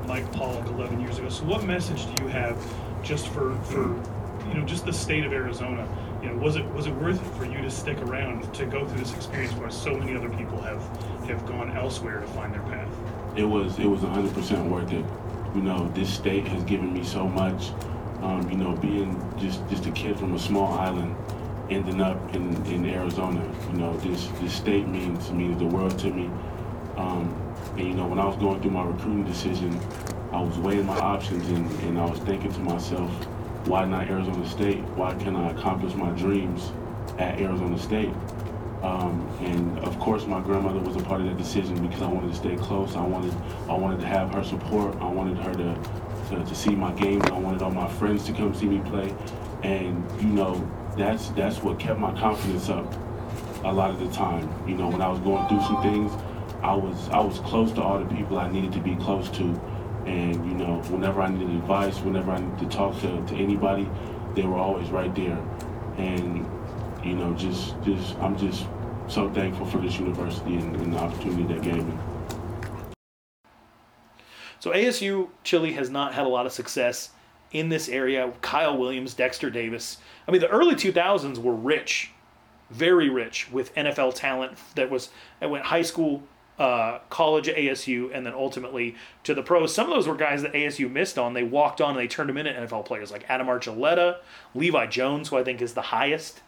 Mike 0.07 0.31
Pollak 0.33 0.67
11 0.67 0.99
years 0.99 1.19
ago. 1.19 1.29
So, 1.29 1.43
what 1.45 1.63
message 1.63 2.05
do 2.15 2.23
you 2.23 2.29
have 2.29 2.57
just 3.03 3.27
for 3.29 3.55
for 3.63 3.83
you 4.47 4.53
know 4.55 4.65
just 4.65 4.85
the 4.85 4.93
state 4.93 5.25
of 5.25 5.33
Arizona? 5.33 5.87
You 6.21 6.29
know, 6.29 6.35
was 6.35 6.55
it 6.55 6.65
was 6.73 6.87
it 6.87 6.95
worth 6.95 7.21
it 7.21 7.37
for 7.37 7.45
you 7.45 7.61
to 7.61 7.71
stick 7.71 7.97
around 8.01 8.53
to 8.53 8.65
go 8.65 8.85
through 8.87 8.99
this 8.99 9.13
experience 9.13 9.53
where 9.53 9.71
so 9.71 9.95
many 9.95 10.15
other 10.15 10.29
people 10.29 10.61
have 10.61 10.81
have 11.27 11.45
gone 11.45 11.71
elsewhere 11.75 12.19
to 12.19 12.27
find 12.27 12.53
their 12.53 12.63
path? 12.63 12.89
it 13.35 13.43
was 13.43 13.79
it 13.79 13.85
was 13.85 14.01
100% 14.01 14.69
worth 14.69 14.91
it. 14.91 15.05
You 15.55 15.61
know, 15.61 15.89
this 15.95 16.13
state 16.13 16.47
has 16.47 16.63
given 16.63 16.93
me 16.93 17.03
so 17.03 17.27
much. 17.27 17.71
Um, 18.21 18.49
you 18.49 18.57
know, 18.57 18.75
being 18.75 19.17
just 19.39 19.67
just 19.69 19.85
a 19.85 19.91
kid 19.91 20.19
from 20.19 20.35
a 20.35 20.39
small 20.39 20.77
island, 20.77 21.15
ending 21.69 22.01
up 22.01 22.17
in, 22.35 22.53
in 22.65 22.85
Arizona. 22.85 23.41
You 23.71 23.77
know, 23.77 23.97
this 23.97 24.27
this 24.41 24.53
state 24.53 24.87
means 24.87 25.31
means 25.31 25.57
the 25.59 25.65
world 25.65 25.97
to 25.99 26.11
me. 26.11 26.29
Um, 26.99 27.33
and 27.77 27.87
you 27.87 27.93
know, 27.93 28.07
when 28.07 28.19
I 28.19 28.25
was 28.25 28.35
going 28.35 28.61
through 28.61 28.71
my 28.71 28.83
recruiting 28.83 29.23
decision, 29.23 29.79
I 30.33 30.41
was 30.41 30.57
weighing 30.57 30.85
my 30.85 30.99
options 30.99 31.47
and, 31.47 31.71
and 31.83 31.97
I 31.97 32.05
was 32.05 32.19
thinking 32.19 32.51
to 32.51 32.59
myself, 32.59 33.09
why 33.67 33.85
not 33.85 34.09
Arizona 34.09 34.47
State? 34.47 34.79
Why 34.95 35.13
can't 35.15 35.37
I 35.37 35.49
accomplish 35.51 35.93
my 35.93 36.09
dreams 36.11 36.71
at 37.17 37.39
Arizona 37.39 37.79
State? 37.79 38.13
Um, 38.81 39.27
and 39.41 39.79
of 39.79 39.97
course, 39.99 40.25
my 40.25 40.41
grandmother 40.41 40.79
was 40.79 40.95
a 40.95 40.99
part 40.99 41.21
of 41.21 41.27
that 41.27 41.37
decision 41.37 41.85
because 41.85 42.01
I 42.01 42.07
wanted 42.07 42.31
to 42.31 42.37
stay 42.37 42.55
close. 42.57 42.95
I 42.95 43.01
wanted, 43.01 43.33
I 43.69 43.73
wanted 43.73 44.01
to 44.01 44.07
have 44.07 44.33
her 44.33 44.43
support. 44.43 44.95
I 45.01 45.07
wanted 45.07 45.37
her 45.37 45.53
to, 45.53 46.35
to, 46.35 46.43
to 46.43 46.55
see 46.55 46.75
my 46.75 46.91
games. 46.93 47.25
I 47.25 47.37
wanted 47.37 47.61
all 47.61 47.71
my 47.71 47.87
friends 47.87 48.25
to 48.25 48.33
come 48.33 48.53
see 48.53 48.65
me 48.65 48.79
play. 48.89 49.13
And 49.63 50.03
you 50.21 50.29
know, 50.29 50.69
that's 50.97 51.29
that's 51.29 51.61
what 51.61 51.79
kept 51.79 51.99
my 51.99 52.17
confidence 52.19 52.69
up 52.69 52.93
a 53.63 53.71
lot 53.71 53.89
of 53.89 53.99
the 53.99 54.09
time. 54.11 54.49
You 54.67 54.75
know, 54.75 54.87
when 54.87 55.01
I 55.01 55.09
was 55.09 55.19
going 55.19 55.45
through 55.49 55.61
some 55.61 55.81
things, 55.81 56.11
I 56.61 56.75
was 56.75 57.09
I 57.09 57.19
was 57.19 57.39
close 57.39 57.71
to 57.73 57.81
all 57.81 57.99
the 57.99 58.15
people 58.15 58.37
I 58.37 58.49
needed 58.49 58.73
to 58.73 58.79
be 58.79 58.95
close 58.95 59.29
to. 59.31 59.43
And 60.05 60.35
you 60.45 60.55
know, 60.55 60.81
whenever 60.89 61.21
I 61.21 61.29
needed 61.29 61.49
advice, 61.55 61.99
whenever 61.99 62.31
I 62.31 62.39
needed 62.39 62.59
to 62.59 62.77
talk 62.77 62.99
to, 63.01 63.25
to 63.27 63.35
anybody, 63.35 63.87
they 64.35 64.43
were 64.43 64.57
always 64.57 64.89
right 64.89 65.13
there. 65.15 65.37
And 65.97 66.45
you 67.03 67.15
know, 67.15 67.33
just 67.33 67.75
just 67.83 68.15
I'm 68.17 68.37
just 68.37 68.65
so 69.07 69.29
thankful 69.31 69.65
for 69.65 69.79
this 69.79 69.99
university 69.99 70.55
and, 70.55 70.75
and 70.75 70.93
the 70.93 70.97
opportunity 70.97 71.53
they 71.53 71.59
gave 71.59 71.85
me. 71.85 71.93
So 74.59 74.71
ASU 74.71 75.29
Chili 75.43 75.73
has 75.73 75.89
not 75.89 76.13
had 76.13 76.25
a 76.25 76.29
lot 76.29 76.45
of 76.45 76.51
success 76.51 77.11
in 77.51 77.69
this 77.69 77.89
area. 77.89 78.31
Kyle 78.41 78.77
Williams, 78.77 79.13
Dexter 79.13 79.49
Davis. 79.49 79.97
I 80.27 80.31
mean, 80.31 80.41
the 80.41 80.49
early 80.49 80.75
2000s 80.75 81.37
were 81.37 81.55
rich, 81.55 82.11
very 82.69 83.09
rich 83.09 83.51
with 83.51 83.73
NFL 83.75 84.15
talent 84.15 84.57
that 84.75 84.89
was 84.89 85.09
that 85.39 85.49
went 85.49 85.65
high 85.65 85.81
school, 85.81 86.23
uh, 86.59 86.99
college 87.09 87.47
ASU, 87.47 88.11
and 88.13 88.25
then 88.25 88.33
ultimately 88.33 88.95
to 89.23 89.33
the 89.33 89.41
pros. 89.41 89.73
Some 89.73 89.87
of 89.89 89.95
those 89.95 90.07
were 90.07 90.15
guys 90.15 90.41
that 90.43 90.53
ASU 90.53 90.91
missed 90.91 91.17
on. 91.17 91.33
They 91.33 91.43
walked 91.43 91.79
on 91.81 91.91
and 91.91 91.99
they 91.99 92.07
turned 92.07 92.29
them 92.29 92.37
into 92.37 92.51
NFL 92.51 92.85
players 92.85 93.11
like 93.11 93.25
Adam 93.29 93.47
Archuleta, 93.47 94.17
Levi 94.53 94.85
Jones, 94.87 95.29
who 95.29 95.37
I 95.37 95.43
think 95.43 95.61
is 95.61 95.73
the 95.73 95.81
highest. 95.81 96.41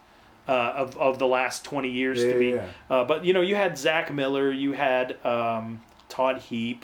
Uh, 0.47 0.74
of, 0.76 0.97
of 0.97 1.19
the 1.19 1.28
last 1.28 1.63
20 1.63 1.88
years 1.88 2.21
Yeah, 2.21 2.34
to 2.34 2.39
be. 2.39 2.50
yeah, 2.50 2.65
Uh, 2.89 3.04
but, 3.06 3.24
you 3.24 3.32
know, 3.32 3.41
you 3.41 3.54
had 3.56 3.78
Zach 3.78 4.12
Miller, 4.12 4.52
you 4.52 4.74
had 4.74 5.24
um, 5.24 5.82
Todd 6.10 6.39
Heap, 6.39 6.84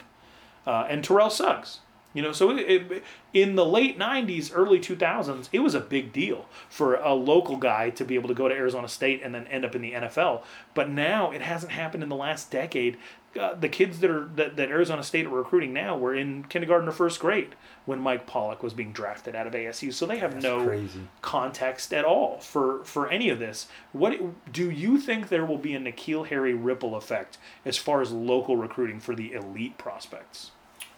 uh, 0.64 0.86
and 0.88 1.02
Terrell 1.02 1.28
Suggs. 1.28 1.80
You 2.18 2.22
know, 2.22 2.32
so 2.32 2.50
it, 2.50 2.90
it, 2.90 3.04
in 3.32 3.54
the 3.54 3.64
late 3.64 3.96
'90s, 3.96 4.50
early 4.52 4.80
2000s, 4.80 5.48
it 5.52 5.60
was 5.60 5.76
a 5.76 5.80
big 5.80 6.12
deal 6.12 6.46
for 6.68 6.96
a 6.96 7.14
local 7.14 7.54
guy 7.54 7.90
to 7.90 8.04
be 8.04 8.16
able 8.16 8.26
to 8.26 8.34
go 8.34 8.48
to 8.48 8.54
Arizona 8.56 8.88
State 8.88 9.20
and 9.22 9.32
then 9.32 9.46
end 9.46 9.64
up 9.64 9.76
in 9.76 9.82
the 9.82 9.92
NFL. 9.92 10.42
But 10.74 10.90
now 10.90 11.30
it 11.30 11.42
hasn't 11.42 11.70
happened 11.70 12.02
in 12.02 12.08
the 12.08 12.16
last 12.16 12.50
decade. 12.50 12.96
Uh, 13.38 13.54
the 13.54 13.68
kids 13.68 14.00
that 14.00 14.10
are 14.10 14.24
that, 14.34 14.56
that 14.56 14.68
Arizona 14.68 15.04
State 15.04 15.26
are 15.26 15.30
recruiting 15.30 15.72
now 15.72 15.96
were 15.96 16.12
in 16.12 16.42
kindergarten 16.42 16.88
or 16.88 16.92
first 16.92 17.20
grade 17.20 17.54
when 17.86 18.00
Mike 18.00 18.26
Pollak 18.26 18.64
was 18.64 18.74
being 18.74 18.90
drafted 18.90 19.36
out 19.36 19.46
of 19.46 19.52
ASU. 19.52 19.92
So 19.92 20.04
they 20.04 20.18
have 20.18 20.32
That's 20.32 20.42
no 20.42 20.66
crazy. 20.66 21.02
context 21.22 21.94
at 21.94 22.04
all 22.04 22.40
for 22.40 22.82
for 22.82 23.08
any 23.08 23.28
of 23.28 23.38
this. 23.38 23.68
What 23.92 24.18
do 24.50 24.72
you 24.72 24.98
think 24.98 25.28
there 25.28 25.46
will 25.46 25.56
be 25.56 25.76
a 25.76 25.78
N'Keal 25.78 26.26
Harry 26.26 26.52
ripple 26.52 26.96
effect 26.96 27.38
as 27.64 27.76
far 27.76 28.02
as 28.02 28.10
local 28.10 28.56
recruiting 28.56 28.98
for 28.98 29.14
the 29.14 29.34
elite 29.34 29.78
prospects? 29.78 30.50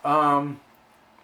Um, 0.02 0.60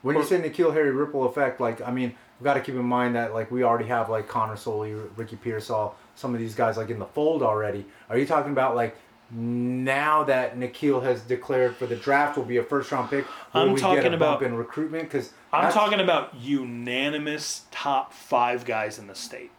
when 0.07 0.14
Or- 0.16 0.21
you 0.21 0.25
say 0.27 0.38
N'Keal 0.40 0.73
Harry 0.73 0.92
ripple 0.92 1.25
effect, 1.27 1.61
like 1.61 1.81
I 1.83 1.90
mean, 1.90 2.14
we've 2.38 2.45
got 2.45 2.55
to 2.55 2.61
keep 2.61 2.77
in 2.77 2.85
mind 2.85 3.16
that 3.16 3.35
like 3.35 3.51
we 3.51 3.64
already 3.64 3.87
have 3.88 4.09
like 4.09 4.29
Connor 4.29 4.57
Soelle, 4.57 5.09
Ricky 5.16 5.35
Pearsall, 5.37 5.97
some 6.14 6.33
of 6.33 6.38
these 6.38 6.55
guys 6.55 6.77
like 6.77 6.90
in 6.90 7.01
the 7.01 7.07
fold 7.07 7.42
already. 7.42 7.85
Are 8.09 8.16
you 8.16 8.25
talking 8.25 8.53
about 8.53 8.77
like 8.77 8.97
now 9.33 10.23
that 10.23 10.57
N'Keal 10.57 11.03
has 11.03 11.21
declared 11.23 11.75
for 11.75 11.87
the 11.87 11.97
draft 11.97 12.37
will 12.37 12.45
be 12.45 12.59
a 12.59 12.62
first 12.62 12.92
round 12.92 13.11
pick? 13.11 13.27
I'm 13.53 13.73
we 13.73 13.81
talking 13.81 14.14
about- 14.14 14.42
in 14.42 14.55
recruitment 14.57 15.05
because 15.11 15.33
I'm 15.53 15.73
talking 15.73 15.99
about 15.99 16.37
unanimous 16.37 17.64
top 17.73 18.12
five 18.12 18.64
guys 18.64 18.99
in 19.01 19.09
the 19.09 19.14
state. 19.16 19.51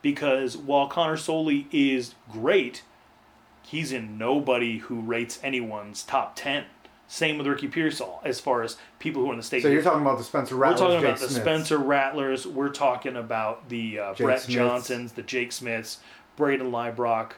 Because 0.00 0.56
while 0.56 0.88
Connor 0.88 1.16
Soelle 1.16 1.66
is 1.70 2.16
great, 2.32 2.82
he's 3.62 3.92
in 3.92 4.18
nobody 4.18 4.78
who 4.78 4.98
rates 5.00 5.38
anyone's 5.44 6.02
top 6.02 6.32
10. 6.34 6.64
Same 7.12 7.36
with 7.36 7.46
Ricky 7.46 7.68
Pearsall 7.68 8.22
as 8.24 8.40
far 8.40 8.62
as 8.62 8.78
people 8.98 9.20
who 9.20 9.28
are 9.28 9.32
in 9.32 9.36
the 9.36 9.42
state. 9.44 9.60
So 9.62 9.68
you're 9.68 9.82
talking 9.82 10.00
about 10.00 10.16
the 10.16 10.24
Spencer 10.24 10.54
Rattlers. 10.56 10.80
We're 10.80 10.86
talking 10.86 11.00
Jake 11.02 11.08
about 11.10 11.20
the 11.20 11.28
Smiths. 11.28 11.42
Spencer 11.44 11.76
Rattlers. 11.78 12.46
We're 12.46 12.68
talking 12.70 13.16
about 13.16 13.68
the 13.68 13.98
uh, 13.98 14.14
Brett 14.14 14.40
Smiths. 14.40 14.54
Johnsons, 14.54 15.12
the 15.12 15.20
Jake 15.22 15.52
Smiths, 15.52 15.98
Brayden 16.38 16.70
Liebrock, 16.70 17.32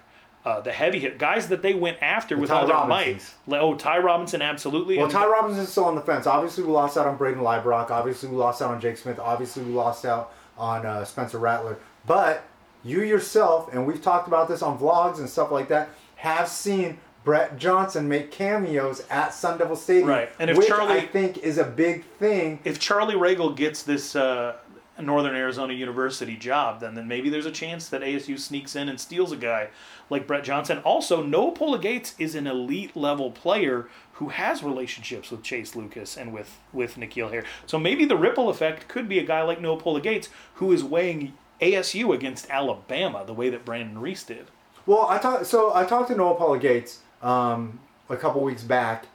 uh, 0.45 0.61
the 0.61 0.71
heavy 0.71 1.01
hit 1.01 1.19
guys 1.19 1.49
that 1.49 1.63
they 1.63 1.75
went 1.75 1.99
after 2.01 2.37
The 2.37 2.41
with 2.43 2.51
Ty 2.51 2.61
all 2.61 2.67
their 2.69 2.87
might. 2.87 3.35
Oh, 3.51 3.75
Ty 3.75 3.99
Robinson, 3.99 4.43
absolutely. 4.43 4.95
Well, 4.97 5.07
And- 5.07 5.13
Ty 5.13 5.27
Robinson's 5.27 5.71
still 5.71 5.87
on 5.87 5.97
the 5.97 6.03
fence. 6.03 6.29
Obviously, 6.29 6.63
we 6.63 6.71
lost 6.71 6.97
out 6.97 7.09
on 7.09 7.19
Brayden 7.19 7.39
Liebrock. 7.39 7.91
Obviously, 7.91 8.29
we 8.29 8.37
lost 8.37 8.63
out 8.63 8.71
on 8.71 8.81
Jake 8.81 8.97
Smith. 8.97 9.19
Obviously, 9.19 9.65
we 9.65 9.73
lost 9.73 10.05
out 10.05 10.33
on 10.57 10.87
uh, 10.87 11.05
Spencer 11.05 11.39
Rattler. 11.39 11.79
But 12.07 12.45
you 12.85 13.03
yourself, 13.03 13.73
and 13.73 13.89
we've 13.89 14.01
talked 14.01 14.29
about 14.29 14.47
this 14.47 14.63
on 14.63 14.79
vlogs 14.79 15.19
and 15.19 15.29
stuff 15.29 15.51
like 15.51 15.67
that, 15.67 15.89
have 16.15 16.47
seen 16.47 16.99
Brett 17.25 17.57
Johnson 17.57 18.07
make 18.09 18.31
cameos 18.31 19.03
at 19.11 19.33
Sun 19.33 19.59
Devil 19.59 19.77
Stadium, 19.77 20.09
Right. 20.09 20.31
And 20.39 20.51
if 20.51 20.57
which 20.59 20.69
Charlie- 20.69 20.99
I 20.99 21.07
think 21.07 21.39
is 21.39 21.57
a 21.59 21.65
big 21.65 22.05
thing. 22.19 22.59
if 22.65 22.79
Charlie 22.79 23.15
Ragle 23.15 23.57
gets 23.57 23.83
this 23.83 24.15
uh, 24.15 24.57
Northern 25.01 25.35
Arizona 25.35 25.73
University 25.73 26.37
job, 26.37 26.81
then 26.81 26.95
then 26.95 27.09
maybe 27.09 27.29
there's 27.31 27.47
a 27.47 27.51
chance 27.51 27.89
that 27.89 28.03
ASU 28.03 28.39
sneaks 28.39 28.77
in 28.77 28.89
and 28.89 29.01
steals 29.01 29.33
a 29.33 29.37
guy 29.37 29.69
like 30.11 30.27
Brett 30.27 30.45
Johnson. 30.45 30.79
Also, 30.85 31.23
Noah 31.23 31.53
Pola 31.53 31.79
Gates 31.79 32.15
is 32.19 32.35
an 32.35 32.47
elite 32.47 32.95
level 32.95 33.31
player 33.31 33.89
who 34.15 34.29
has 34.29 34.63
relationships 34.63 35.31
with 35.33 35.43
Chase 35.43 35.75
Lucas 35.75 36.17
and 36.17 36.33
with 36.33 36.59
with 36.73 36.97
N'Keal 36.97 37.31
Harry. 37.31 37.45
So 37.67 37.79
maybe 37.79 38.05
the 38.05 38.17
ripple 38.17 38.49
effect 38.51 38.87
could 38.87 39.09
be 39.09 39.19
a 39.19 39.25
guy 39.25 39.43
like 39.43 39.61
Noah 39.61 39.81
Pola 39.81 40.01
Gates 40.01 40.29
who 40.57 40.71
is 40.73 40.85
weighing 40.85 41.33
ASU 41.61 42.15
against 42.15 42.49
Alabama 42.51 43.25
the 43.27 43.33
way 43.35 43.49
that 43.51 43.65
Brandon 43.65 43.99
Reese 43.99 44.23
did. 44.25 44.47
Well, 44.87 45.07
I 45.09 45.19
talked. 45.19 45.47
So 45.47 45.75
I 45.75 45.85
talked 45.87 46.09
to 46.11 46.15
Noah 46.17 46.37
Pola 46.37 46.59
Gates 46.59 47.01
um, 47.22 47.81
a 48.09 48.16
couple 48.16 48.42
weeks 48.42 48.62
back, 48.62 49.07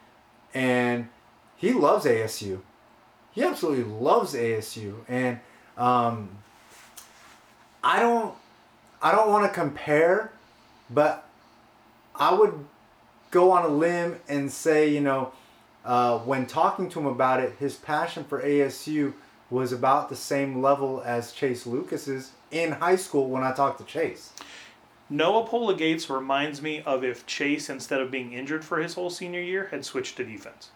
and 0.54 1.08
he 1.56 1.74
loves 1.74 2.06
ASU. 2.06 2.62
He 3.32 3.44
absolutely 3.44 3.84
loves 3.84 4.34
ASU, 4.34 4.96
and 5.08 5.40
um, 5.78 6.30
I 7.84 8.00
don't. 8.00 8.36
I 9.02 9.14
don't 9.14 9.30
want 9.30 9.46
to 9.46 9.58
compare, 9.58 10.34
but 10.90 11.26
I 12.14 12.34
would 12.34 12.66
go 13.32 13.52
on 13.52 13.64
a 13.64 13.70
limb 13.70 14.20
and 14.28 14.52
say, 14.52 14.90
you 14.90 15.00
know, 15.00 15.32
uh, 15.86 16.20
when 16.20 16.46
talking 16.46 16.90
to 16.90 17.00
him 17.00 17.06
about 17.06 17.40
it, 17.40 17.56
his 17.60 17.76
passion 17.76 18.26
for 18.26 18.42
ASU 18.42 19.14
was 19.50 19.72
about 19.72 20.10
the 20.10 20.16
same 20.16 20.62
level 20.62 21.02
as 21.06 21.32
Chase 21.32 21.66
Lucas's 21.66 22.32
in 22.52 22.74
high 22.74 22.96
school 22.96 23.30
when 23.30 23.44
I 23.44 23.54
talked 23.54 23.80
to 23.80 23.86
Chase. 23.86 24.34
Noah 25.10 25.46
Pola 25.46 25.76
Gates 25.76 26.10
reminds 26.10 26.62
me 26.62 26.82
of 26.82 27.04
if 27.04 27.26
Chase, 27.26 27.70
instead 27.70 28.00
of 28.00 28.12
being 28.12 28.34
injured 28.34 28.64
for 28.64 28.78
his 28.78 28.94
whole 28.94 29.10
senior 29.10 29.42
year, 29.42 29.70
had 29.72 29.84
switched 29.84 30.18
to 30.18 30.24
defense. 30.24 30.70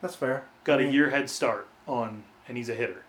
That's 0.00 0.14
fair. 0.14 0.44
got 0.64 0.78
a 0.78 0.82
I 0.82 0.84
mean, 0.86 0.94
year 0.94 1.10
head 1.10 1.30
start 1.30 1.66
on, 1.88 2.24
and 2.46 2.56
he's 2.56 2.68
a 2.68 2.74
hitter. 2.74 3.04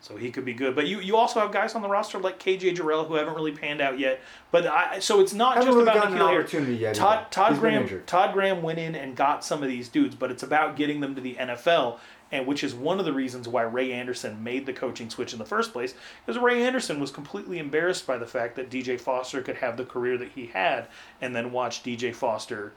So 0.00 0.16
he 0.16 0.30
could 0.30 0.46
be 0.46 0.54
good. 0.54 0.74
But 0.74 0.86
you, 0.86 1.00
you 1.00 1.16
also 1.16 1.40
have 1.40 1.52
guys 1.52 1.74
on 1.74 1.82
the 1.82 1.88
roster 1.88 2.18
like 2.18 2.38
KJ 2.38 2.76
Jarrell 2.76 3.06
who 3.06 3.14
haven't 3.14 3.34
really 3.34 3.52
panned 3.52 3.82
out 3.82 3.98
yet. 3.98 4.20
But 4.50 4.66
I 4.66 4.98
so 4.98 5.20
it's 5.20 5.34
not 5.34 5.56
just 5.56 5.68
really 5.68 5.82
about 5.82 6.08
N'Keal 6.08 6.14
an 6.14 6.22
opportunity 6.22 6.76
yet 6.76 6.94
Todd. 6.94 7.30
Todd 7.30 7.58
Graham. 7.58 8.02
Todd 8.06 8.32
Graham 8.32 8.62
went 8.62 8.78
in 8.78 8.94
and 8.94 9.14
got 9.14 9.44
some 9.44 9.62
of 9.62 9.68
these 9.68 9.90
dudes, 9.90 10.14
but 10.14 10.30
it's 10.30 10.42
about 10.42 10.76
getting 10.76 11.00
them 11.00 11.14
to 11.14 11.20
the 11.20 11.34
NFL, 11.34 11.98
and 12.32 12.46
which 12.46 12.62
is 12.62 12.74
one 12.74 12.98
of 12.98 13.04
the 13.04 13.12
reasons 13.12 13.48
why 13.48 13.62
Ray 13.62 13.92
Anderson 13.92 14.42
made 14.42 14.66
the 14.66 14.72
coaching 14.72 15.10
switch 15.10 15.32
in 15.32 15.38
the 15.38 15.44
first 15.44 15.72
place. 15.72 15.94
Because 16.24 16.40
Ray 16.40 16.62
Anderson 16.62 17.00
was 17.00 17.10
completely 17.10 17.58
embarrassed 17.58 18.06
by 18.06 18.18
the 18.18 18.26
fact 18.26 18.56
that 18.56 18.70
DJ 18.70 19.00
Foster 19.00 19.42
could 19.42 19.56
have 19.56 19.76
the 19.76 19.84
career 19.84 20.16
that 20.18 20.30
he 20.32 20.46
had, 20.46 20.88
and 21.20 21.34
then 21.34 21.52
watch 21.52 21.82
DJ 21.82 22.14
Foster 22.14 22.72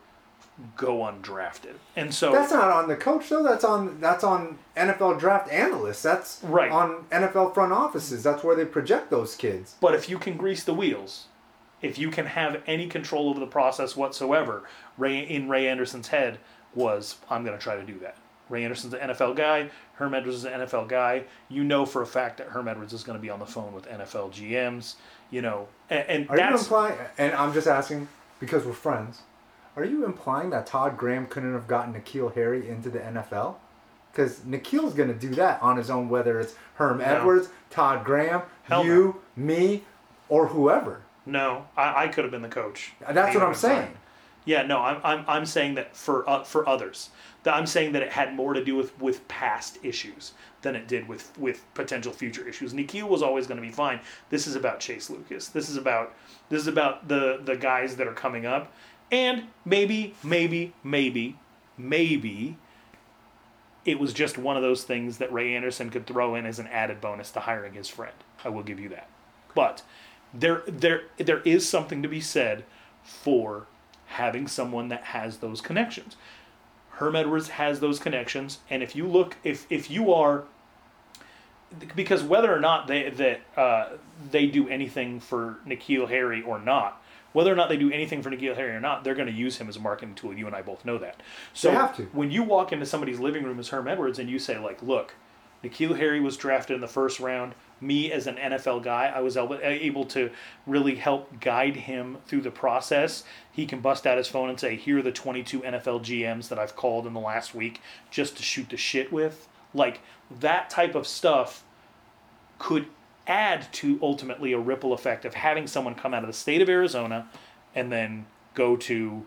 go 0.77 0.97
undrafted. 0.99 1.75
And 1.95 2.13
so 2.13 2.31
That's 2.31 2.51
not 2.51 2.69
on 2.69 2.87
the 2.87 2.95
coach 2.95 3.29
though. 3.29 3.43
That's 3.43 3.63
on 3.63 3.99
that's 3.99 4.23
on 4.23 4.59
NFL 4.77 5.19
draft 5.19 5.51
analysts. 5.51 6.03
That's 6.03 6.41
Right. 6.43 6.71
on 6.71 7.05
NFL 7.11 7.53
front 7.53 7.73
offices. 7.73 8.23
That's 8.23 8.43
where 8.43 8.55
they 8.55 8.65
project 8.65 9.09
those 9.09 9.35
kids. 9.35 9.75
But 9.81 9.95
if 9.95 10.09
you 10.09 10.19
can 10.19 10.37
grease 10.37 10.63
the 10.63 10.73
wheels, 10.73 11.25
if 11.81 11.97
you 11.97 12.09
can 12.11 12.27
have 12.27 12.61
any 12.67 12.87
control 12.87 13.29
over 13.29 13.39
the 13.39 13.47
process 13.47 13.95
whatsoever, 13.97 14.63
Ray 14.97 15.19
in 15.19 15.49
Ray 15.49 15.67
Anderson's 15.67 16.09
head 16.09 16.37
was, 16.75 17.15
I'm 17.29 17.43
going 17.43 17.57
to 17.57 17.63
try 17.63 17.75
to 17.75 17.83
do 17.83 17.99
that. 17.99 18.15
Ray 18.49 18.63
Anderson's 18.63 18.93
an 18.93 19.09
NFL 19.09 19.35
guy. 19.35 19.69
Herm 19.95 20.13
Edwards 20.13 20.37
is 20.37 20.45
an 20.45 20.53
NFL 20.61 20.87
guy. 20.87 21.23
You 21.49 21.63
know 21.63 21.85
for 21.85 22.01
a 22.01 22.05
fact 22.05 22.37
that 22.37 22.47
Herm 22.47 22.67
Edwards 22.67 22.93
is 22.93 23.03
going 23.03 23.17
to 23.17 23.21
be 23.21 23.29
on 23.29 23.39
the 23.39 23.45
phone 23.45 23.73
with 23.73 23.87
NFL 23.87 24.31
GMs. 24.33 24.95
You 25.31 25.41
know, 25.41 25.67
and, 25.89 26.07
and 26.09 26.29
Are 26.29 26.37
you 26.37 26.55
implying? 26.57 26.95
And 27.17 27.33
I'm 27.33 27.53
just 27.53 27.67
asking 27.67 28.07
because 28.39 28.65
we're 28.65 28.73
friends. 28.73 29.21
Are 29.75 29.83
you 29.85 30.05
implying 30.05 30.51
that 30.51 30.67
Todd 30.67 30.97
Graham 30.97 31.25
couldn't 31.25 31.53
have 31.53 31.67
gotten 31.67 31.93
N'Keal 31.95 32.35
Harry 32.35 32.69
into 32.69 32.89
the 32.91 32.99
NFL? 32.99 33.55
Because 34.11 34.39
N'Keal's 34.41 34.93
going 34.93 35.09
to 35.11 35.15
do 35.19 35.33
that 35.35 35.59
on 35.63 35.77
his 35.77 35.89
own, 35.89 36.07
whether 36.09 36.39
it's 36.39 36.53
Herm 36.75 36.99
No. 36.99 37.03
Edwards, 37.05 37.49
Todd 37.71 38.05
Graham, 38.05 38.43
Hell 38.63 38.85
you, 38.85 39.21
me, 39.35 39.81
or 40.29 40.47
whoever. 40.47 41.01
no. 41.25 41.65
I, 41.75 42.03
I 42.03 42.07
could 42.09 42.23
have 42.23 42.29
been 42.31 42.43
the 42.43 42.49
coach. 42.49 42.93
That's 43.09 43.33
what 43.33 43.43
I'm 43.43 43.55
saying. 43.55 43.87
time. 43.87 43.97
Yeah, 44.45 44.63
no, 44.63 44.79
I'm, 44.79 44.99
I'm, 45.03 45.25
I'm 45.27 45.45
saying 45.45 45.75
that 45.75 45.95
for 45.95 46.29
uh, 46.29 46.43
for 46.43 46.67
others, 46.67 47.09
I'm 47.45 47.65
saying 47.65 47.93
that 47.93 48.03
it 48.03 48.11
had 48.11 48.35
more 48.35 48.53
to 48.53 48.63
do 48.63 48.75
with, 48.75 48.99
with 48.99 49.27
past 49.27 49.77
issues 49.83 50.33
than 50.61 50.75
it 50.75 50.87
did 50.87 51.07
with, 51.07 51.37
with 51.37 51.63
potential 51.73 52.13
future 52.13 52.47
issues. 52.47 52.73
N'Keal 52.73 53.07
was 53.07 53.21
always 53.21 53.47
going 53.47 53.61
to 53.61 53.65
be 53.65 53.71
fine. 53.71 53.99
This 54.29 54.47
is 54.47 54.55
about 54.55 54.79
Chase 54.79 55.09
Lucas. 55.09 55.47
This 55.47 55.69
is 55.69 55.77
about 55.77 56.13
this 56.49 56.61
is 56.61 56.67
about 56.67 57.07
the 57.07 57.41
the 57.43 57.55
guys 57.55 57.95
that 57.97 58.07
are 58.07 58.13
coming 58.13 58.45
up, 58.45 58.71
and 59.11 59.43
maybe 59.65 60.15
maybe 60.23 60.73
maybe 60.83 61.37
maybe 61.77 62.57
it 63.85 63.99
was 63.99 64.13
just 64.13 64.37
one 64.37 64.55
of 64.55 64.63
those 64.63 64.83
things 64.83 65.17
that 65.17 65.31
Ray 65.33 65.55
Anderson 65.55 65.89
could 65.89 66.07
throw 66.07 66.35
in 66.35 66.45
as 66.45 66.59
an 66.59 66.67
added 66.67 67.01
bonus 67.01 67.31
to 67.31 67.41
hiring 67.41 67.73
his 67.73 67.89
friend. 67.89 68.15
I 68.43 68.49
will 68.49 68.63
give 68.63 68.79
you 68.79 68.89
that. 68.89 69.09
But 69.53 69.83
there 70.33 70.63
there 70.67 71.03
there 71.17 71.41
is 71.41 71.67
something 71.67 72.01
to 72.01 72.09
be 72.09 72.21
said 72.21 72.63
for 73.03 73.67
having 74.13 74.47
someone 74.47 74.89
that 74.89 75.03
has 75.05 75.37
those 75.37 75.61
connections. 75.61 76.15
Herm 76.91 77.15
Edwards 77.15 77.49
has 77.49 77.79
those 77.79 77.99
connections, 77.99 78.59
and 78.69 78.83
if 78.83 78.95
you 78.95 79.07
look, 79.07 79.35
if 79.43 79.65
if 79.69 79.89
you 79.89 80.13
are, 80.13 80.43
because 81.95 82.23
whether 82.23 82.53
or 82.53 82.59
not 82.59 82.87
they 82.87 83.09
that 83.09 83.41
uh, 83.57 83.89
they 84.31 84.45
do 84.45 84.69
anything 84.69 85.19
for 85.19 85.57
N'Keal 85.67 86.07
Harry 86.09 86.41
or 86.43 86.59
not, 86.59 87.01
whether 87.33 87.51
or 87.51 87.55
not 87.55 87.69
they 87.69 87.77
do 87.77 87.91
anything 87.91 88.21
for 88.21 88.29
N'Keal 88.29 88.55
Harry 88.55 88.75
or 88.75 88.79
not, 88.79 89.03
they're 89.03 89.15
going 89.15 89.27
to 89.27 89.33
use 89.33 89.57
him 89.57 89.67
as 89.67 89.75
a 89.75 89.79
marketing 89.79 90.13
tool. 90.13 90.33
You 90.33 90.45
and 90.45 90.55
I 90.55 90.61
both 90.61 90.85
know 90.85 90.99
that. 90.99 91.21
So 91.53 91.69
They 91.69 91.75
have 91.75 91.97
to. 91.97 92.03
when 92.13 92.29
you 92.29 92.43
walk 92.43 92.71
into 92.71 92.85
somebody's 92.85 93.19
living 93.19 93.43
room 93.43 93.59
as 93.59 93.69
Herm 93.69 93.87
Edwards 93.87 94.19
and 94.19 94.29
you 94.29 94.37
say 94.37 94.59
like, 94.59 94.83
look, 94.83 95.15
N'Keal 95.63 95.97
Harry 95.97 96.19
was 96.19 96.37
drafted 96.37 96.75
in 96.75 96.81
the 96.81 96.87
first 96.87 97.19
round. 97.19 97.55
Me 97.81 98.11
as 98.11 98.27
an 98.27 98.35
NFL 98.35 98.83
guy, 98.83 99.11
I 99.13 99.21
was 99.21 99.35
able, 99.35 99.57
able 99.61 100.05
to 100.05 100.29
really 100.67 100.95
help 100.95 101.39
guide 101.41 101.75
him 101.75 102.17
through 102.27 102.41
the 102.41 102.51
process. 102.51 103.23
He 103.53 103.65
can 103.65 103.79
bust 103.79 104.05
out 104.05 104.17
his 104.17 104.27
phone 104.27 104.49
and 104.49 104.59
say, 104.59 104.75
"Here 104.75 104.97
are 104.97 105.01
the 105.01 105.11
22 105.11 105.61
NFL 105.61 106.01
GMs 106.01 106.49
that 106.49 106.59
I've 106.59 106.75
called 106.75 107.07
in 107.07 107.13
the 107.13 107.19
last 107.19 107.55
week 107.55 107.79
just 108.11 108.35
to 108.37 108.43
shoot 108.43 108.69
the 108.69 108.77
shit 108.77 109.13
with." 109.13 109.47
Like 109.73 110.01
that 110.41 110.69
type 110.69 110.95
of 110.95 111.07
stuff 111.07 111.63
could 112.59 112.87
add 113.27 113.71
to 113.73 113.99
ultimately 114.01 114.53
a 114.53 114.59
ripple 114.59 114.93
effect 114.93 115.23
of 115.23 115.33
having 115.33 115.67
someone 115.67 115.95
come 115.95 116.13
out 116.13 116.23
of 116.23 116.27
the 116.27 116.33
state 116.33 116.61
of 116.61 116.69
Arizona 116.69 117.27
and 117.73 117.91
then 117.91 118.25
go 118.53 118.75
to 118.75 119.23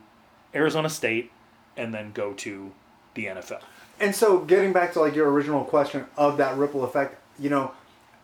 Arizona 0.55 0.89
State 0.89 1.31
and 1.77 1.93
then 1.93 2.13
go 2.13 2.33
to 2.33 2.73
the 3.15 3.27
NFL. 3.27 3.61
And 3.99 4.15
so, 4.15 4.39
getting 4.39 4.73
back 4.73 4.93
to 4.93 5.01
like 5.01 5.15
your 5.15 5.31
original 5.31 5.65
question 5.65 6.05
of 6.17 6.37
that 6.37 6.57
ripple 6.57 6.85
effect, 6.85 7.17
you 7.39 7.49
know, 7.49 7.73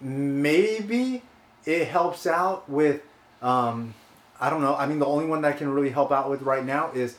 maybe 0.01 1.23
it 1.65 1.89
helps 1.89 2.27
out 2.27 2.69
with, 2.69 3.03
um, 3.41 3.95
I 4.43 4.51
don't 4.51 4.61
know. 4.61 4.75
I 4.75 4.87
mean, 4.87 4.99
the 4.99 5.07
only 5.07 5.25
one 5.25 5.41
that 5.43 5.55
I 5.55 5.57
can 5.57 5.71
really 5.73 5.91
help 5.91 6.11
out 6.11 6.29
with 6.29 6.43
right 6.43 6.65
now 6.65 6.91
is 6.93 7.17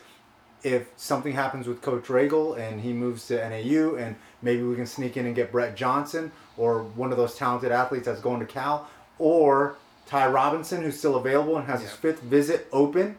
if 0.61 0.89
something 0.97 1.31
happens 1.31 1.67
with 1.67 1.81
Coach 1.81 2.05
Ragle 2.05 2.59
and 2.59 2.81
he 2.81 2.91
moves 2.91 3.27
to 3.27 3.35
NAU, 3.35 3.95
and 3.95 4.17
maybe 4.41 4.61
we 4.63 4.75
can 4.75 4.85
sneak 4.85 5.15
in 5.15 5.25
and 5.25 5.33
get 5.33 5.49
Brett 5.49 5.77
Johnson 5.77 6.33
or 6.57 6.83
one 6.83 7.11
of 7.11 7.17
those 7.17 7.35
talented 7.35 7.71
athletes 7.71 8.07
that's 8.07 8.19
going 8.19 8.41
to 8.41 8.45
Cal, 8.45 8.89
or 9.19 9.77
Ty 10.05 10.27
Robinson 10.27 10.83
who's 10.83 10.99
still 10.99 11.15
available 11.15 11.57
and 11.57 11.65
has 11.65 11.81
his 11.81 11.91
fifth 11.91 12.19
visit 12.21 12.67
open. 12.73 13.17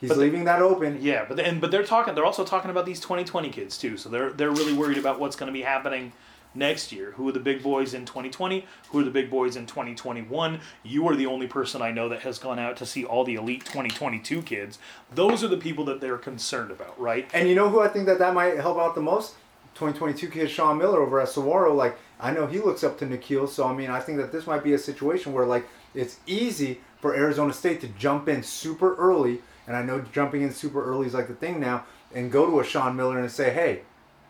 He's 0.00 0.10
But 0.10 0.18
leaving 0.18 0.44
that 0.44 0.60
open. 0.60 0.98
Yeah, 1.00 1.24
but 1.26 1.38
and 1.38 1.60
but 1.60 1.70
they're 1.70 1.84
talking. 1.84 2.16
They're 2.16 2.26
also 2.26 2.44
talking 2.44 2.70
about 2.70 2.84
these 2.84 2.98
2020 3.00 3.48
kids 3.50 3.78
too. 3.78 3.96
So 3.96 4.08
they're 4.08 4.30
they're 4.30 4.50
really 4.50 4.72
worried 4.72 4.98
about 4.98 5.20
what's 5.20 5.36
going 5.36 5.46
to 5.46 5.52
be 5.52 5.62
happening 5.62 6.12
next 6.54 6.92
year. 6.92 7.12
Who 7.12 7.28
are 7.28 7.32
the 7.32 7.40
big 7.40 7.62
boys 7.62 7.94
in 7.94 8.04
2020? 8.04 8.66
Who 8.90 9.00
are 9.00 9.04
the 9.04 9.10
big 9.10 9.30
boys 9.30 9.56
in 9.56 9.66
2021? 9.66 10.60
You 10.82 11.08
are 11.08 11.16
the 11.16 11.26
only 11.26 11.46
person 11.46 11.82
I 11.82 11.90
know 11.90 12.08
that 12.08 12.20
has 12.20 12.38
gone 12.38 12.58
out 12.58 12.76
to 12.78 12.86
see 12.86 13.04
all 13.04 13.24
the 13.24 13.34
elite 13.34 13.64
2022 13.64 14.42
kids. 14.42 14.78
Those 15.14 15.42
are 15.42 15.48
the 15.48 15.56
people 15.56 15.84
that 15.86 16.00
they're 16.00 16.18
concerned 16.18 16.70
about, 16.70 16.98
right? 17.00 17.28
And 17.32 17.48
you 17.48 17.54
know 17.54 17.68
who 17.68 17.80
I 17.80 17.88
think 17.88 18.06
that 18.06 18.18
that 18.18 18.34
might 18.34 18.56
help 18.56 18.78
out 18.78 18.94
the 18.94 19.02
most? 19.02 19.34
2022 19.74 20.28
kid 20.30 20.48
Sean 20.50 20.78
Miller 20.78 21.02
over 21.02 21.20
at 21.20 21.28
Saguaro. 21.28 21.74
Like 21.74 21.98
I 22.20 22.30
know 22.30 22.46
he 22.46 22.60
looks 22.60 22.84
up 22.84 22.98
to 22.98 23.06
N'Keal, 23.06 23.48
so 23.48 23.66
I 23.66 23.74
mean 23.74 23.90
I 23.90 24.00
think 24.00 24.18
that 24.18 24.32
this 24.32 24.46
might 24.46 24.62
be 24.62 24.72
a 24.72 24.78
situation 24.78 25.32
where 25.32 25.46
like 25.46 25.66
it's 25.94 26.20
easy 26.26 26.80
for 27.00 27.14
Arizona 27.14 27.52
State 27.52 27.80
to 27.82 27.88
jump 27.88 28.28
in 28.28 28.42
super 28.42 28.94
early, 28.94 29.42
and 29.66 29.76
I 29.76 29.82
know 29.82 30.00
jumping 30.12 30.42
in 30.42 30.52
super 30.52 30.84
early 30.84 31.06
is 31.06 31.14
like 31.14 31.28
the 31.28 31.34
thing 31.34 31.60
now, 31.60 31.84
and 32.14 32.30
go 32.32 32.46
to 32.46 32.60
a 32.60 32.64
Sean 32.64 32.96
Miller 32.96 33.18
and 33.18 33.30
say, 33.30 33.52
hey, 33.52 33.82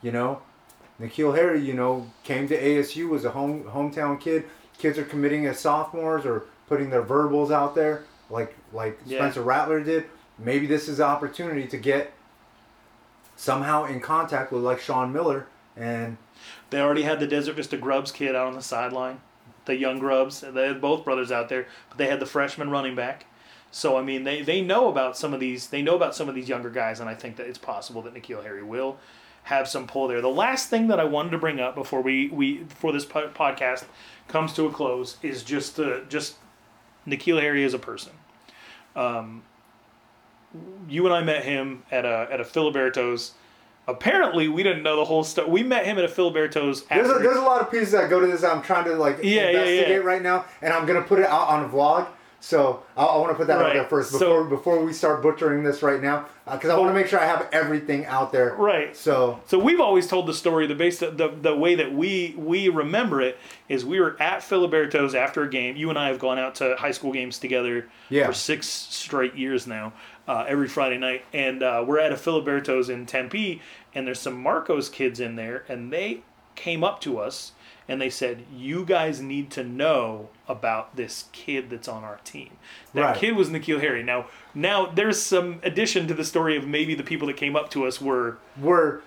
you 0.02 0.10
know, 0.10 0.42
N'Keal 1.00 1.34
Harry, 1.36 1.60
you 1.60 1.74
know, 1.74 2.10
came 2.22 2.46
to 2.48 2.60
ASU 2.60 3.08
was 3.08 3.24
a 3.24 3.30
home 3.30 3.64
hometown 3.64 4.20
kid. 4.20 4.44
Kids 4.78 4.98
are 4.98 5.04
committing 5.04 5.46
as 5.46 5.58
sophomores 5.58 6.24
or 6.24 6.44
putting 6.68 6.90
their 6.90 7.02
verbals 7.02 7.50
out 7.50 7.74
there, 7.74 8.04
like 8.30 8.54
like 8.72 8.98
Yeah. 9.04 9.18
Spencer 9.18 9.42
Rattler 9.42 9.80
did. 9.80 10.04
Maybe 10.38 10.66
this 10.66 10.88
is 10.88 10.98
the 10.98 11.04
opportunity 11.04 11.66
to 11.68 11.76
get 11.76 12.12
somehow 13.36 13.84
in 13.84 14.00
contact 14.00 14.52
with 14.52 14.62
like 14.62 14.80
Sean 14.80 15.12
Miller 15.12 15.46
and 15.76 16.16
They 16.70 16.80
already 16.80 17.02
had 17.02 17.20
the 17.20 17.26
Desert 17.26 17.54
Vista 17.56 17.76
Grubs 17.76 18.12
kid 18.12 18.34
out 18.36 18.46
on 18.46 18.54
the 18.54 18.62
sideline, 18.62 19.20
the 19.64 19.76
young 19.76 19.98
Grubs. 19.98 20.40
They 20.40 20.66
had 20.68 20.80
both 20.80 21.04
brothers 21.04 21.32
out 21.32 21.48
there, 21.48 21.66
but 21.88 21.98
they 21.98 22.06
had 22.06 22.20
the 22.20 22.26
freshman 22.26 22.70
running 22.70 22.94
back. 22.94 23.26
So 23.70 23.96
I 23.96 24.02
mean, 24.02 24.22
they, 24.22 24.42
they 24.42 24.60
know 24.60 24.88
about 24.88 25.16
some 25.16 25.34
of 25.34 25.40
these. 25.40 25.68
They 25.68 25.82
know 25.82 25.96
about 25.96 26.14
some 26.14 26.28
of 26.28 26.34
these 26.36 26.48
younger 26.48 26.70
guys, 26.70 27.00
and 27.00 27.08
I 27.08 27.14
think 27.14 27.36
that 27.36 27.46
it's 27.48 27.58
possible 27.58 28.02
that 28.02 28.14
N'Keal 28.14 28.44
Harry 28.44 28.62
will 28.62 28.98
have 29.44 29.68
some 29.68 29.86
pull 29.86 30.08
there. 30.08 30.20
The 30.20 30.28
last 30.28 30.68
thing 30.70 30.88
that 30.88 30.98
I 31.00 31.04
wanted 31.04 31.30
to 31.30 31.38
bring 31.38 31.60
up 31.60 31.74
before 31.74 32.00
we, 32.00 32.28
we 32.28 32.58
before 32.58 32.92
this 32.92 33.04
po- 33.04 33.28
podcast 33.28 33.84
comes 34.28 34.52
to 34.54 34.66
a 34.66 34.70
close 34.70 35.16
is 35.22 35.42
just 35.42 35.76
the 35.76 36.04
just 36.08 36.36
N'Keal 37.06 37.40
Harry 37.40 37.64
as 37.64 37.74
a 37.74 37.78
person. 37.78 38.12
Um, 38.96 39.42
you 40.88 41.04
and 41.04 41.14
I 41.14 41.22
met 41.22 41.44
him 41.44 41.82
at 41.90 42.04
a 42.04 42.28
at 42.30 42.40
a 42.40 42.44
Filiberto's. 42.44 43.32
Apparently, 43.86 44.48
we 44.48 44.62
didn't 44.62 44.82
know 44.82 44.96
the 44.96 45.04
whole 45.04 45.22
story. 45.24 45.50
We 45.50 45.62
met 45.62 45.84
him 45.84 45.98
at 45.98 46.04
a 46.04 46.08
Filiberto's. 46.08 46.84
there's 46.84 47.10
a, 47.10 47.14
there's 47.18 47.36
a 47.36 47.42
lot 47.42 47.60
of 47.60 47.70
pieces 47.70 47.92
that 47.92 48.08
go 48.08 48.18
to 48.18 48.26
this 48.26 48.42
I'm 48.42 48.62
trying 48.62 48.84
to 48.86 48.94
like 48.94 49.18
Yeah, 49.18 49.24
yeah, 49.30 49.48
investigate 49.50 49.88
yeah. 49.90 49.96
right 49.96 50.22
now 50.22 50.46
and 50.62 50.72
I'm 50.72 50.86
gonna 50.86 51.02
put 51.02 51.18
it 51.18 51.26
out 51.26 51.48
on 51.48 51.64
a 51.64 51.68
vlog 51.68 52.06
so 52.44 52.82
I, 52.94 53.04
I 53.04 53.16
want 53.16 53.30
to 53.32 53.36
put 53.36 53.46
that 53.46 53.58
out 53.60 53.72
there 53.72 53.84
first 53.84 54.10
So- 54.10 54.18
before 54.18 54.44
before 54.44 54.84
we 54.84 54.92
start 54.92 55.22
butchering 55.22 55.64
this 55.64 55.82
right 55.82 56.02
now 56.02 56.26
because 56.50 56.68
I 56.68 56.76
want 56.76 56.90
to 56.90 56.94
make 56.94 57.06
sure 57.06 57.18
I 57.18 57.24
have 57.24 57.48
everything 57.52 58.04
out 58.04 58.30
there 58.32 58.54
Right. 58.54 58.94
so 58.94 59.40
So 59.46 59.58
we've 59.58 59.80
always 59.80 60.06
told 60.06 60.26
the 60.26 60.34
story. 60.34 60.66
The 60.66 60.74
base, 60.74 60.98
the, 60.98 61.10
the 61.40 61.56
way 61.56 61.74
that 61.74 61.92
we 61.92 62.34
we 62.36 62.68
remember 62.68 63.22
it 63.22 63.38
is 63.68 63.84
we 63.84 63.98
were 63.98 64.20
at 64.20 64.40
Filiberto's 64.42 65.14
after 65.14 65.42
a 65.42 65.48
game. 65.48 65.74
You 65.76 65.88
and 65.88 65.98
I 65.98 66.08
have 66.08 66.18
gone 66.18 66.38
out 66.38 66.54
to 66.56 66.76
high 66.76 66.90
school 66.90 67.12
games 67.12 67.38
together 67.38 67.88
Yeah. 68.10 68.26
for 68.26 68.34
six 68.34 68.66
straight 68.66 69.34
years 69.34 69.66
now, 69.66 69.94
uh, 70.28 70.44
every 70.46 70.68
Friday 70.68 70.98
night. 70.98 71.24
And 71.32 71.62
uh, 71.62 71.82
we're 71.86 71.98
at 71.98 72.12
a 72.12 72.16
Filiberto's 72.16 72.90
in 72.90 73.06
Tempe, 73.06 73.62
and 73.94 74.06
there's 74.06 74.20
some 74.20 74.38
Marcos 74.42 74.90
kids 74.90 75.18
in 75.18 75.36
there, 75.36 75.64
and 75.68 75.90
they 75.90 76.20
came 76.56 76.84
up 76.84 77.00
to 77.00 77.18
us 77.18 77.52
and 77.88 78.00
they 78.00 78.10
said, 78.10 78.44
"You 78.54 78.84
guys 78.84 79.20
need 79.20 79.50
to 79.52 79.64
know 79.64 80.28
about 80.48 80.96
this 80.96 81.24
kid 81.32 81.70
that's 81.70 81.88
on 81.88 82.04
our 82.04 82.18
team." 82.24 82.50
That 82.94 83.02
Right. 83.02 83.16
kid 83.16 83.36
was 83.36 83.50
N'Keal 83.50 83.80
Harry. 83.80 84.02
Now, 84.02 84.26
now 84.54 84.86
there's 84.86 85.20
some 85.22 85.60
addition 85.62 86.06
to 86.08 86.14
the 86.14 86.24
story 86.24 86.56
of 86.56 86.66
maybe 86.66 86.94
the 86.94 87.02
people 87.02 87.26
that 87.28 87.36
came 87.36 87.56
up 87.56 87.70
to 87.70 87.86
us 87.86 88.00
were 88.00 88.38
we're 88.60 89.00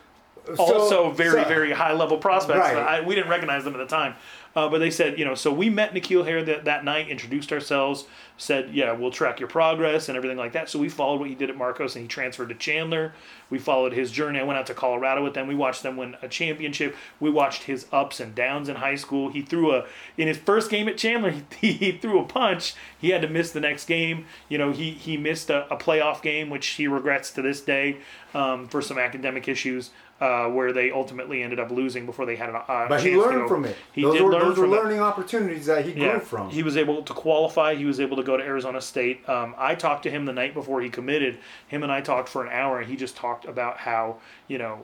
so- 0.45 0.55
also 0.63 1.11
very 1.11 1.43
so- 1.43 1.49
very 1.49 1.71
high 1.73 1.93
level 1.93 2.17
prospects. 2.17 2.59
Right. 2.59 2.77
I, 2.77 3.01
we 3.01 3.15
didn't 3.15 3.29
recognize 3.29 3.63
them 3.63 3.73
at 3.73 3.79
the 3.79 3.85
time. 3.95 4.15
Uh, 4.55 4.67
but 4.69 4.79
they 4.79 4.89
said, 4.89 5.19
you 5.19 5.25
know, 5.25 5.35
so 5.35 5.53
we 5.53 5.69
met 5.69 5.93
N'Keal 5.93 6.25
Harry 6.25 6.43
that, 6.43 6.65
that 6.65 6.83
night, 6.83 7.09
introduced 7.09 7.51
ourselves, 7.51 8.05
said, 8.37 8.73
yeah, 8.73 8.91
we'll 8.91 9.11
track 9.11 9.39
your 9.39 9.49
progress 9.49 10.09
and 10.09 10.17
everything 10.17 10.37
like 10.37 10.53
that. 10.53 10.69
So 10.69 10.79
we 10.79 10.89
followed 10.89 11.19
what 11.19 11.29
he 11.29 11.35
did 11.35 11.49
at 11.49 11.57
Marcos 11.57 11.95
and 11.95 12.03
he 12.03 12.07
transferred 12.07 12.49
to 12.49 12.55
Chandler. 12.55 13.13
We 13.49 13.59
followed 13.59 13.93
his 13.93 14.11
journey. 14.11 14.39
I 14.39 14.43
went 14.43 14.59
out 14.59 14.67
to 14.67 14.73
Colorado 14.73 15.23
with 15.23 15.33
them. 15.33 15.47
We 15.47 15.55
watched 15.55 15.83
them 15.83 15.97
win 15.97 16.15
a 16.21 16.27
championship. 16.27 16.95
We 17.19 17.29
watched 17.29 17.63
his 17.63 17.87
ups 17.91 18.19
and 18.19 18.35
downs 18.35 18.69
in 18.69 18.77
high 18.77 18.95
school. 18.95 19.29
He 19.29 19.41
threw 19.41 19.73
a, 19.73 19.85
in 20.17 20.27
his 20.27 20.37
first 20.37 20.69
game 20.69 20.87
at 20.87 20.97
Chandler, 20.97 21.33
he, 21.59 21.73
he 21.73 21.91
threw 21.91 22.19
a 22.19 22.25
punch. 22.25 22.75
He 22.99 23.09
had 23.09 23.21
to 23.21 23.27
miss 23.27 23.51
the 23.51 23.59
next 23.59 23.85
game. 23.85 24.25
You 24.49 24.57
know, 24.57 24.71
he, 24.71 24.91
he 24.91 25.17
missed 25.17 25.49
a, 25.49 25.71
a 25.73 25.77
playoff 25.77 26.21
game, 26.21 26.49
which 26.49 26.67
he 26.67 26.87
regrets 26.87 27.31
to 27.31 27.41
this 27.41 27.61
day 27.61 27.97
um, 28.33 28.67
for 28.67 28.81
some 28.81 28.97
academic 28.97 29.47
issues 29.47 29.91
uh, 30.19 30.47
where 30.47 30.73
they 30.73 30.89
ultimately 30.91 31.43
ended 31.43 31.59
up 31.59 31.69
losing 31.69 32.05
before 32.05 32.25
they 32.25 32.35
had 32.35 32.49
a 32.49 32.53
uh, 32.53 32.87
But 32.89 33.01
he 33.03 33.15
learned 33.15 33.47
from 33.47 33.65
it. 33.65 33.77
He 33.93 34.01
those 34.01 34.15
did 34.15 34.23
were, 34.23 34.31
learn 34.31 34.41
those 34.47 34.57
were 34.57 34.63
from 34.63 34.73
it. 34.73 34.77
learning 34.77 34.99
opportunities 34.99 35.67
that 35.67 35.85
he 35.85 35.93
grew 35.93 36.19
from. 36.19 36.49
He 36.49 36.63
was 36.63 36.75
able 36.75 37.03
to 37.03 37.13
qualify. 37.13 37.75
He 37.75 37.85
was 37.85 37.99
able 37.99 38.17
to 38.17 38.23
go 38.23 38.35
to 38.35 38.43
Arizona 38.43 38.81
State. 38.81 39.27
Um, 39.29 39.53
I 39.57 39.75
talked 39.75 40.03
to 40.03 40.09
him 40.09 40.25
the 40.25 40.33
night 40.33 40.53
before 40.55 40.81
he 40.81 40.89
committed. 40.89 41.37
Him 41.67 41.83
and 41.83 41.91
I 41.91 42.01
talked 42.01 42.29
for 42.29 42.43
an 42.43 42.51
hour, 42.51 42.79
and 42.79 42.89
he 42.89 42.95
just 42.95 43.15
talked 43.15 43.45
about 43.45 43.77
how 43.77 44.17
you 44.47 44.57
know 44.57 44.79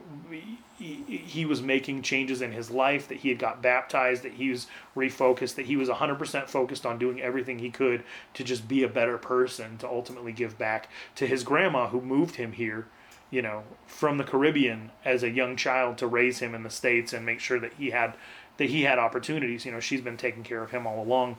he, 0.78 1.02
he 1.16 1.44
was 1.44 1.62
making 1.62 2.02
changes 2.02 2.42
in 2.42 2.52
his 2.52 2.70
life, 2.70 3.08
that 3.08 3.18
he 3.18 3.28
had 3.28 3.38
got 3.38 3.62
baptized, 3.62 4.22
that 4.22 4.34
he 4.34 4.50
was 4.50 4.66
refocused, 4.96 5.54
that 5.54 5.66
he 5.66 5.76
was 5.76 5.88
100% 5.88 6.48
focused 6.48 6.84
on 6.84 6.98
doing 6.98 7.20
everything 7.20 7.58
he 7.58 7.70
could 7.70 8.02
to 8.34 8.44
just 8.44 8.66
be 8.66 8.82
a 8.82 8.88
better 8.88 9.18
person, 9.18 9.78
to 9.78 9.88
ultimately 9.88 10.32
give 10.32 10.58
back 10.58 10.88
to 11.14 11.26
his 11.26 11.44
grandma 11.44 11.88
who 11.88 12.00
moved 12.00 12.36
him 12.36 12.52
here 12.52 12.86
you 13.34 13.42
know, 13.42 13.64
from 13.84 14.16
the 14.16 14.22
Caribbean 14.22 14.92
as 15.04 15.24
a 15.24 15.28
young 15.28 15.56
child 15.56 15.98
to 15.98 16.06
raise 16.06 16.38
him 16.38 16.54
in 16.54 16.62
the 16.62 16.70
states 16.70 17.12
and 17.12 17.26
make 17.26 17.40
sure 17.40 17.58
that 17.58 17.72
he 17.72 17.90
had 17.90 18.14
that 18.58 18.70
he 18.70 18.82
had 18.82 18.98
opportunities. 18.98 19.66
You 19.66 19.72
know, 19.72 19.80
she's 19.80 20.00
been 20.00 20.16
taking 20.16 20.44
care 20.44 20.62
of 20.62 20.70
him 20.70 20.86
all 20.86 21.02
along. 21.02 21.36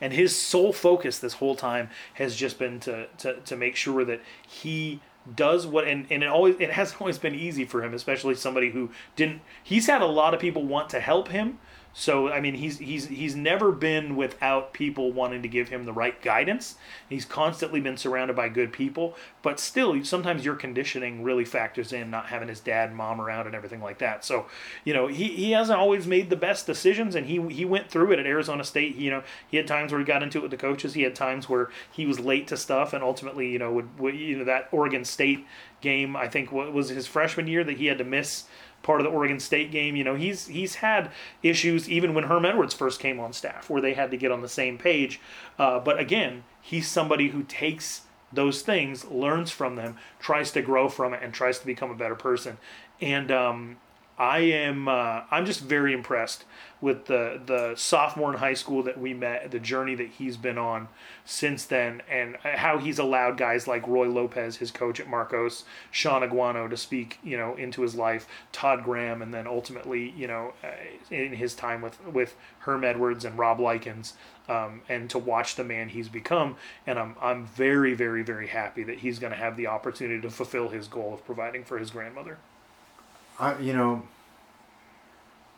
And 0.00 0.14
his 0.14 0.40
sole 0.40 0.72
focus 0.72 1.18
this 1.18 1.34
whole 1.34 1.56
time 1.56 1.90
has 2.14 2.34
just 2.34 2.58
been 2.58 2.80
to 2.80 3.08
to, 3.18 3.40
to 3.40 3.54
make 3.54 3.76
sure 3.76 4.02
that 4.04 4.22
he 4.48 5.02
does 5.34 5.66
what 5.66 5.86
and, 5.86 6.06
and 6.10 6.22
it 6.22 6.28
always 6.28 6.56
it 6.58 6.70
hasn't 6.70 7.00
always 7.00 7.18
been 7.18 7.34
easy 7.34 7.64
for 7.64 7.82
him, 7.82 7.94
especially 7.94 8.34
somebody 8.34 8.70
who 8.70 8.90
didn't 9.16 9.40
he's 9.62 9.86
had 9.86 10.02
a 10.02 10.06
lot 10.06 10.34
of 10.34 10.40
people 10.40 10.64
want 10.64 10.90
to 10.90 11.00
help 11.00 11.28
him. 11.28 11.58
So 11.96 12.28
I 12.28 12.40
mean 12.40 12.54
he's 12.54 12.78
he's 12.78 13.06
he's 13.06 13.36
never 13.36 13.70
been 13.70 14.16
without 14.16 14.72
people 14.72 15.12
wanting 15.12 15.42
to 15.42 15.48
give 15.48 15.68
him 15.68 15.84
the 15.84 15.92
right 15.92 16.20
guidance. 16.20 16.74
He's 17.08 17.24
constantly 17.24 17.80
been 17.80 17.96
surrounded 17.96 18.34
by 18.34 18.48
good 18.48 18.72
people, 18.72 19.14
but 19.42 19.60
still 19.60 20.04
sometimes 20.04 20.44
your 20.44 20.56
conditioning 20.56 21.22
really 21.22 21.44
factors 21.44 21.92
in 21.92 22.10
not 22.10 22.26
having 22.26 22.48
his 22.48 22.58
dad 22.58 22.88
and 22.88 22.96
mom 22.96 23.20
around 23.20 23.46
and 23.46 23.54
everything 23.54 23.80
like 23.80 23.98
that. 23.98 24.24
So, 24.24 24.46
you 24.84 24.92
know, 24.92 25.06
he, 25.06 25.28
he 25.28 25.52
hasn't 25.52 25.78
always 25.78 26.04
made 26.04 26.30
the 26.30 26.36
best 26.36 26.66
decisions 26.66 27.14
and 27.14 27.26
he 27.26 27.40
he 27.54 27.64
went 27.64 27.88
through 27.88 28.10
it 28.10 28.18
at 28.18 28.26
Arizona 28.26 28.64
State. 28.64 28.96
You 28.96 29.10
know, 29.10 29.22
he 29.48 29.56
had 29.56 29.68
times 29.68 29.92
where 29.92 30.00
he 30.00 30.04
got 30.04 30.24
into 30.24 30.38
it 30.38 30.42
with 30.42 30.50
the 30.50 30.56
coaches. 30.56 30.94
He 30.94 31.02
had 31.02 31.14
times 31.14 31.48
where 31.48 31.70
he 31.92 32.06
was 32.06 32.18
late 32.18 32.48
to 32.48 32.56
stuff 32.56 32.92
and 32.92 33.04
ultimately, 33.04 33.50
you 33.50 33.60
know, 33.60 33.72
would, 33.72 34.00
would 34.00 34.16
you 34.16 34.38
know 34.38 34.44
that 34.44 34.68
Oregon 34.72 35.04
State 35.04 35.46
game, 35.80 36.16
I 36.16 36.26
think 36.26 36.50
was 36.50 36.88
his 36.88 37.06
freshman 37.06 37.46
year 37.46 37.62
that 37.62 37.76
he 37.76 37.86
had 37.86 37.98
to 37.98 38.04
miss 38.04 38.44
part 38.84 39.00
of 39.00 39.04
the 39.04 39.10
Oregon 39.10 39.40
State 39.40 39.72
game. 39.72 39.96
You 39.96 40.04
know, 40.04 40.14
he's 40.14 40.46
he's 40.46 40.76
had 40.76 41.10
issues 41.42 41.90
even 41.90 42.14
when 42.14 42.24
Herm 42.24 42.44
Edwards 42.44 42.74
first 42.74 43.00
came 43.00 43.18
on 43.18 43.32
staff, 43.32 43.68
where 43.68 43.82
they 43.82 43.94
had 43.94 44.12
to 44.12 44.16
get 44.16 44.30
on 44.30 44.42
the 44.42 44.48
same 44.48 44.78
page. 44.78 45.20
Uh, 45.58 45.80
but 45.80 45.98
again, 45.98 46.44
he's 46.60 46.86
somebody 46.86 47.30
who 47.30 47.42
takes 47.42 48.02
those 48.32 48.62
things, 48.62 49.04
learns 49.06 49.50
from 49.50 49.76
them, 49.76 49.96
tries 50.20 50.52
to 50.52 50.62
grow 50.62 50.88
from 50.88 51.14
it, 51.14 51.20
and 51.22 51.34
tries 51.34 51.58
to 51.58 51.66
become 51.66 51.90
a 51.90 51.96
better 51.96 52.14
person. 52.14 52.58
And 53.00 53.32
um, 53.32 53.76
I 54.16 54.38
am 54.40 54.86
uh, 54.86 55.22
I'm 55.30 55.44
just 55.44 55.60
very 55.60 55.92
impressed 55.92 56.44
with 56.80 57.06
the 57.06 57.40
the 57.44 57.74
sophomore 57.74 58.32
in 58.32 58.38
high 58.38 58.54
school 58.54 58.84
that 58.84 59.00
we 59.00 59.12
met, 59.12 59.50
the 59.50 59.58
journey 59.58 59.96
that 59.96 60.08
he's 60.08 60.36
been 60.36 60.56
on 60.56 60.86
since 61.24 61.64
then, 61.64 62.00
and 62.08 62.36
how 62.36 62.78
he's 62.78 63.00
allowed 63.00 63.36
guys 63.36 63.66
like 63.66 63.88
Roy 63.88 64.08
Lopez, 64.08 64.56
his 64.56 64.70
coach 64.70 65.00
at 65.00 65.08
Marcos, 65.08 65.64
Shaun 65.90 66.22
Aguano, 66.22 66.70
to 66.70 66.76
speak 66.76 67.18
you 67.24 67.36
know 67.36 67.56
into 67.56 67.82
his 67.82 67.96
life, 67.96 68.28
Todd 68.52 68.84
Graham, 68.84 69.20
and 69.20 69.34
then 69.34 69.48
ultimately 69.48 70.10
you 70.16 70.28
know 70.28 70.52
uh, 70.62 70.68
in 71.10 71.32
his 71.32 71.56
time 71.56 71.82
with 71.82 72.04
with 72.06 72.36
Herm 72.60 72.84
Edwards 72.84 73.24
and 73.24 73.36
Rob 73.36 73.58
Likens. 73.58 74.14
Um, 74.46 74.82
and 74.90 75.08
to 75.08 75.18
watch 75.18 75.56
the 75.56 75.64
man 75.64 75.88
he's 75.88 76.10
become, 76.10 76.56
and 76.86 76.98
I'm 76.98 77.16
I'm 77.20 77.46
very 77.46 77.94
very 77.94 78.22
very 78.22 78.46
happy 78.46 78.84
that 78.84 78.98
he's 78.98 79.18
going 79.18 79.32
to 79.32 79.38
have 79.38 79.56
the 79.56 79.66
opportunity 79.66 80.20
to 80.20 80.30
fulfill 80.30 80.68
his 80.68 80.86
goal 80.86 81.14
of 81.14 81.24
providing 81.24 81.64
for 81.64 81.78
his 81.78 81.90
grandmother. 81.90 82.38
I, 83.38 83.58
you 83.58 83.72
know, 83.72 84.02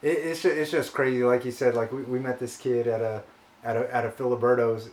it, 0.02 0.08
it's 0.18 0.42
ju- 0.42 0.48
it's 0.50 0.70
just 0.70 0.92
crazy. 0.92 1.22
Like 1.22 1.44
you 1.44 1.50
said, 1.52 1.74
like 1.74 1.92
we, 1.92 2.02
we 2.02 2.18
met 2.18 2.38
this 2.38 2.56
kid 2.56 2.86
at 2.86 3.00
a 3.00 3.22
at 3.64 3.76
a 3.76 3.94
at 3.94 4.04
a 4.04 4.08
Filiberto's, 4.10 4.88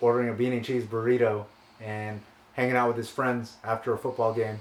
ordering 0.00 0.28
a 0.28 0.32
bean 0.32 0.52
and 0.52 0.64
cheese 0.64 0.84
burrito 0.84 1.44
and 1.80 2.20
hanging 2.54 2.76
out 2.76 2.88
with 2.88 2.96
his 2.96 3.08
friends 3.10 3.56
after 3.64 3.92
a 3.92 3.98
football 3.98 4.34
game. 4.34 4.58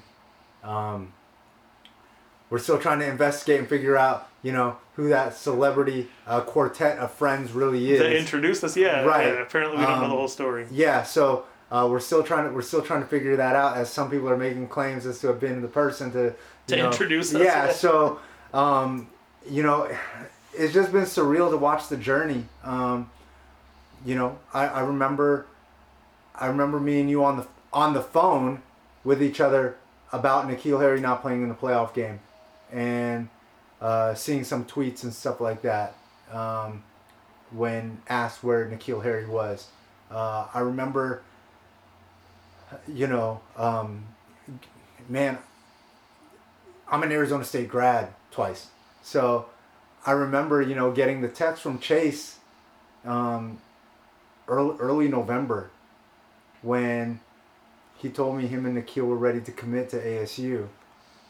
Um, 0.63 1.13
we're 2.49 2.59
still 2.59 2.80
trying 2.80 2.99
to 2.99 3.07
investigate 3.07 3.59
and 3.59 3.67
figure 3.70 3.95
out, 3.95 4.28
you 4.41 4.51
know, 4.51 4.78
who 4.95 5.09
that 5.09 5.36
celebrity 5.36 6.07
uh, 6.26 6.41
quartet 6.41 6.97
of 6.97 7.11
friends 7.11 7.51
really 7.51 7.91
is. 7.91 7.99
They 7.99 8.17
introduced 8.17 8.63
us, 8.63 8.76
yeah. 8.76 9.03
Right. 9.03 9.39
apparently, 9.39 9.78
we 9.78 9.84
don't 9.84 9.99
know 9.99 10.03
Um, 10.05 10.09
the 10.09 10.15
whole 10.15 10.28
story. 10.28 10.65
Yeah, 10.72 11.03
so 11.03 11.45
uh, 11.72 11.88
we're 11.89 11.99
still 11.99 12.24
trying 12.24 12.47
to 12.47 12.53
we're 12.53 12.61
still 12.61 12.82
trying 12.82 13.01
to 13.01 13.07
figure 13.07 13.36
that 13.36 13.55
out. 13.55 13.78
As 13.78 13.89
some 13.91 14.09
people 14.09 14.30
are 14.30 14.38
making 14.38 14.67
claims 14.67 15.05
as 15.05 15.20
to 15.22 15.28
have 15.28 15.39
been 15.39 15.61
the 15.61 15.67
person 15.67 16.11
to 16.13 16.34
To 16.67 16.76
know- 16.76 16.86
introduce 16.88 17.34
us. 17.36 17.41
Yeah, 17.41 17.72
so 17.72 18.20
um, 18.53 19.07
you 19.49 19.63
know, 19.63 19.89
it's 20.53 20.74
just 20.74 20.91
been 20.91 21.03
surreal 21.03 21.49
to 21.51 21.57
watch 21.57 21.88
the 21.89 21.97
journey. 21.97 22.45
Um, 22.63 23.09
you 24.05 24.15
know, 24.15 24.38
I, 24.53 24.65
I 24.67 24.80
remember, 24.82 25.45
I 26.36 26.47
remember 26.47 26.80
me 26.80 26.99
and 27.01 27.09
you 27.09 27.24
on 27.24 27.38
the 27.38 27.47
on 27.72 27.93
the 27.93 28.01
phone 28.01 28.61
with 29.03 29.22
each 29.22 29.39
other 29.39 29.76
about 30.11 30.47
N'Keal 30.47 30.80
Harry 30.82 30.99
not 30.99 31.22
playing 31.22 31.43
in 31.43 31.49
the 31.49 31.55
playoff 31.55 31.93
game, 31.93 32.20
and 32.72 33.30
uh, 33.82 34.13
seeing 34.15 34.43
some 34.43 34.65
tweets 34.65 35.03
and 35.03 35.13
stuff 35.13 35.39
like 35.39 35.61
that. 35.61 35.95
Um, 36.32 36.84
when 37.51 38.01
asked 38.07 38.43
where 38.43 38.65
N'Keal 38.67 39.03
Harry 39.03 39.26
was, 39.28 39.67
uh, 40.11 40.47
I 40.53 40.59
remember. 40.61 41.22
You 42.88 43.07
know, 43.07 43.41
um, 43.57 44.05
man, 45.07 45.38
I'm 46.91 47.03
an 47.03 47.11
Arizona 47.11 47.43
State 47.43 47.70
grad 47.70 48.13
twice. 48.32 48.67
So 49.01 49.47
I 50.05 50.11
remember, 50.11 50.61
you 50.61 50.76
know, 50.76 50.91
getting 50.91 51.22
the 51.22 51.28
text 51.28 51.61
from 51.61 51.80
Chase 51.80 52.38
um, 53.05 53.59
early, 54.47 54.78
early 54.80 55.07
November 55.07 55.72
when 56.61 57.20
he 57.97 58.09
told 58.09 58.38
me 58.38 58.47
him 58.47 58.65
and 58.65 58.78
N'Keal 58.78 59.05
were 59.07 59.17
ready 59.17 59.41
to 59.41 59.51
commit 59.51 59.89
to 59.89 60.01
ASU 60.01 60.67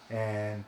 and 0.10 0.64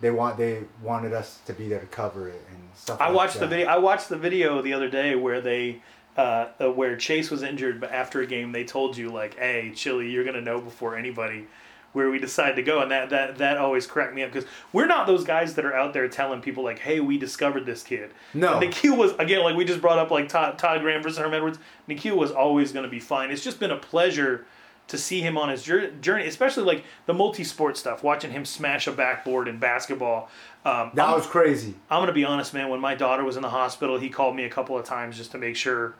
they 0.00 0.10
want 0.10 0.38
they 0.38 0.62
wanted 0.82 1.12
us 1.12 1.40
to 1.46 1.52
be 1.52 1.68
there 1.68 1.80
to 1.80 1.86
cover 1.86 2.28
it 2.28 2.42
and 2.50 2.58
stuff 2.74 3.00
I 3.00 3.06
like 3.06 3.16
watched 3.16 3.38
the 3.38 3.46
video. 3.46 3.66
I 3.66 3.78
watched 3.78 4.08
the 4.08 4.16
video 4.16 4.62
the 4.62 4.72
other 4.72 4.88
day 4.88 5.14
where 5.14 5.40
they, 5.40 5.82
uh, 6.16 6.48
uh, 6.60 6.70
where 6.70 6.96
Chase 6.96 7.30
was 7.30 7.42
injured, 7.42 7.80
but 7.80 7.92
after 7.92 8.20
a 8.20 8.26
game 8.26 8.52
they 8.52 8.64
told 8.64 8.96
you 8.96 9.10
like, 9.10 9.38
"Hey, 9.38 9.72
Chili, 9.74 10.10
you're 10.10 10.24
gonna 10.24 10.40
know 10.40 10.60
before 10.60 10.96
anybody." 10.96 11.46
Where 11.92 12.08
we 12.08 12.20
decide 12.20 12.54
to 12.54 12.62
go, 12.62 12.78
and 12.82 12.90
that 12.92 13.10
that 13.10 13.38
that 13.38 13.58
always 13.58 13.84
cracked 13.84 14.14
me 14.14 14.22
up 14.22 14.30
because 14.32 14.48
we're 14.72 14.86
not 14.86 15.08
those 15.08 15.24
guys 15.24 15.54
that 15.54 15.64
are 15.64 15.74
out 15.74 15.92
there 15.92 16.06
telling 16.06 16.40
people 16.40 16.62
like, 16.62 16.78
"Hey, 16.78 17.00
we 17.00 17.18
discovered 17.18 17.66
this 17.66 17.82
kid." 17.82 18.12
No. 18.32 18.60
N'Keal 18.60 18.96
was 18.96 19.12
again 19.18 19.42
like 19.42 19.56
we 19.56 19.64
just 19.64 19.80
brought 19.80 19.98
up 19.98 20.12
like 20.12 20.28
Todd, 20.28 20.56
Todd 20.56 20.82
Graham 20.82 21.02
versus 21.02 21.18
Herm 21.18 21.34
Edwards. 21.34 21.58
N'Keal 21.88 22.14
was 22.14 22.30
always 22.30 22.70
going 22.70 22.84
to 22.84 22.88
be 22.90 23.00
fine. 23.00 23.32
It's 23.32 23.42
just 23.42 23.58
been 23.58 23.72
a 23.72 23.76
pleasure 23.76 24.46
to 24.90 24.98
see 24.98 25.20
him 25.20 25.38
on 25.38 25.48
his 25.48 25.62
journey, 25.62 26.26
especially 26.26 26.64
like 26.64 26.84
the 27.06 27.14
multi-sport 27.14 27.76
stuff. 27.76 28.02
Watching 28.02 28.32
him 28.32 28.44
smash 28.44 28.86
a 28.88 28.92
backboard 28.92 29.46
in 29.48 29.58
basketball. 29.58 30.28
Um, 30.64 30.90
That 30.94 31.06
I'm- 31.06 31.14
was 31.14 31.26
crazy. 31.26 31.74
I'm 31.88 32.02
gonna 32.02 32.12
be 32.12 32.24
honest, 32.24 32.52
man. 32.52 32.68
When 32.68 32.80
my 32.80 32.94
daughter 32.94 33.24
was 33.24 33.36
in 33.36 33.42
the 33.42 33.50
hospital, 33.50 33.98
he 33.98 34.08
called 34.10 34.34
me 34.36 34.44
a 34.44 34.50
couple 34.50 34.76
of 34.76 34.84
times 34.84 35.16
just 35.16 35.30
to 35.32 35.38
make 35.38 35.54
sure 35.56 35.94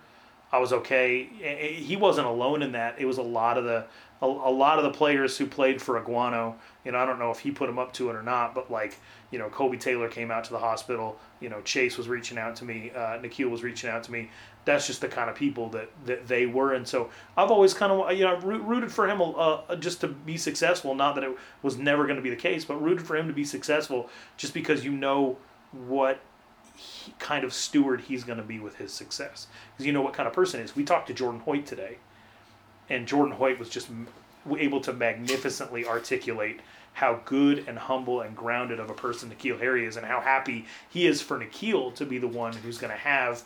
I 0.53 0.59
was 0.59 0.73
okay. 0.73 1.23
He 1.25 1.97
wasn't 1.97 2.27
alone 2.27 2.63
in 2.63 2.73
that. 2.73 2.97
It 2.99 3.07
was 3.07 3.19
a 3.19 3.23
lot 3.23 3.57
of 3.57 3.65
the 3.65 3.85
a, 4.23 4.27
a 4.27 4.53
lot 4.53 4.79
of 4.79 4.85
the 4.85 4.91
players 4.91 5.37
who 5.39 5.47
played 5.47 5.81
for 5.81 6.01
Aguano. 6.01 6.55
You 6.85 6.93
know, 6.93 6.99
I 6.99 7.07
don't 7.07 7.19
know 7.19 7.31
if 7.31 7.41
he 7.41 7.51
put 7.51 7.67
them 7.67 7.79
up 7.79 7.93
to 7.95 8.11
it 8.11 8.17
or 8.17 8.23
not, 8.23 8.55
but 8.55 8.71
like 8.71 8.97
you 9.31 9.39
know, 9.39 9.49
Kobe 9.49 9.77
Taylor 9.77 10.09
came 10.09 10.31
out 10.31 10.45
to 10.45 10.51
the 10.51 10.59
hospital. 10.59 11.19
You 11.41 11.49
know, 11.49 11.61
Chase 11.63 11.97
was 11.97 12.09
reaching 12.09 12.37
out 12.39 12.57
to 12.57 12.65
me. 12.65 12.91
Uh, 12.95 13.19
N'Keal 13.19 13.51
was 13.51 13.63
reaching 13.63 13.89
out 13.89 14.03
to 14.05 14.13
me. 14.13 14.31
That's 14.65 14.87
just 14.87 15.01
the 15.01 15.09
kind 15.09 15.31
of 15.31 15.37
people 15.37 15.69
that, 15.71 15.89
that 16.05 16.29
they 16.29 16.47
were, 16.47 16.75
and 16.75 16.87
so 16.87 17.09
I've 17.37 17.51
always 17.51 17.73
kind 17.73 17.93
of 17.93 18.13
you 18.13 18.25
know 18.25 18.37
rooted 18.37 18.93
for 18.93 19.09
him 19.09 19.23
uh, 19.23 19.77
just 19.77 20.01
to 20.03 20.09
be 20.09 20.37
successful. 20.37 20.95
Not 20.95 21.15
that 21.15 21.25
it 21.25 21.37
was 21.63 21.79
never 21.79 22.05
going 22.05 22.17
to 22.17 22.23
be 22.23 22.31
the 22.31 22.37
case, 22.37 22.65
but 22.65 22.81
rooted 22.83 23.07
for 23.07 23.17
him 23.17 23.27
to 23.29 23.33
be 23.33 23.45
successful, 23.45 24.11
just 24.37 24.53
because 24.53 24.85
you 24.85 24.93
know 24.93 25.39
what 25.73 26.21
he, 26.77 27.15
kind 27.19 27.45
of 27.45 27.53
steward 27.53 28.03
he's 28.03 28.25
going 28.25 28.39
to 28.39 28.45
be 28.45 28.59
with 28.59 28.77
his 28.77 28.93
success. 28.93 29.47
Because 29.73 29.87
you 29.87 29.93
know 29.93 30.03
what 30.03 30.13
kind 30.13 30.27
of 30.27 30.35
person 30.35 30.61
is. 30.61 30.77
We 30.77 30.85
talked 30.85 31.07
to 31.07 31.15
Jordan 31.15 31.41
Hoyt 31.41 31.65
today, 31.65 31.99
and 32.91 33.07
Jordan 33.07 33.35
Hoyt 33.35 33.59
was 33.59 33.71
just 33.71 33.89
able 34.59 34.81
to 34.81 34.93
magnificently 34.93 35.87
articulate 35.87 36.61
how 36.93 37.21
good 37.25 37.65
and 37.69 37.79
humble 37.79 38.21
and 38.21 38.37
grounded 38.37 38.81
of 38.81 38.91
a 38.91 38.95
person 38.95 39.31
N'Keal 39.31 39.61
Harry 39.61 39.87
is, 39.87 39.97
and 39.97 40.05
how 40.05 40.21
happy 40.21 40.67
he 40.91 41.07
is 41.07 41.23
for 41.23 41.39
N'Keal 41.39 41.95
to 41.95 42.05
be 42.05 42.19
the 42.19 42.29
one 42.29 42.53
who's 42.53 42.79
going 42.79 42.91
to 42.93 42.99
have, 42.99 43.45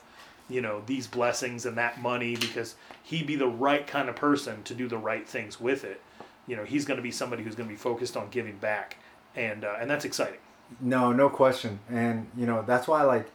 you 0.49 0.61
know, 0.61 0.83
these 0.87 1.07
blessings 1.07 1.67
and 1.67 1.77
that 1.77 2.01
money 2.01 2.37
because 2.37 2.75
he'd 3.03 3.27
be 3.27 3.37
the 3.37 3.47
right 3.47 3.87
kind 3.87 4.09
of 4.09 4.17
person 4.17 4.63
to 4.65 4.75
do 4.75 4.89
the 4.89 4.99
right 4.99 5.29
things 5.29 5.61
with 5.61 5.85
it. 5.85 6.01
You 6.47 6.57
know, 6.57 6.65
he's 6.65 6.85
going 6.85 6.97
to 6.97 7.03
be 7.03 7.11
somebody 7.11 7.43
who's 7.43 7.55
going 7.55 7.69
to 7.69 7.73
be 7.73 7.79
focused 7.79 8.17
on 8.17 8.29
giving 8.31 8.57
back, 8.57 8.97
and 9.37 9.65
uh, 9.65 9.77
and 9.79 9.91
that's 9.91 10.05
exciting. 10.05 10.41
No, 10.81 11.13
no 11.13 11.29
question. 11.29 11.79
And 11.91 12.27
you 12.37 12.47
know 12.47 12.63
that's 12.67 12.89
why 12.89 13.03
like 13.03 13.31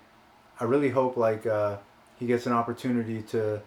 I 0.59 0.65
really 0.65 0.89
hope 0.89 1.17
like 1.17 1.45
uh, 1.45 1.77
he 2.19 2.25
gets 2.25 2.45
an 2.45 2.53
opportunity 2.53 3.21
to 3.29 3.61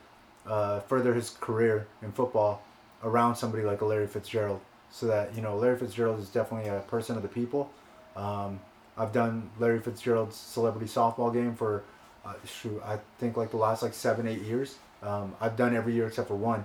uh, 0.47 0.81
further 0.81 1.15
his 1.15 1.31
career 1.31 1.87
in 2.03 2.13
football 2.13 2.63
around 3.05 3.37
somebody 3.37 3.63
like 3.63 3.83
Larry 3.83 4.07
Fitzgerald, 4.07 4.61
so 4.91 5.07
that 5.07 5.35
you 5.35 5.43
know 5.43 5.57
Larry 5.57 5.79
Fitzgerald 5.79 6.21
is 6.21 6.29
definitely 6.29 6.69
a 6.69 6.81
person 6.81 7.17
of 7.17 7.23
the 7.23 7.29
people. 7.29 7.71
Um, 8.17 8.61
I've 8.97 9.13
done 9.13 9.51
Larry 9.59 9.81
Fitzgerald's 9.81 10.37
celebrity 10.37 10.87
softball 10.87 11.33
game 11.33 11.55
for 11.55 11.83
uh, 12.25 12.35
shoot, 12.45 12.81
I 12.85 12.99
think 13.19 13.37
like 13.37 13.51
the 13.51 13.57
last 13.57 13.83
like 13.83 13.95
seven 13.95 14.29
eight 14.29 14.43
years. 14.43 14.77
Um, 15.03 15.35
I've 15.41 15.57
done 15.57 15.75
every 15.75 15.95
year 15.95 16.07
except 16.07 16.29
for 16.29 16.37
one. 16.37 16.65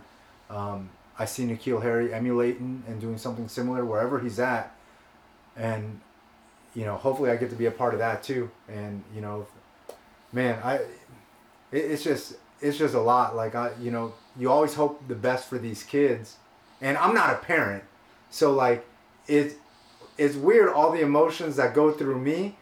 Um, 0.49 0.89
I 1.17 1.25
see 1.25 1.45
N'Keal 1.45 1.81
Harry 1.81 2.13
emulating 2.13 2.83
and 2.87 3.01
doing 3.01 3.17
something 3.17 3.47
similar 3.47 3.83
wherever 3.83 4.19
he's 4.19 4.39
at, 4.39 4.75
and 5.55 5.99
you 6.75 6.85
know, 6.85 6.95
hopefully 6.95 7.31
I 7.31 7.37
get 7.37 7.49
to 7.49 7.55
be 7.55 7.65
a 7.65 7.71
part 7.71 7.93
of 7.93 7.99
that 7.99 8.21
too. 8.21 8.51
And 8.69 9.03
you 9.15 9.21
know, 9.21 9.47
man, 10.31 10.59
I, 10.63 10.75
it, 10.75 10.85
it's 11.71 12.03
just 12.03 12.35
it's 12.61 12.77
just 12.77 12.93
a 12.93 13.01
lot. 13.01 13.35
Like 13.35 13.55
I, 13.55 13.71
you 13.81 13.91
know, 13.91 14.13
you 14.37 14.51
always 14.51 14.73
hope 14.73 15.07
the 15.07 15.15
best 15.15 15.47
for 15.47 15.57
these 15.57 15.83
kids, 15.83 16.37
and 16.81 16.97
I'm 16.97 17.13
not 17.13 17.33
a 17.33 17.37
parent, 17.37 17.83
so 18.29 18.53
like, 18.53 18.85
it's 19.27 19.55
it's 20.17 20.35
weird 20.35 20.69
all 20.69 20.91
the 20.91 21.01
emotions 21.01 21.55
that 21.57 21.73
go 21.73 21.91
through 21.91 22.19
me, 22.19 22.55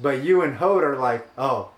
but 0.00 0.22
you 0.22 0.42
and 0.42 0.56
Hode 0.56 0.84
are 0.84 0.96
like, 0.96 1.28
oh, 1.36 1.70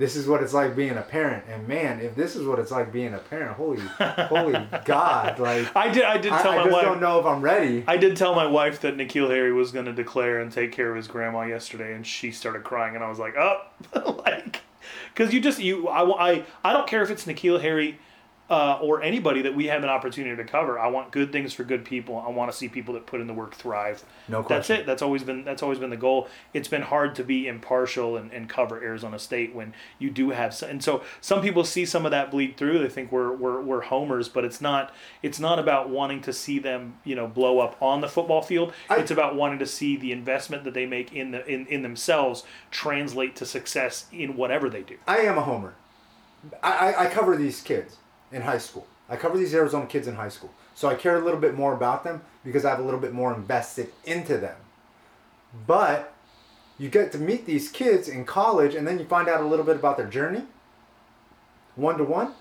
this 0.00 0.16
is 0.16 0.26
what 0.26 0.42
it's 0.42 0.54
like 0.54 0.74
being 0.74 0.96
a 0.96 1.02
parent. 1.02 1.44
And 1.46 1.68
man, 1.68 2.00
if 2.00 2.14
this 2.14 2.34
is 2.34 2.46
what 2.46 2.58
it's 2.58 2.70
like 2.70 2.90
being 2.90 3.12
a 3.12 3.18
parent, 3.18 3.52
holy, 3.56 3.80
holy 3.80 4.58
God! 4.86 5.38
Like 5.38 5.76
I 5.76 5.92
did. 5.92 6.04
I 6.04 6.16
did 6.16 6.32
I, 6.32 6.42
tell 6.42 6.52
I 6.52 6.56
my 6.56 6.62
just 6.62 6.72
wife. 6.72 6.84
don't 6.84 7.00
know 7.02 7.20
if 7.20 7.26
I'm 7.26 7.42
ready. 7.42 7.84
I 7.86 7.98
did 7.98 8.16
tell 8.16 8.34
my 8.34 8.46
wife 8.46 8.80
that 8.80 8.96
N'Keal 8.96 9.28
Harry 9.28 9.52
was 9.52 9.72
going 9.72 9.84
to 9.84 9.92
declare 9.92 10.40
and 10.40 10.50
take 10.50 10.72
care 10.72 10.90
of 10.90 10.96
his 10.96 11.06
grandma 11.06 11.42
yesterday, 11.42 11.94
and 11.94 12.06
she 12.06 12.30
started 12.30 12.64
crying, 12.64 12.94
and 12.94 13.04
I 13.04 13.10
was 13.10 13.18
like, 13.18 13.34
oh, 13.36 13.60
like, 14.26 14.62
because 15.14 15.32
you 15.32 15.40
just 15.40 15.60
you 15.60 15.88
I, 15.88 16.30
I 16.30 16.44
I 16.64 16.72
don't 16.72 16.86
care 16.86 17.02
if 17.02 17.10
it's 17.10 17.24
N'Keal 17.24 17.60
Harry. 17.60 17.98
Uh, 18.50 18.80
or 18.82 19.00
anybody 19.00 19.42
that 19.42 19.54
we 19.54 19.66
have 19.66 19.84
an 19.84 19.88
opportunity 19.88 20.34
to 20.34 20.42
cover. 20.42 20.76
I 20.76 20.88
want 20.88 21.12
good 21.12 21.30
things 21.30 21.52
for 21.54 21.62
good 21.62 21.84
people. 21.84 22.18
I 22.18 22.30
want 22.30 22.50
to 22.50 22.56
see 22.56 22.68
people 22.68 22.94
that 22.94 23.06
put 23.06 23.20
in 23.20 23.28
the 23.28 23.32
work 23.32 23.54
thrive. 23.54 24.02
No 24.26 24.42
question. 24.42 24.56
That's 24.56 24.70
it. 24.82 24.86
That's 24.86 25.02
always 25.02 25.22
been 25.22 25.44
that's 25.44 25.62
always 25.62 25.78
been 25.78 25.90
the 25.90 25.96
goal. 25.96 26.26
It's 26.52 26.66
been 26.66 26.82
hard 26.82 27.14
to 27.14 27.22
be 27.22 27.46
impartial 27.46 28.16
and, 28.16 28.32
and 28.32 28.48
cover 28.48 28.82
Arizona 28.82 29.20
State 29.20 29.54
when 29.54 29.72
you 30.00 30.10
do 30.10 30.30
have 30.30 30.52
some, 30.52 30.68
and 30.68 30.82
so 30.82 31.04
some 31.20 31.42
people 31.42 31.62
see 31.62 31.86
some 31.86 32.04
of 32.04 32.10
that 32.10 32.32
bleed 32.32 32.56
through. 32.56 32.80
They 32.80 32.88
think 32.88 33.12
we're, 33.12 33.30
we're 33.32 33.60
we're 33.60 33.82
homers, 33.82 34.28
but 34.28 34.44
it's 34.44 34.60
not. 34.60 34.92
It's 35.22 35.38
not 35.38 35.60
about 35.60 35.88
wanting 35.88 36.20
to 36.22 36.32
see 36.32 36.58
them 36.58 36.94
you 37.04 37.14
know 37.14 37.28
blow 37.28 37.60
up 37.60 37.80
on 37.80 38.00
the 38.00 38.08
football 38.08 38.42
field. 38.42 38.72
I- 38.88 38.96
it's 38.96 39.12
about 39.12 39.36
wanting 39.36 39.60
to 39.60 39.66
see 39.66 39.96
the 39.96 40.10
investment 40.10 40.64
that 40.64 40.74
they 40.74 40.86
make 40.86 41.12
in 41.12 41.30
the 41.30 41.46
in, 41.46 41.66
in 41.68 41.82
themselves 41.82 42.42
translate 42.72 43.36
to 43.36 43.46
success 43.46 44.06
in 44.12 44.36
whatever 44.36 44.68
they 44.68 44.82
do. 44.82 44.96
I 45.06 45.18
am 45.18 45.38
a 45.38 45.42
homer. 45.42 45.74
I, 46.64 46.72
I, 46.94 47.04
I 47.04 47.06
cover 47.10 47.36
these 47.36 47.60
kids 47.60 47.98
in 48.32 48.42
high 48.42 48.58
school. 48.58 48.86
I 49.08 49.16
cover 49.16 49.36
these 49.36 49.54
Arizona 49.54 49.86
kids 49.86 50.06
in 50.06 50.14
high 50.14 50.28
school. 50.28 50.50
So 50.74 50.88
I 50.88 50.94
care 50.94 51.16
a 51.16 51.24
little 51.24 51.40
bit 51.40 51.54
more 51.54 51.74
about 51.74 52.04
them 52.04 52.22
because 52.44 52.64
I 52.64 52.70
have 52.70 52.78
a 52.78 52.82
little 52.82 53.00
bit 53.00 53.12
more 53.12 53.34
invested 53.34 53.92
into 54.04 54.38
them. 54.38 54.56
But 55.66 56.12
you 56.78 56.88
get 56.88 57.12
to 57.12 57.18
meet 57.18 57.44
these 57.44 57.68
kids 57.68 58.08
in 58.08 58.24
college 58.24 58.74
and 58.74 58.86
then 58.86 58.98
you 58.98 59.04
find 59.04 59.28
out 59.28 59.40
a 59.40 59.46
little 59.46 59.64
bit 59.64 59.76
about 59.76 59.96
their 59.96 60.06
journey, 60.06 60.44
one 61.74 61.98
to 61.98 62.04
one. 62.04 62.32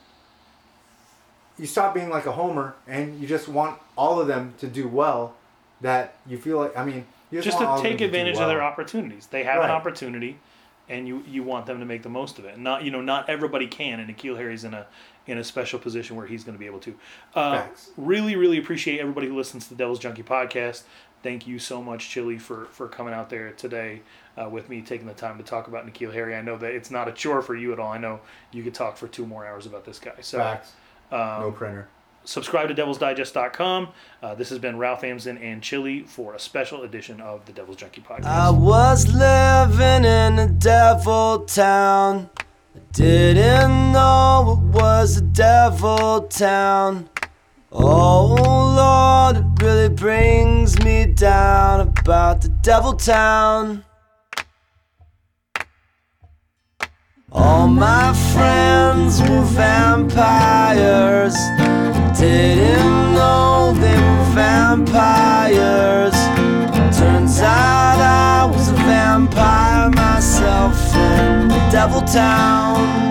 You 1.57 1.65
stop 1.65 1.93
being 1.93 2.09
like 2.09 2.25
a 2.25 2.31
homer 2.31 2.75
and 2.87 3.19
you 3.19 3.27
just 3.27 3.49
want 3.49 3.79
all 3.97 4.21
of 4.21 4.27
them 4.27 4.53
to 4.59 4.67
do 4.67 4.87
well. 4.87 5.35
That 5.81 6.15
you 6.27 6.37
feel 6.37 6.57
like, 6.57 6.77
I 6.77 6.83
mean, 6.83 7.05
you 7.31 7.41
Just 7.41 7.61
all 7.61 7.77
to 7.77 7.83
take 7.83 8.01
advantage 8.01 8.37
of 8.37 8.47
their 8.47 8.63
opportunities. 8.63 9.27
They 9.27 9.43
have 9.43 9.63
an 9.63 9.69
opportunity, 9.69 10.39
and 10.87 11.07
you 11.07 11.23
you 11.27 11.43
want 11.43 11.67
them 11.67 11.79
to 11.79 11.85
make 11.85 12.01
the 12.01 12.09
most 12.09 12.39
of 12.39 12.45
it. 12.45 12.57
Not 12.57 12.83
you 12.83 12.91
know 12.91 13.01
not 13.01 13.29
everybody 13.29 13.67
can, 13.67 13.99
and 13.99 14.09
N'Keal 14.09 14.35
Harry's 14.35 14.63
in 14.63 14.73
a 14.73 14.87
in 15.29 15.37
a 15.37 15.43
special 15.43 15.79
position 15.79 16.15
where 16.15 16.25
he's 16.27 16.43
going 16.43 16.55
to 16.55 16.59
be 16.59 16.65
able 16.65 16.79
to. 16.79 16.95
Uh, 17.35 17.67
really, 17.97 18.35
really 18.35 18.57
appreciate 18.57 18.99
everybody 18.99 19.27
who 19.27 19.35
listens 19.37 19.63
to 19.65 19.69
the 19.69 19.75
Devil's 19.75 19.99
Junkie 19.99 20.23
podcast. 20.23 20.83
Thank 21.21 21.45
you 21.47 21.59
so 21.59 21.81
much, 21.81 22.09
Chili, 22.09 22.37
for 22.37 22.65
for 22.71 22.87
coming 22.87 23.13
out 23.13 23.29
there 23.29 23.51
today 23.51 24.01
uh, 24.41 24.49
with 24.49 24.69
me, 24.69 24.81
taking 24.81 25.05
the 25.05 25.13
time 25.13 25.37
to 25.37 25.43
talk 25.43 25.67
about 25.67 25.85
N'Keal 25.85 26.13
Harry. 26.13 26.35
I 26.35 26.41
know 26.41 26.57
that 26.57 26.71
it's 26.73 26.89
not 26.91 27.07
a 27.07 27.11
chore 27.11 27.41
for 27.41 27.55
you 27.55 27.73
at 27.73 27.79
all. 27.79 27.91
I 27.91 27.97
know 27.97 28.21
you 28.51 28.63
could 28.63 28.73
talk 28.73 28.95
for 28.97 29.07
two 29.07 29.25
more 29.25 29.45
hours 29.45 29.65
about 29.65 29.83
this 29.85 29.99
guy. 29.99 30.13
So 30.21 30.37
Facts. 30.37 30.71
um, 31.11 31.41
no 31.41 31.51
printer. 31.51 31.89
subscribe 32.23 32.69
to 32.69 32.75
devilsdigest.com. 32.75 33.89
Uh, 34.23 34.35
this 34.35 34.47
has 34.49 34.59
been 34.59 34.77
Ralph 34.77 35.03
Amsden 35.03 35.37
and 35.39 35.61
Chili 35.61 36.03
for 36.03 36.35
a 36.35 36.39
special 36.39 36.83
edition 36.83 37.19
of 37.19 37.45
the 37.45 37.51
Devil's 37.51 37.75
Junkie 37.77 37.99
podcast. 38.01 38.23
I 38.25 38.49
was 38.49 39.05
living 39.13 40.05
in 40.05 40.39
a 40.39 40.47
devil 40.47 41.39
town. 41.39 42.29
I 42.75 42.79
didn't 42.91 43.91
know 43.93 44.59
it 44.59 44.75
was 44.75 45.17
a 45.17 45.21
devil 45.21 46.21
town. 46.27 47.09
Oh 47.71 48.35
Lord, 48.75 49.37
it 49.37 49.63
really 49.63 49.89
brings 49.89 50.79
me 50.83 51.05
down 51.05 51.81
about 51.81 52.41
the 52.41 52.49
devil 52.49 52.93
town. 52.93 53.83
All 57.31 57.67
my 57.67 58.13
friends 58.33 59.21
were 59.21 59.41
vampires. 59.41 61.35
Devil 71.79 72.01
town. 72.01 73.08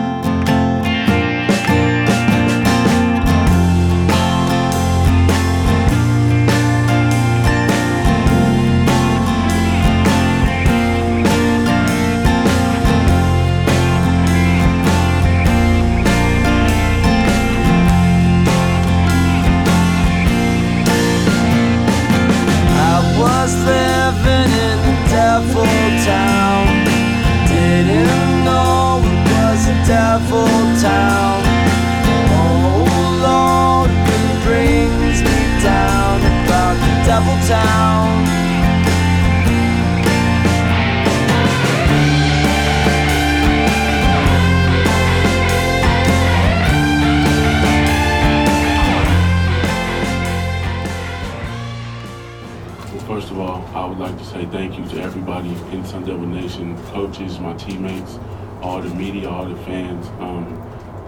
Devil 56.09 56.27
Nation, 56.27 56.75
coaches, 56.87 57.39
my 57.39 57.53
teammates, 57.53 58.19
all 58.63 58.81
the 58.81 58.89
media, 58.95 59.29
all 59.29 59.45
the 59.45 59.63
fans. 59.65 60.07
Um, 60.21 60.47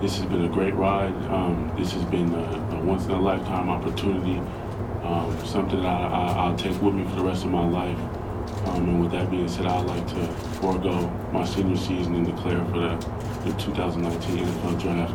this 0.03 0.19
has 0.19 0.27
been 0.27 0.45
a 0.45 0.49
great 0.49 0.75
ride. 0.75 1.15
Um, 1.31 1.73
this 1.79 1.93
has 1.93 2.05
been 2.05 2.35
a, 2.35 2.77
a 2.77 2.81
once 2.81 3.07
in 3.07 3.13
a 3.13 3.19
lifetime 3.19 3.71
opportunity, 3.71 4.37
um, 5.03 5.35
something 5.47 5.81
that 5.81 5.87
I, 5.87 6.05
I, 6.05 6.33
I'll 6.45 6.55
take 6.55 6.79
with 6.83 6.93
me 6.93 7.05
for 7.05 7.17
the 7.17 7.25
rest 7.25 7.47
of 7.47 7.51
my 7.51 7.67
life. 7.67 7.99
Um, 8.69 8.91
and 8.91 9.01
with 9.01 9.13
that 9.13 9.31
being 9.31 9.49
said, 9.49 9.65
I'd 9.65 9.87
like 9.87 10.07
to 10.09 10.27
forego 10.61 11.09
my 11.33 11.47
senior 11.47 11.79
season 11.79 12.17
and 12.17 12.27
declare 12.27 12.63
for 12.67 12.79
the, 12.81 12.97
the 13.51 13.59
2019 13.59 14.37
NFL 14.37 14.83
Draft. 14.83 15.15